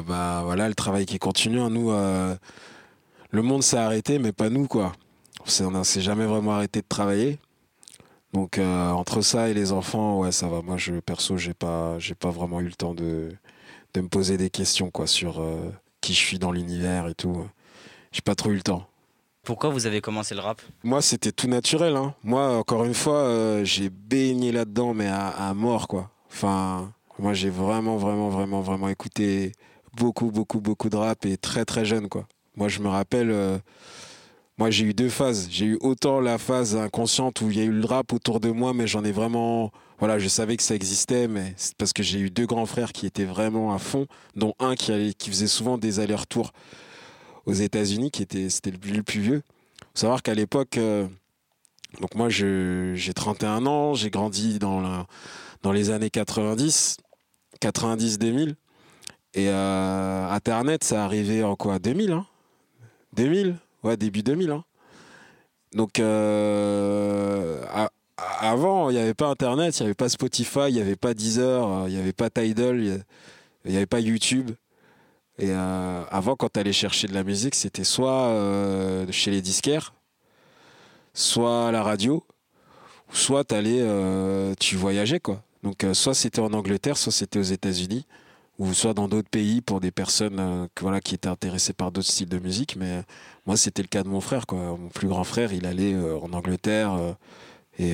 bah 0.07 0.41
voilà, 0.43 0.67
le 0.67 0.75
travail 0.75 1.05
qui 1.05 1.19
continue. 1.19 1.59
Hein. 1.59 1.69
nous, 1.69 1.91
le 1.91 3.41
monde 3.41 3.61
s'est 3.61 3.77
arrêté, 3.77 4.17
mais 4.17 4.31
pas 4.31 4.49
nous, 4.49 4.67
quoi. 4.67 4.93
On 5.61 5.71
ne 5.71 5.83
s'est 5.83 6.01
jamais 6.01 6.25
vraiment 6.25 6.55
arrêté 6.55 6.81
de 6.81 6.87
travailler. 6.87 7.39
Donc 8.33 8.57
euh, 8.57 8.91
entre 8.91 9.21
ça 9.21 9.49
et 9.49 9.53
les 9.53 9.71
enfants, 9.71 10.19
ouais, 10.19 10.31
ça 10.31 10.47
va. 10.47 10.61
Moi, 10.61 10.77
je 10.77 10.99
perso, 10.99 11.37
j'ai 11.37 11.53
pas, 11.53 11.97
j'ai 11.99 12.15
pas 12.15 12.29
vraiment 12.29 12.59
eu 12.59 12.65
le 12.65 12.73
temps 12.73 12.93
de, 12.93 13.29
de 13.93 14.01
me 14.01 14.07
poser 14.09 14.37
des 14.37 14.49
questions 14.49 14.91
quoi 14.91 15.07
sur 15.07 15.39
euh, 15.39 15.71
qui 16.01 16.13
je 16.13 16.19
suis 16.19 16.39
dans 16.39 16.51
l'univers 16.51 17.07
et 17.07 17.15
tout. 17.15 17.47
J'ai 18.11 18.21
pas 18.21 18.35
trop 18.35 18.51
eu 18.51 18.55
le 18.55 18.61
temps. 18.61 18.87
Pourquoi 19.43 19.69
vous 19.69 19.85
avez 19.85 20.01
commencé 20.01 20.35
le 20.35 20.41
rap? 20.41 20.61
Moi, 20.83 21.01
c'était 21.01 21.31
tout 21.31 21.47
naturel. 21.47 21.95
Hein. 21.95 22.13
Moi, 22.23 22.57
encore 22.57 22.83
une 22.83 22.93
fois, 22.93 23.19
euh, 23.19 23.63
j'ai 23.63 23.89
baigné 23.89 24.51
là-dedans, 24.51 24.93
mais 24.93 25.07
à, 25.07 25.27
à, 25.27 25.53
mort, 25.53 25.87
quoi. 25.87 26.11
Enfin, 26.29 26.91
moi, 27.17 27.33
j'ai 27.33 27.49
vraiment, 27.49 27.95
vraiment, 27.95 28.27
vraiment, 28.27 28.59
vraiment 28.59 28.89
écouté 28.89 29.53
beaucoup, 29.95 30.31
beaucoup, 30.31 30.59
beaucoup 30.59 30.89
de 30.89 30.97
rap 30.97 31.25
et 31.25 31.37
très, 31.37 31.63
très 31.63 31.85
jeune, 31.85 32.09
quoi. 32.09 32.27
Moi, 32.57 32.67
je 32.67 32.81
me 32.81 32.89
rappelle 32.89 33.31
moi, 34.57 34.71
j'ai 34.71 34.85
eu 34.85 34.93
deux 34.93 35.09
phases. 35.09 35.47
J'ai 35.51 35.65
eu 35.65 35.77
autant 35.81 36.19
la 36.19 36.39
phase 36.39 36.75
inconsciente 36.75 37.41
où 37.41 37.51
il 37.51 37.57
y 37.57 37.61
a 37.61 37.63
eu 37.63 37.71
le 37.71 37.85
rap 37.85 38.11
autour 38.11 38.39
de 38.39 38.49
moi, 38.49 38.73
mais 38.73 38.87
j'en 38.87 39.03
ai 39.03 39.11
vraiment. 39.11 39.71
Voilà, 39.99 40.17
je 40.19 40.27
savais 40.27 40.57
que 40.57 40.63
ça 40.63 40.75
existait, 40.75 41.27
mais 41.27 41.53
c'est 41.57 41.75
parce 41.75 41.93
que 41.93 42.03
j'ai 42.03 42.19
eu 42.19 42.29
deux 42.29 42.45
grands 42.45 42.65
frères 42.65 42.91
qui 42.91 43.05
étaient 43.05 43.25
vraiment 43.25 43.73
à 43.73 43.79
fond, 43.79 44.07
dont 44.35 44.53
un 44.59 44.75
qui, 44.75 45.13
faisait 45.29 45.47
souvent 45.47 45.77
des 45.77 45.99
allers-retours 45.99 46.51
aux 47.45 47.53
États-Unis, 47.53 48.11
qui 48.11 48.23
était 48.23 48.49
c'était 48.49 48.71
le, 48.71 49.03
plus 49.03 49.21
vieux. 49.21 49.41
Faut 49.93 50.01
savoir 50.01 50.21
qu'à 50.23 50.33
l'époque, 50.33 50.77
euh, 50.77 51.07
donc 52.01 52.15
moi, 52.15 52.29
j'ai 52.29 53.13
31 53.15 53.65
ans, 53.65 53.93
j'ai 53.93 54.09
grandi 54.09 54.59
dans 54.59 55.07
les 55.71 55.89
années 55.91 56.09
90, 56.09 56.97
90-2000. 57.61 58.55
Et 59.33 59.49
euh, 59.49 60.29
Internet, 60.31 60.83
ça 60.83 61.05
arrivait 61.05 61.43
en 61.43 61.55
quoi? 61.55 61.77
2000, 61.77 62.11
hein? 62.11 62.25
2000 63.13 63.57
Ouais, 63.83 63.97
début 63.97 64.23
2000. 64.23 64.51
Hein. 64.51 64.63
Donc, 65.73 65.99
euh, 65.99 67.63
avant, 68.17 68.89
il 68.89 68.93
n'y 68.95 69.01
avait 69.01 69.13
pas 69.13 69.27
Internet, 69.27 69.77
il 69.77 69.83
n'y 69.83 69.87
avait 69.87 69.95
pas 69.95 70.09
Spotify, 70.09 70.67
il 70.69 70.75
n'y 70.75 70.81
avait 70.81 70.95
pas 70.95 71.13
Deezer, 71.13 71.67
euh, 71.67 71.85
il 71.87 71.93
n'y 71.93 71.99
avait 71.99 72.13
pas 72.13 72.29
Tidal, 72.29 72.79
il 72.79 73.71
n'y 73.71 73.77
avait 73.77 73.85
pas 73.85 73.99
YouTube. 73.99 74.51
Et 75.39 75.51
euh, 75.51 76.03
avant, 76.09 76.35
quand 76.35 76.49
tu 76.53 76.59
allais 76.59 76.73
chercher 76.73 77.07
de 77.07 77.13
la 77.13 77.23
musique, 77.23 77.53
c'était 77.53 77.83
soit 77.83 78.33
chez 79.11 79.29
les 79.31 79.41
disquaires, 79.41 79.93
soit 81.13 81.67
à 81.67 81.71
la 81.71 81.83
radio, 81.83 82.23
soit 83.11 83.51
allais, 83.51 83.85
tu 84.59 84.75
voyageais. 84.77 85.19
quoi. 85.19 85.43
Donc, 85.61 85.85
soit 85.93 86.15
c'était 86.15 86.39
en 86.39 86.53
Angleterre, 86.53 86.97
soit 86.97 87.11
c'était 87.11 87.39
aux 87.39 87.43
États-Unis 87.43 88.05
ou 88.59 88.73
soit 88.73 88.93
dans 88.93 89.07
d'autres 89.07 89.29
pays 89.29 89.61
pour 89.61 89.79
des 89.79 89.91
personnes 89.91 90.39
euh, 90.39 90.67
voilà, 90.81 90.99
qui 90.99 91.15
étaient 91.15 91.27
intéressées 91.27 91.73
par 91.73 91.91
d'autres 91.91 92.07
styles 92.07 92.29
de 92.29 92.39
musique. 92.39 92.75
Mais 92.75 93.03
moi, 93.45 93.55
c'était 93.55 93.83
le 93.83 93.87
cas 93.87 94.03
de 94.03 94.07
mon 94.07 94.21
frère. 94.21 94.47
Quoi. 94.47 94.59
Mon 94.59 94.89
plus 94.89 95.07
grand 95.07 95.23
frère, 95.23 95.53
il 95.53 95.65
allait 95.65 95.93
euh, 95.93 96.17
en 96.19 96.33
Angleterre 96.33 96.93
euh, 96.93 97.13
et, 97.77 97.93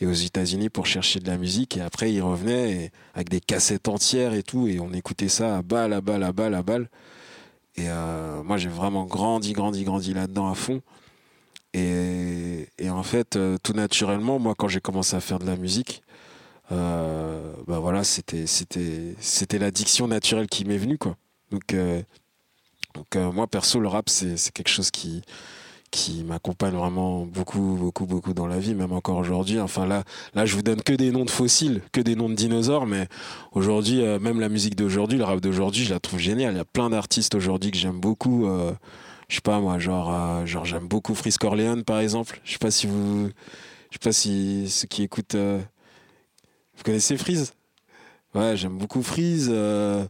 et, 0.00 0.06
aux 0.06 0.12
États-Unis 0.12 0.68
pour 0.68 0.86
chercher 0.86 1.20
de 1.20 1.26
la 1.26 1.38
musique. 1.38 1.78
Et 1.78 1.80
après, 1.80 2.12
il 2.12 2.20
revenait 2.20 2.92
avec 3.14 3.30
des 3.30 3.40
cassettes 3.40 3.88
entières 3.88 4.34
et 4.34 4.42
tout. 4.42 4.68
Et 4.68 4.80
on 4.80 4.92
écoutait 4.92 5.28
ça 5.28 5.56
à 5.56 5.62
balle, 5.62 5.94
à 5.94 6.02
balle, 6.02 6.22
à 6.22 6.32
balle, 6.32 6.54
à 6.54 6.62
balle. 6.62 6.90
Et 7.76 7.88
moi, 8.44 8.58
j'ai 8.58 8.68
vraiment 8.68 9.04
grandi, 9.04 9.52
grandi, 9.52 9.84
grandi 9.84 10.12
là-dedans 10.12 10.50
à 10.50 10.54
fond. 10.54 10.82
Et, 11.72 12.68
et 12.78 12.90
en 12.90 13.02
fait, 13.02 13.38
tout 13.62 13.72
naturellement, 13.72 14.38
moi, 14.38 14.54
quand 14.56 14.68
j'ai 14.68 14.80
commencé 14.80 15.16
à 15.16 15.20
faire 15.20 15.38
de 15.38 15.46
la 15.46 15.56
musique, 15.56 16.03
bah 16.70 17.78
voilà, 17.80 18.04
c'était 18.04 18.46
c'était 18.46 19.14
c'était 19.20 19.58
l'addiction 19.58 20.08
naturelle 20.08 20.46
qui 20.46 20.64
m'est 20.64 20.78
venue 20.78 20.98
quoi. 20.98 21.16
Donc 21.50 21.74
donc 22.94 23.16
moi 23.34 23.46
perso 23.46 23.80
le 23.80 23.88
rap 23.88 24.08
c'est 24.08 24.52
quelque 24.52 24.68
chose 24.68 24.90
qui 24.90 25.22
qui 25.94 26.24
m'accompagne 26.24 26.74
vraiment 26.74 27.24
beaucoup, 27.24 27.76
beaucoup, 27.78 28.04
beaucoup 28.04 28.34
dans 28.34 28.48
la 28.48 28.58
vie, 28.58 28.74
même 28.74 28.90
encore 28.90 29.16
aujourd'hui. 29.16 29.60
Enfin 29.60 29.86
là, 29.86 30.02
là, 30.34 30.44
je 30.44 30.56
vous 30.56 30.62
donne 30.62 30.82
que 30.82 30.92
des 30.92 31.12
noms 31.12 31.24
de 31.24 31.30
fossiles, 31.30 31.82
que 31.92 32.00
des 32.00 32.16
noms 32.16 32.28
de 32.28 32.34
dinosaures, 32.34 32.84
mais 32.84 33.06
aujourd'hui, 33.52 34.02
euh, 34.02 34.18
même 34.18 34.40
la 34.40 34.48
musique 34.48 34.74
d'aujourd'hui, 34.74 35.18
le 35.18 35.24
rap 35.24 35.40
d'aujourd'hui, 35.40 35.84
je 35.84 35.94
la 35.94 36.00
trouve 36.00 36.18
géniale. 36.18 36.54
Il 36.54 36.56
y 36.56 36.60
a 36.60 36.64
plein 36.64 36.90
d'artistes 36.90 37.36
aujourd'hui 37.36 37.70
que 37.70 37.76
j'aime 37.76 38.00
beaucoup. 38.00 38.48
Euh, 38.48 38.72
je 39.28 39.36
sais 39.36 39.40
pas 39.40 39.60
moi, 39.60 39.78
genre, 39.78 40.12
euh, 40.12 40.46
genre 40.46 40.64
j'aime 40.64 40.88
beaucoup 40.88 41.14
Freeze 41.14 41.38
Corleone 41.38 41.84
par 41.84 42.00
exemple. 42.00 42.40
Je 42.42 42.52
sais 42.52 42.58
pas 42.58 42.72
si 42.72 42.88
vous, 42.88 43.28
je 43.90 43.94
sais 43.94 44.02
pas 44.02 44.12
si 44.12 44.68
ceux 44.68 44.88
qui 44.88 45.04
écoutent, 45.04 45.36
connaissez 46.84 47.16
Freeze? 47.16 47.54
Ouais, 48.34 48.56
j'aime 48.56 48.78
beaucoup 48.78 49.02
Freeze. 49.02 49.46
je 49.48 50.06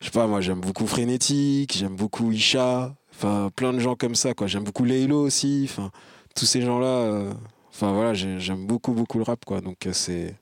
sais 0.00 0.10
pas 0.10 0.26
moi, 0.26 0.40
j'aime 0.40 0.60
beaucoup 0.60 0.86
Frénétique, 0.86 1.76
j'aime 1.76 1.96
beaucoup 1.96 2.32
Isha. 2.32 2.94
Enfin, 3.16 3.50
plein 3.56 3.72
de 3.72 3.78
gens 3.78 3.94
comme 3.96 4.14
ça, 4.14 4.34
quoi. 4.34 4.46
J'aime 4.46 4.64
beaucoup 4.64 4.84
Laylo 4.84 5.22
aussi. 5.22 5.66
Enfin, 5.70 5.90
tous 6.34 6.44
ces 6.44 6.60
gens-là. 6.60 6.86
Euh, 6.86 7.32
enfin, 7.70 7.92
voilà, 7.92 8.12
j'aime 8.12 8.66
beaucoup, 8.66 8.92
beaucoup 8.92 9.16
le 9.16 9.24
rap, 9.24 9.44
quoi. 9.44 9.62
Donc, 9.62 9.86
euh, 9.86 9.92
c'est. 9.94 10.34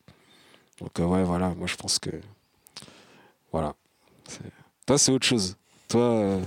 Donc, 0.80 0.98
euh, 0.98 1.04
ouais, 1.04 1.22
voilà. 1.22 1.54
Moi, 1.54 1.68
je 1.68 1.76
pense 1.76 2.00
que. 2.00 2.10
Voilà. 3.52 3.74
Toi, 4.86 4.98
c'est 4.98 5.12
autre 5.12 5.26
chose. 5.26 5.56
Toi. 5.88 6.40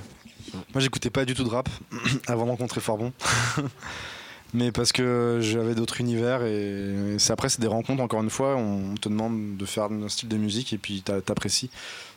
Moi, 0.73 0.81
j'écoutais 0.81 1.09
pas 1.09 1.23
du 1.23 1.33
tout 1.33 1.45
de 1.45 1.49
rap 1.49 1.69
avant 2.27 2.43
de 2.45 2.51
rencontrer 2.51 2.81
Fort 2.81 2.99
mais 4.53 4.71
parce 4.71 4.91
que 4.91 5.39
j'avais 5.41 5.75
d'autres 5.75 5.99
univers 5.99 6.43
et 6.43 7.15
c'est 7.17 7.33
après 7.33 7.49
c'est 7.49 7.59
des 7.61 7.67
rencontres 7.67 8.01
encore 8.01 8.23
une 8.23 8.29
fois 8.29 8.55
on 8.55 8.95
te 8.95 9.09
demande 9.09 9.57
de 9.57 9.65
faire 9.65 9.85
un 9.85 10.07
style 10.07 10.29
de 10.29 10.37
musique 10.37 10.71
et 10.71 10.77
puis 10.77 11.01
t'apprécies 11.01 11.69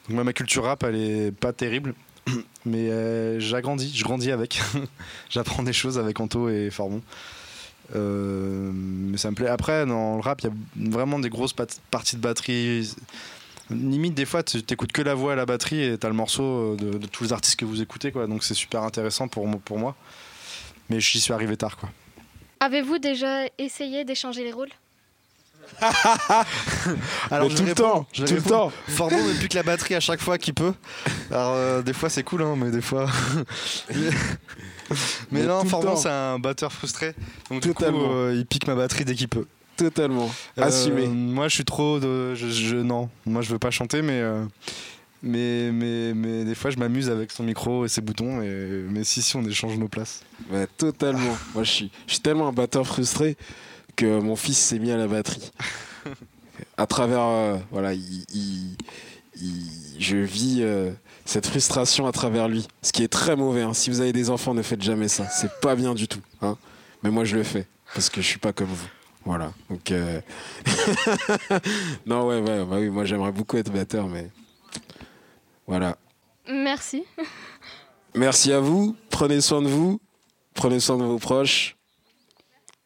donc 0.07 0.15
moi 0.15 0.25
ma 0.25 0.33
culture 0.33 0.65
rap 0.65 0.85
elle 0.85 0.95
est 0.95 1.33
pas 1.33 1.53
terrible 1.53 1.95
mais 2.65 2.91
euh, 2.91 3.41
j'agrandis, 3.41 3.93
je 3.95 4.05
grandis 4.05 4.31
avec. 4.31 4.61
J'apprends 5.31 5.63
des 5.63 5.73
choses 5.73 5.99
avec 5.99 6.21
Anto 6.21 6.49
et 6.49 6.71
Farbon. 6.71 7.03
Euh, 7.97 8.71
mais 8.73 9.19
ça 9.19 9.31
me 9.31 9.37
plaît. 9.37 9.49
Après, 9.49 9.87
dans 9.87 10.17
le 10.17 10.21
rap, 10.21 10.41
il 10.43 10.47
y 10.47 10.51
a 10.51 10.91
vraiment 10.91 11.19
des 11.19 11.31
grosses 11.31 11.55
parties 11.91 12.17
de 12.17 12.21
batterie. 12.21 12.95
Limite, 13.71 14.15
des 14.15 14.25
fois, 14.25 14.43
tu 14.43 14.63
t'écoutes 14.63 14.93
que 14.93 15.03
la 15.03 15.15
voix 15.15 15.33
et 15.33 15.37
la 15.37 15.47
batterie 15.47 15.83
et 15.83 15.99
t'as 15.99 16.09
le 16.09 16.15
morceau 16.15 16.77
de, 16.77 16.99
de, 16.99 17.07
tous 17.07 17.25
les 17.25 17.33
artistes 17.33 17.59
que 17.59 17.65
vous 17.65 17.81
écoutez. 17.81 18.11
Donc 18.11 18.45
c'est 18.45 18.55
super 18.55 18.83
intéressant 18.83 19.29
pour, 19.29 19.49
pour 19.61 19.79
moi. 19.79 19.97
Mais 20.89 21.01
j'y 21.01 21.21
suis 21.21 21.33
arrivé 21.33 21.57
tard, 21.57 21.77
quoi. 21.77 21.89
Avez-vous 22.61 22.99
déjà 22.99 23.45
essayé 23.57 24.05
d'échanger 24.05 24.45
les 24.45 24.53
rôles 24.53 24.69
Alors 27.31 27.49
tout 27.49 27.65
le 27.65 27.75
temps, 27.75 28.07
tout 28.13 28.23
le 28.23 28.43
temps. 28.43 28.73
Fort 28.89 29.09
bon 29.09 29.17
depuis 29.29 29.49
que 29.49 29.57
la 29.57 29.63
batterie 29.63 29.95
à 29.95 30.01
chaque 30.01 30.21
fois 30.21 30.37
qu'il 30.37 30.53
peut. 30.53 30.75
Alors 31.31 31.55
euh, 31.55 31.83
des 31.83 31.93
fois 31.93 32.11
c'est 32.11 32.23
cool 32.23 32.43
hein, 32.43 32.55
mais 32.57 32.71
des 32.71 32.81
fois. 32.81 33.07
mais, 35.31 35.45
non, 35.45 35.65
Fort 35.65 35.97
c'est 35.97 36.09
un 36.09 36.39
batteur 36.39 36.73
frustré. 36.73 37.15
Donc 37.51 37.63
du 37.63 37.73
coup 37.73 37.85
euh, 37.85 38.35
il 38.37 38.47
pique 38.47 38.67
ma 38.67 38.75
batterie 38.75 39.05
dès 39.05 39.15
qu'il 39.15 39.29
peut. 39.29 39.47
Totalement. 39.77 40.31
Euh, 40.59 40.63
Assumé. 40.63 41.07
Moi 41.07 41.49
je 41.49 41.55
suis 41.55 41.65
trop 41.65 41.99
de, 41.99 42.35
je, 42.35 42.77
non, 42.77 43.09
moi 43.25 43.41
je 43.43 43.51
veux 43.51 43.59
pas 43.59 43.71
chanter 43.71 44.03
mais. 44.03 44.23
Mais, 45.23 45.71
mais, 45.73 46.15
mais 46.15 46.45
des 46.45 46.55
fois, 46.55 46.71
je 46.71 46.79
m'amuse 46.79 47.11
avec 47.11 47.31
son 47.31 47.43
micro 47.43 47.85
et 47.85 47.89
ses 47.89 48.01
boutons. 48.01 48.41
Et, 48.41 48.85
mais 48.89 49.05
si, 49.05 49.21
si, 49.23 49.37
on 49.37 49.45
échange 49.45 49.77
nos 49.77 49.89
places. 49.89 50.23
Ouais, 50.51 50.67
totalement. 50.79 51.37
Moi, 51.55 51.65
je 51.65 51.71
suis, 51.71 51.91
je 52.07 52.13
suis 52.15 52.23
tellement 52.23 52.49
un 52.49 52.53
batteur 52.53 52.87
frustré 52.87 53.37
que 53.97 54.19
mon 54.21 54.37
fils 54.37 54.59
s'est 54.59 54.79
mis 54.79 54.91
à 54.91 54.97
la 54.97 55.07
batterie. 55.07 55.51
à 56.77 56.87
travers, 56.87 57.21
euh, 57.21 57.59
voilà, 57.71 57.93
je 59.99 60.17
vis 60.17 60.59
euh, 60.61 60.91
cette 61.25 61.47
frustration 61.47 62.07
à 62.07 62.13
travers 62.13 62.49
lui, 62.49 62.67
ce 62.83 62.93
qui 62.93 63.03
est 63.03 63.09
très 63.09 63.37
mauvais. 63.37 63.63
Hein. 63.63 63.75
Si 63.75 63.91
vous 63.91 64.01
avez 64.01 64.13
des 64.13 64.31
enfants, 64.31 64.55
ne 64.55 64.63
faites 64.63 64.83
jamais 64.83 65.09
ça. 65.09 65.29
C'est 65.29 65.61
pas 65.61 65.77
bien 65.77 65.95
du 65.95 66.09
tout. 66.09 66.21
Hein. 66.41 66.57
Mais 67.03 67.11
moi, 67.11 67.25
je 67.25 67.37
le 67.37 67.43
fais 67.43 67.67
parce 67.95 68.09
que 68.09 68.23
je 68.23 68.27
suis 68.27 68.39
pas 68.39 68.53
comme 68.53 68.69
vous. 68.69 68.89
Voilà. 69.25 69.53
Donc, 69.69 69.91
euh, 69.91 70.21
non, 72.07 72.27
ouais, 72.27 72.41
ouais, 72.41 72.65
bah 72.65 72.77
oui, 72.79 72.89
moi, 72.89 73.05
j'aimerais 73.05 73.33
beaucoup 73.33 73.59
être 73.59 73.71
batteur, 73.71 74.09
mais 74.09 74.31
voilà. 75.71 75.97
Merci. 76.49 77.05
Merci 78.17 78.53
à 78.53 78.59
vous. 78.59 78.97
Prenez 79.09 79.41
soin 79.41 79.63
de 79.63 79.69
vous. 79.69 80.01
Prenez 80.53 80.81
soin 80.81 80.99
de 80.99 81.05
vos 81.05 81.21
proches. 81.21 81.77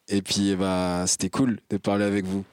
Et 0.07 0.21
puis, 0.21 0.55
bah, 0.55 1.05
c'était 1.07 1.31
cool 1.31 1.59
de 1.71 1.77
parler 1.77 2.05
avec 2.05 2.25
vous. 2.25 2.45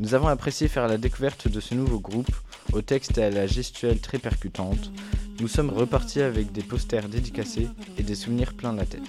Nous 0.00 0.14
avons 0.14 0.28
apprécié 0.28 0.66
faire 0.66 0.88
la 0.88 0.96
découverte 0.96 1.46
de 1.46 1.60
ce 1.60 1.74
nouveau 1.74 2.00
groupe, 2.00 2.34
au 2.72 2.80
texte 2.80 3.18
et 3.18 3.24
à 3.24 3.30
la 3.30 3.46
gestuelle 3.46 4.00
très 4.00 4.18
percutante. 4.18 4.92
Nous 5.40 5.48
sommes 5.48 5.68
repartis 5.68 6.22
avec 6.22 6.50
des 6.50 6.62
posters 6.62 7.10
dédicacés 7.10 7.68
et 7.98 8.02
des 8.02 8.14
souvenirs 8.14 8.54
plein 8.54 8.72
la 8.72 8.86
tête. 8.86 9.02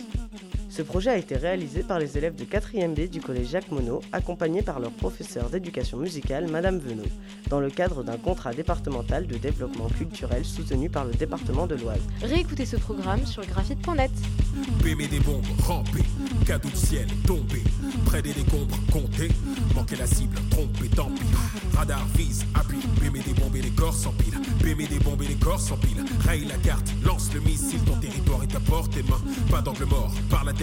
Ce 0.70 0.84
projet 0.84 1.10
a 1.10 1.18
été 1.18 1.36
réalisé 1.36 1.82
par 1.82 1.98
les 1.98 2.16
élèves 2.18 2.36
de 2.36 2.46
4e 2.46 2.94
B 2.94 3.10
du 3.10 3.22
collège 3.22 3.48
Jacques 3.50 3.72
Monod, 3.72 4.02
accompagnés 4.12 4.62
par 4.62 4.80
leur 4.80 4.92
professeur 4.92 5.50
d'éducation 5.50 5.98
musicale, 5.98 6.48
Madame 6.48 6.78
Venot, 6.78 7.10
dans 7.50 7.60
le 7.60 7.72
cadre 7.72 8.04
d'un 8.04 8.18
contrat 8.18 8.54
départemental 8.54 9.26
de 9.26 9.36
développement 9.38 9.88
culturel 9.88 10.46
soutenu 10.46 10.88
par 10.88 11.06
le 11.06 11.14
département 11.14 11.66
de 11.66 11.74
l'Oise. 11.74 12.02
Réécoutez 12.22 12.68
ce 12.68 12.78
programme 12.78 13.26
sur 13.26 13.44
graphite.net. 13.46 14.12
Bémé 14.84 15.08
des 15.08 15.20
bombes, 15.20 15.46
ramper, 15.64 16.04
cadeau 16.46 16.70
du 16.70 16.76
ciel, 16.76 17.08
tomber, 17.26 17.64
près 18.06 18.22
des 18.22 18.34
décombres, 18.34 18.78
compter, 18.92 19.30
manquer 19.74 19.96
la 19.96 20.06
cible, 20.06 20.38
tromper, 20.52 20.88
tant 20.96 21.10
pis. 21.10 21.76
Radar 21.76 22.06
vise, 22.16 22.46
appuie, 22.54 22.82
bémé 23.02 23.20
des 23.22 23.34
bombes 23.34 23.56
et 23.56 23.62
les 23.62 23.72
corps 23.72 23.94
s'empilent, 23.94 24.40
bémé 24.64 24.86
des 24.86 25.00
bombes 25.00 25.22
et 25.24 25.28
les 25.28 25.36
corps 25.36 25.60
s'empilent, 25.60 26.06
raye 26.28 26.46
la 26.46 26.58
carte, 26.58 26.92
lance 27.04 27.34
le 27.34 27.40
missile, 27.40 27.82
ton 27.86 27.96
territoire 27.96 28.44
est 28.44 28.56
à 28.56 28.60
portée 28.60 29.04
main, 29.04 29.22
pas 29.50 29.62
d'angle 29.62 29.86
mort, 29.86 30.12
par 30.30 30.44
la 30.44 30.54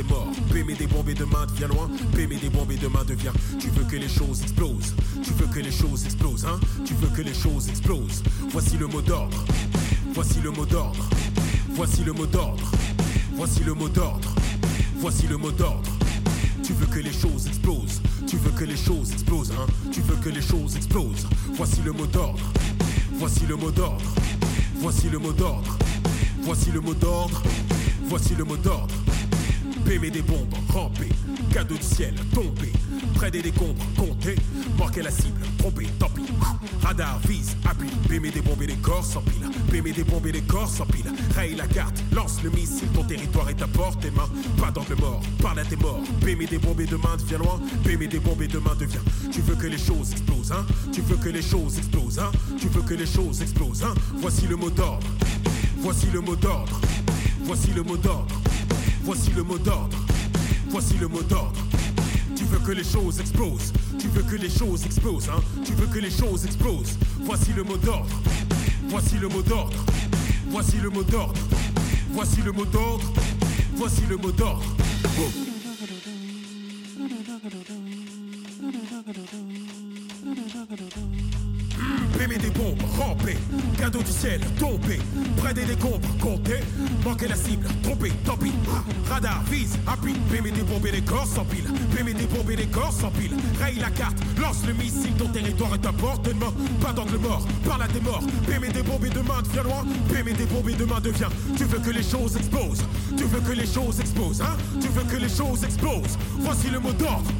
Pémé 0.52 0.74
des 0.74 0.86
bombes 0.86 1.08
et 1.08 1.14
demain 1.14 1.46
devient 1.46 1.68
loin. 1.72 1.88
Pémé 2.14 2.36
des 2.36 2.50
bombes 2.50 2.70
et 2.70 2.76
demain 2.76 3.02
devient. 3.04 3.32
Tu 3.58 3.70
veux 3.70 3.84
que 3.84 3.96
les 3.96 4.08
choses 4.08 4.42
explosent. 4.42 4.94
Tu 5.22 5.32
veux 5.32 5.46
que 5.46 5.60
les 5.60 5.70
choses 5.70 6.04
explosent, 6.04 6.44
hein. 6.44 6.60
Tu 6.84 6.92
veux 6.94 7.08
que 7.08 7.22
les 7.22 7.32
choses 7.32 7.68
explosent. 7.68 8.22
Voici 8.50 8.76
le 8.76 8.88
mot 8.88 9.00
d'ordre. 9.00 9.42
Voici 10.12 10.40
le 10.42 10.50
mot 10.50 10.66
d'ordre. 10.66 11.08
Voici 11.70 12.04
le 12.04 12.12
mot 12.12 12.26
d'ordre. 12.26 12.70
Voici 13.36 13.64
le 13.64 13.72
mot 13.72 13.88
d'ordre. 13.88 14.34
Voici 14.98 15.26
le 15.28 15.38
mot 15.38 15.50
d'ordre. 15.50 15.90
Tu 16.62 16.74
veux 16.74 16.86
que 16.86 17.00
les 17.00 17.12
choses 17.12 17.46
explosent. 17.46 18.02
Tu 18.26 18.36
veux 18.36 18.50
que 18.50 18.64
les 18.64 18.76
choses 18.76 19.12
explosent, 19.12 19.52
hein. 19.52 19.66
Tu 19.92 20.02
veux 20.02 20.16
que 20.16 20.28
les 20.28 20.42
choses 20.42 20.76
explosent. 20.76 21.26
Voici 21.54 21.80
le 21.82 21.92
mot 21.92 22.06
d'ordre. 22.06 22.52
Voici 23.14 23.46
le 23.48 23.56
mot 23.56 23.70
d'ordre. 23.70 24.14
Voici 24.74 25.08
le 25.08 25.18
mot 25.18 25.32
d'ordre. 25.32 25.78
Voici 26.42 26.70
le 26.70 26.80
mot 26.80 26.92
d'ordre. 26.92 27.42
Voici 28.08 28.34
le 28.34 28.44
mot 28.44 28.56
d'ordre. 28.56 28.94
Pémé 29.86 30.10
des 30.10 30.22
bombes, 30.22 30.52
ramper, 30.68 31.08
cadeau 31.52 31.76
du 31.76 31.82
ciel, 31.82 32.14
tomber, 32.34 32.72
près 33.14 33.30
des 33.30 33.40
décombres, 33.40 33.84
compter, 33.96 34.34
marquer 34.76 35.00
la 35.00 35.12
cible, 35.12 35.40
tromper, 35.58 35.86
tant 35.98 36.08
pis. 36.08 36.24
Radar 36.82 37.20
vise, 37.20 37.56
appuie, 37.64 37.88
Pémé 38.08 38.30
des 38.30 38.40
bombes 38.40 38.60
et 38.62 38.66
les 38.66 38.74
corps 38.74 39.04
s'empilent, 39.04 39.48
Pémé 39.70 39.92
des 39.92 40.02
bombes 40.02 40.26
et 40.26 40.32
les 40.32 40.42
corps 40.42 40.68
s'empilent, 40.68 41.12
raye 41.36 41.54
la 41.54 41.68
carte, 41.68 42.02
lance 42.12 42.42
le 42.42 42.50
missile, 42.50 42.88
ton 42.94 43.04
territoire 43.04 43.48
est 43.48 43.62
à 43.62 43.68
portée 43.68 44.10
main, 44.10 44.28
pas 44.58 44.72
d'angle 44.72 44.96
mort, 44.96 45.22
parle 45.40 45.60
à 45.60 45.64
tes 45.64 45.76
morts, 45.76 46.02
Pémé 46.20 46.46
des 46.46 46.58
bombes 46.58 46.80
et 46.80 46.86
demain 46.86 47.16
devient 47.16 47.38
loin, 47.38 47.60
Pémé 47.84 48.08
des 48.08 48.18
bombes 48.18 48.42
et 48.42 48.48
demain 48.48 48.74
devient. 48.78 48.98
Tu 49.30 49.40
veux 49.40 49.54
que 49.54 49.68
les 49.68 49.78
choses 49.78 50.10
explosent, 50.10 50.50
hein? 50.50 50.66
Tu 50.92 51.00
veux 51.00 51.16
que 51.16 51.28
les 51.28 51.42
choses 51.42 51.78
explosent, 51.78 52.18
hein? 52.18 52.32
Tu 52.58 52.66
veux 52.68 52.82
que 52.82 52.94
les 52.94 53.06
choses 53.06 53.40
explosent, 53.40 53.84
hein? 53.84 53.94
Voici 54.16 54.48
le 54.48 54.56
mot 54.56 54.70
d'ordre, 54.70 55.06
voici 55.78 56.06
le 56.12 56.20
mot 56.20 56.34
d'ordre, 56.34 56.80
voici 57.44 57.70
le 57.70 57.84
mot 57.84 57.96
d'ordre. 57.96 58.34
Voici 59.06 59.30
le 59.36 59.44
mot 59.44 59.56
d'ordre. 59.56 59.96
Voici 60.68 60.94
le 60.98 61.06
mot 61.06 61.22
d'ordre. 61.22 61.60
Tu 62.34 62.42
veux 62.42 62.58
que 62.58 62.72
les 62.72 62.82
choses 62.82 63.20
explosent. 63.20 63.72
Tu 64.00 64.08
veux 64.08 64.22
que 64.24 64.34
les 64.34 64.50
choses 64.50 64.84
explosent, 64.84 65.28
hein. 65.28 65.40
Tu 65.64 65.74
veux 65.74 65.86
que 65.86 66.00
les 66.00 66.10
choses 66.10 66.44
explosent. 66.44 66.98
Voici 67.20 67.52
le 67.52 67.62
mot 67.62 67.76
d'ordre. 67.76 68.10
Voici 68.88 69.14
le 69.18 69.28
mot 69.28 69.42
d'ordre. 69.42 69.78
Voici 70.50 70.78
le 70.78 70.90
mot 70.90 71.04
d'ordre. 71.04 71.40
Voici 72.10 72.42
le 72.42 72.50
mot 72.50 72.64
d'ordre. 72.64 73.12
Voici 73.76 74.02
le 74.08 74.16
mot 74.16 74.32
d'ordre. 74.32 74.64
Pémé 82.18 82.38
des 82.38 82.50
bombes, 82.50 82.82
ramper, 82.98 83.36
cadeau 83.78 84.02
du 84.02 84.10
ciel, 84.10 84.40
tomber, 84.58 84.98
près 85.36 85.54
des 85.54 85.64
décombres, 85.64 86.08
compter, 86.20 86.60
manquer 87.06 87.28
la 87.28 87.36
cible, 87.36 87.66
tromper, 87.82 88.12
tant 88.24 88.36
pis. 88.36 88.52
Radar, 89.08 89.42
vise, 89.50 89.78
appuie, 89.86 90.14
bombes 90.64 90.86
et 90.86 90.92
les 90.92 91.02
corps 91.02 91.26
s'empilent, 91.26 91.70
Pémé 91.94 92.12
des 92.12 92.26
bombes 92.26 92.50
et 92.50 92.56
les 92.56 92.66
corps 92.66 92.92
s'empilent, 92.92 93.36
raye 93.60 93.78
la 93.78 93.90
carte, 93.90 94.16
lance 94.40 94.66
le 94.66 94.72
missile, 94.74 95.12
ton 95.16 95.28
territoire 95.28 95.74
est 95.74 95.78
de 95.78 96.32
main, 96.34 96.52
pas 96.80 96.92
d'angle 96.92 97.18
mort, 97.18 97.46
parle 97.64 97.82
à 97.82 97.88
tes 97.88 98.00
morts, 98.00 98.22
bombes 98.82 99.04
et 99.04 99.10
demain 99.10 99.42
devient 99.42 99.62
loin, 99.64 99.84
bombes 100.46 100.68
et 100.68 100.74
demain 100.74 101.00
devient, 101.00 101.28
tu 101.56 101.64
veux 101.64 101.78
que 101.78 101.90
les 101.90 102.02
choses 102.02 102.36
explosent, 102.36 102.84
tu 103.16 103.24
veux 103.24 103.40
que 103.40 103.52
les 103.52 103.66
choses 103.66 104.00
explosent, 104.00 104.42
hein, 104.42 104.56
tu 104.80 104.88
veux 104.88 105.04
que 105.04 105.16
les 105.16 105.28
choses 105.28 105.62
explosent, 105.64 106.18
voici 106.40 106.68
le 106.70 106.80
mot 106.80 106.92
d'ordre, 106.92 107.30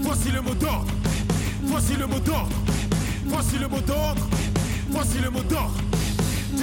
voici 0.00 0.30
le 0.30 0.40
mot 0.40 0.54
d'ordre. 0.54 0.86
Voici 1.66 1.96
le 1.96 2.06
mot 2.06 2.20
d'ordre. 2.20 2.54
Voici 3.26 3.58
le 3.58 3.68
mot 3.68 3.80
d'ordre. 3.80 4.28
Voici 4.90 5.18
le 5.18 5.30
mot 5.30 5.42
d'ordre. 5.42 5.93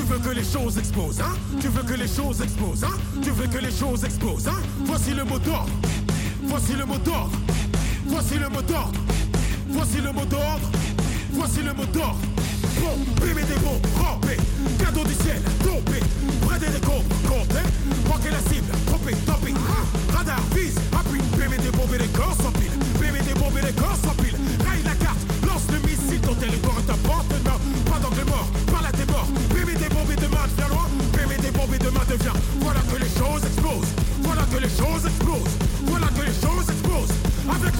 Tu 0.01 0.07
veux 0.07 0.17
que 0.17 0.35
les 0.35 0.43
choses 0.43 0.79
explosent, 0.79 1.21
hein? 1.21 1.37
Tu 1.59 1.67
veux 1.67 1.83
que 1.83 1.93
les 1.93 2.07
choses 2.07 2.41
explosent, 2.41 2.83
hein? 2.83 2.97
Tu 3.21 3.29
veux 3.29 3.45
que 3.45 3.59
les 3.59 3.71
choses 3.71 4.03
explosent, 4.03 4.47
hein? 4.47 4.59
Voici 4.83 5.13
le 5.13 5.23
mot 5.23 5.37
d'ordre. 5.37 5.69
Voici 6.43 6.73
le 6.73 6.85
mot 6.87 6.97
d'ordre. 6.97 7.37
Voici 8.07 8.39
le 8.39 8.49
mot 8.49 8.61
d'ordre. 8.63 8.99
Voici 9.69 10.01
le 10.01 10.11
mot 10.11 10.25
d'ordre. 10.25 10.71
Voici 11.33 11.61
le 11.61 11.73
mot 11.73 11.85
d'ordre. 11.85 12.17
Bon, 12.81 12.97
bébé 13.23 13.43
des 13.43 13.59
bons, 13.59 13.79
rampé, 14.01 14.37
cadeau 14.79 15.03
du 15.03 15.13
ciel, 15.13 15.39
tombé, 15.63 15.99
près 16.47 16.57
des 16.57 16.79
décombres, 16.79 17.05
comptez, 17.27 17.59
hein? 17.59 17.69
manquez 18.09 18.31
la 18.31 18.39
cible, 18.49 18.71
trompé, 18.87 19.13
tant 19.27 19.33
hein? 19.33 20.15
radar, 20.17 20.41
vise, 20.55 20.77
appuie, 20.97 21.21
bébé 21.37 21.57
des 21.61 21.69
bombes 21.69 21.93
et 21.93 21.99
des 21.99 22.07
corps 22.07 22.35
sans 22.41 22.51
pile, 22.53 22.71
bébé 22.99 23.19
des 23.21 23.39
bombes 23.39 23.57
et 23.57 23.65
des 23.67 23.73
corps 23.73 23.97
sans 24.03 24.15
pile, 24.23 24.35
raille 24.65 24.81
la 24.83 24.95
carte, 24.95 25.19
lance 25.45 25.67
le 25.71 25.79
missile, 25.87 26.21
ton 26.21 26.33
territoire 26.33 26.77
est 26.79 26.89
à 26.89 26.95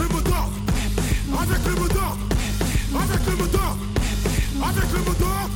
le 0.01 0.07
mot 0.09 0.21
d'ordre 0.21 0.51
Avec 1.41 1.65
le 1.65 1.75
mot 1.75 1.87
d'ordre 1.87 2.17
Avec 2.95 3.25
le 3.25 3.35
mot 3.35 3.47
d'ordre 3.47 3.77
Avec 4.63 4.91
le 4.93 4.99
mot 4.99 5.13
d'ordre 5.13 5.49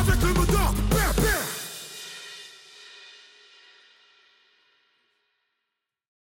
Avec 0.00 0.22
le 0.22 0.32
mot 0.34 0.46
d'ordre 0.46 1.47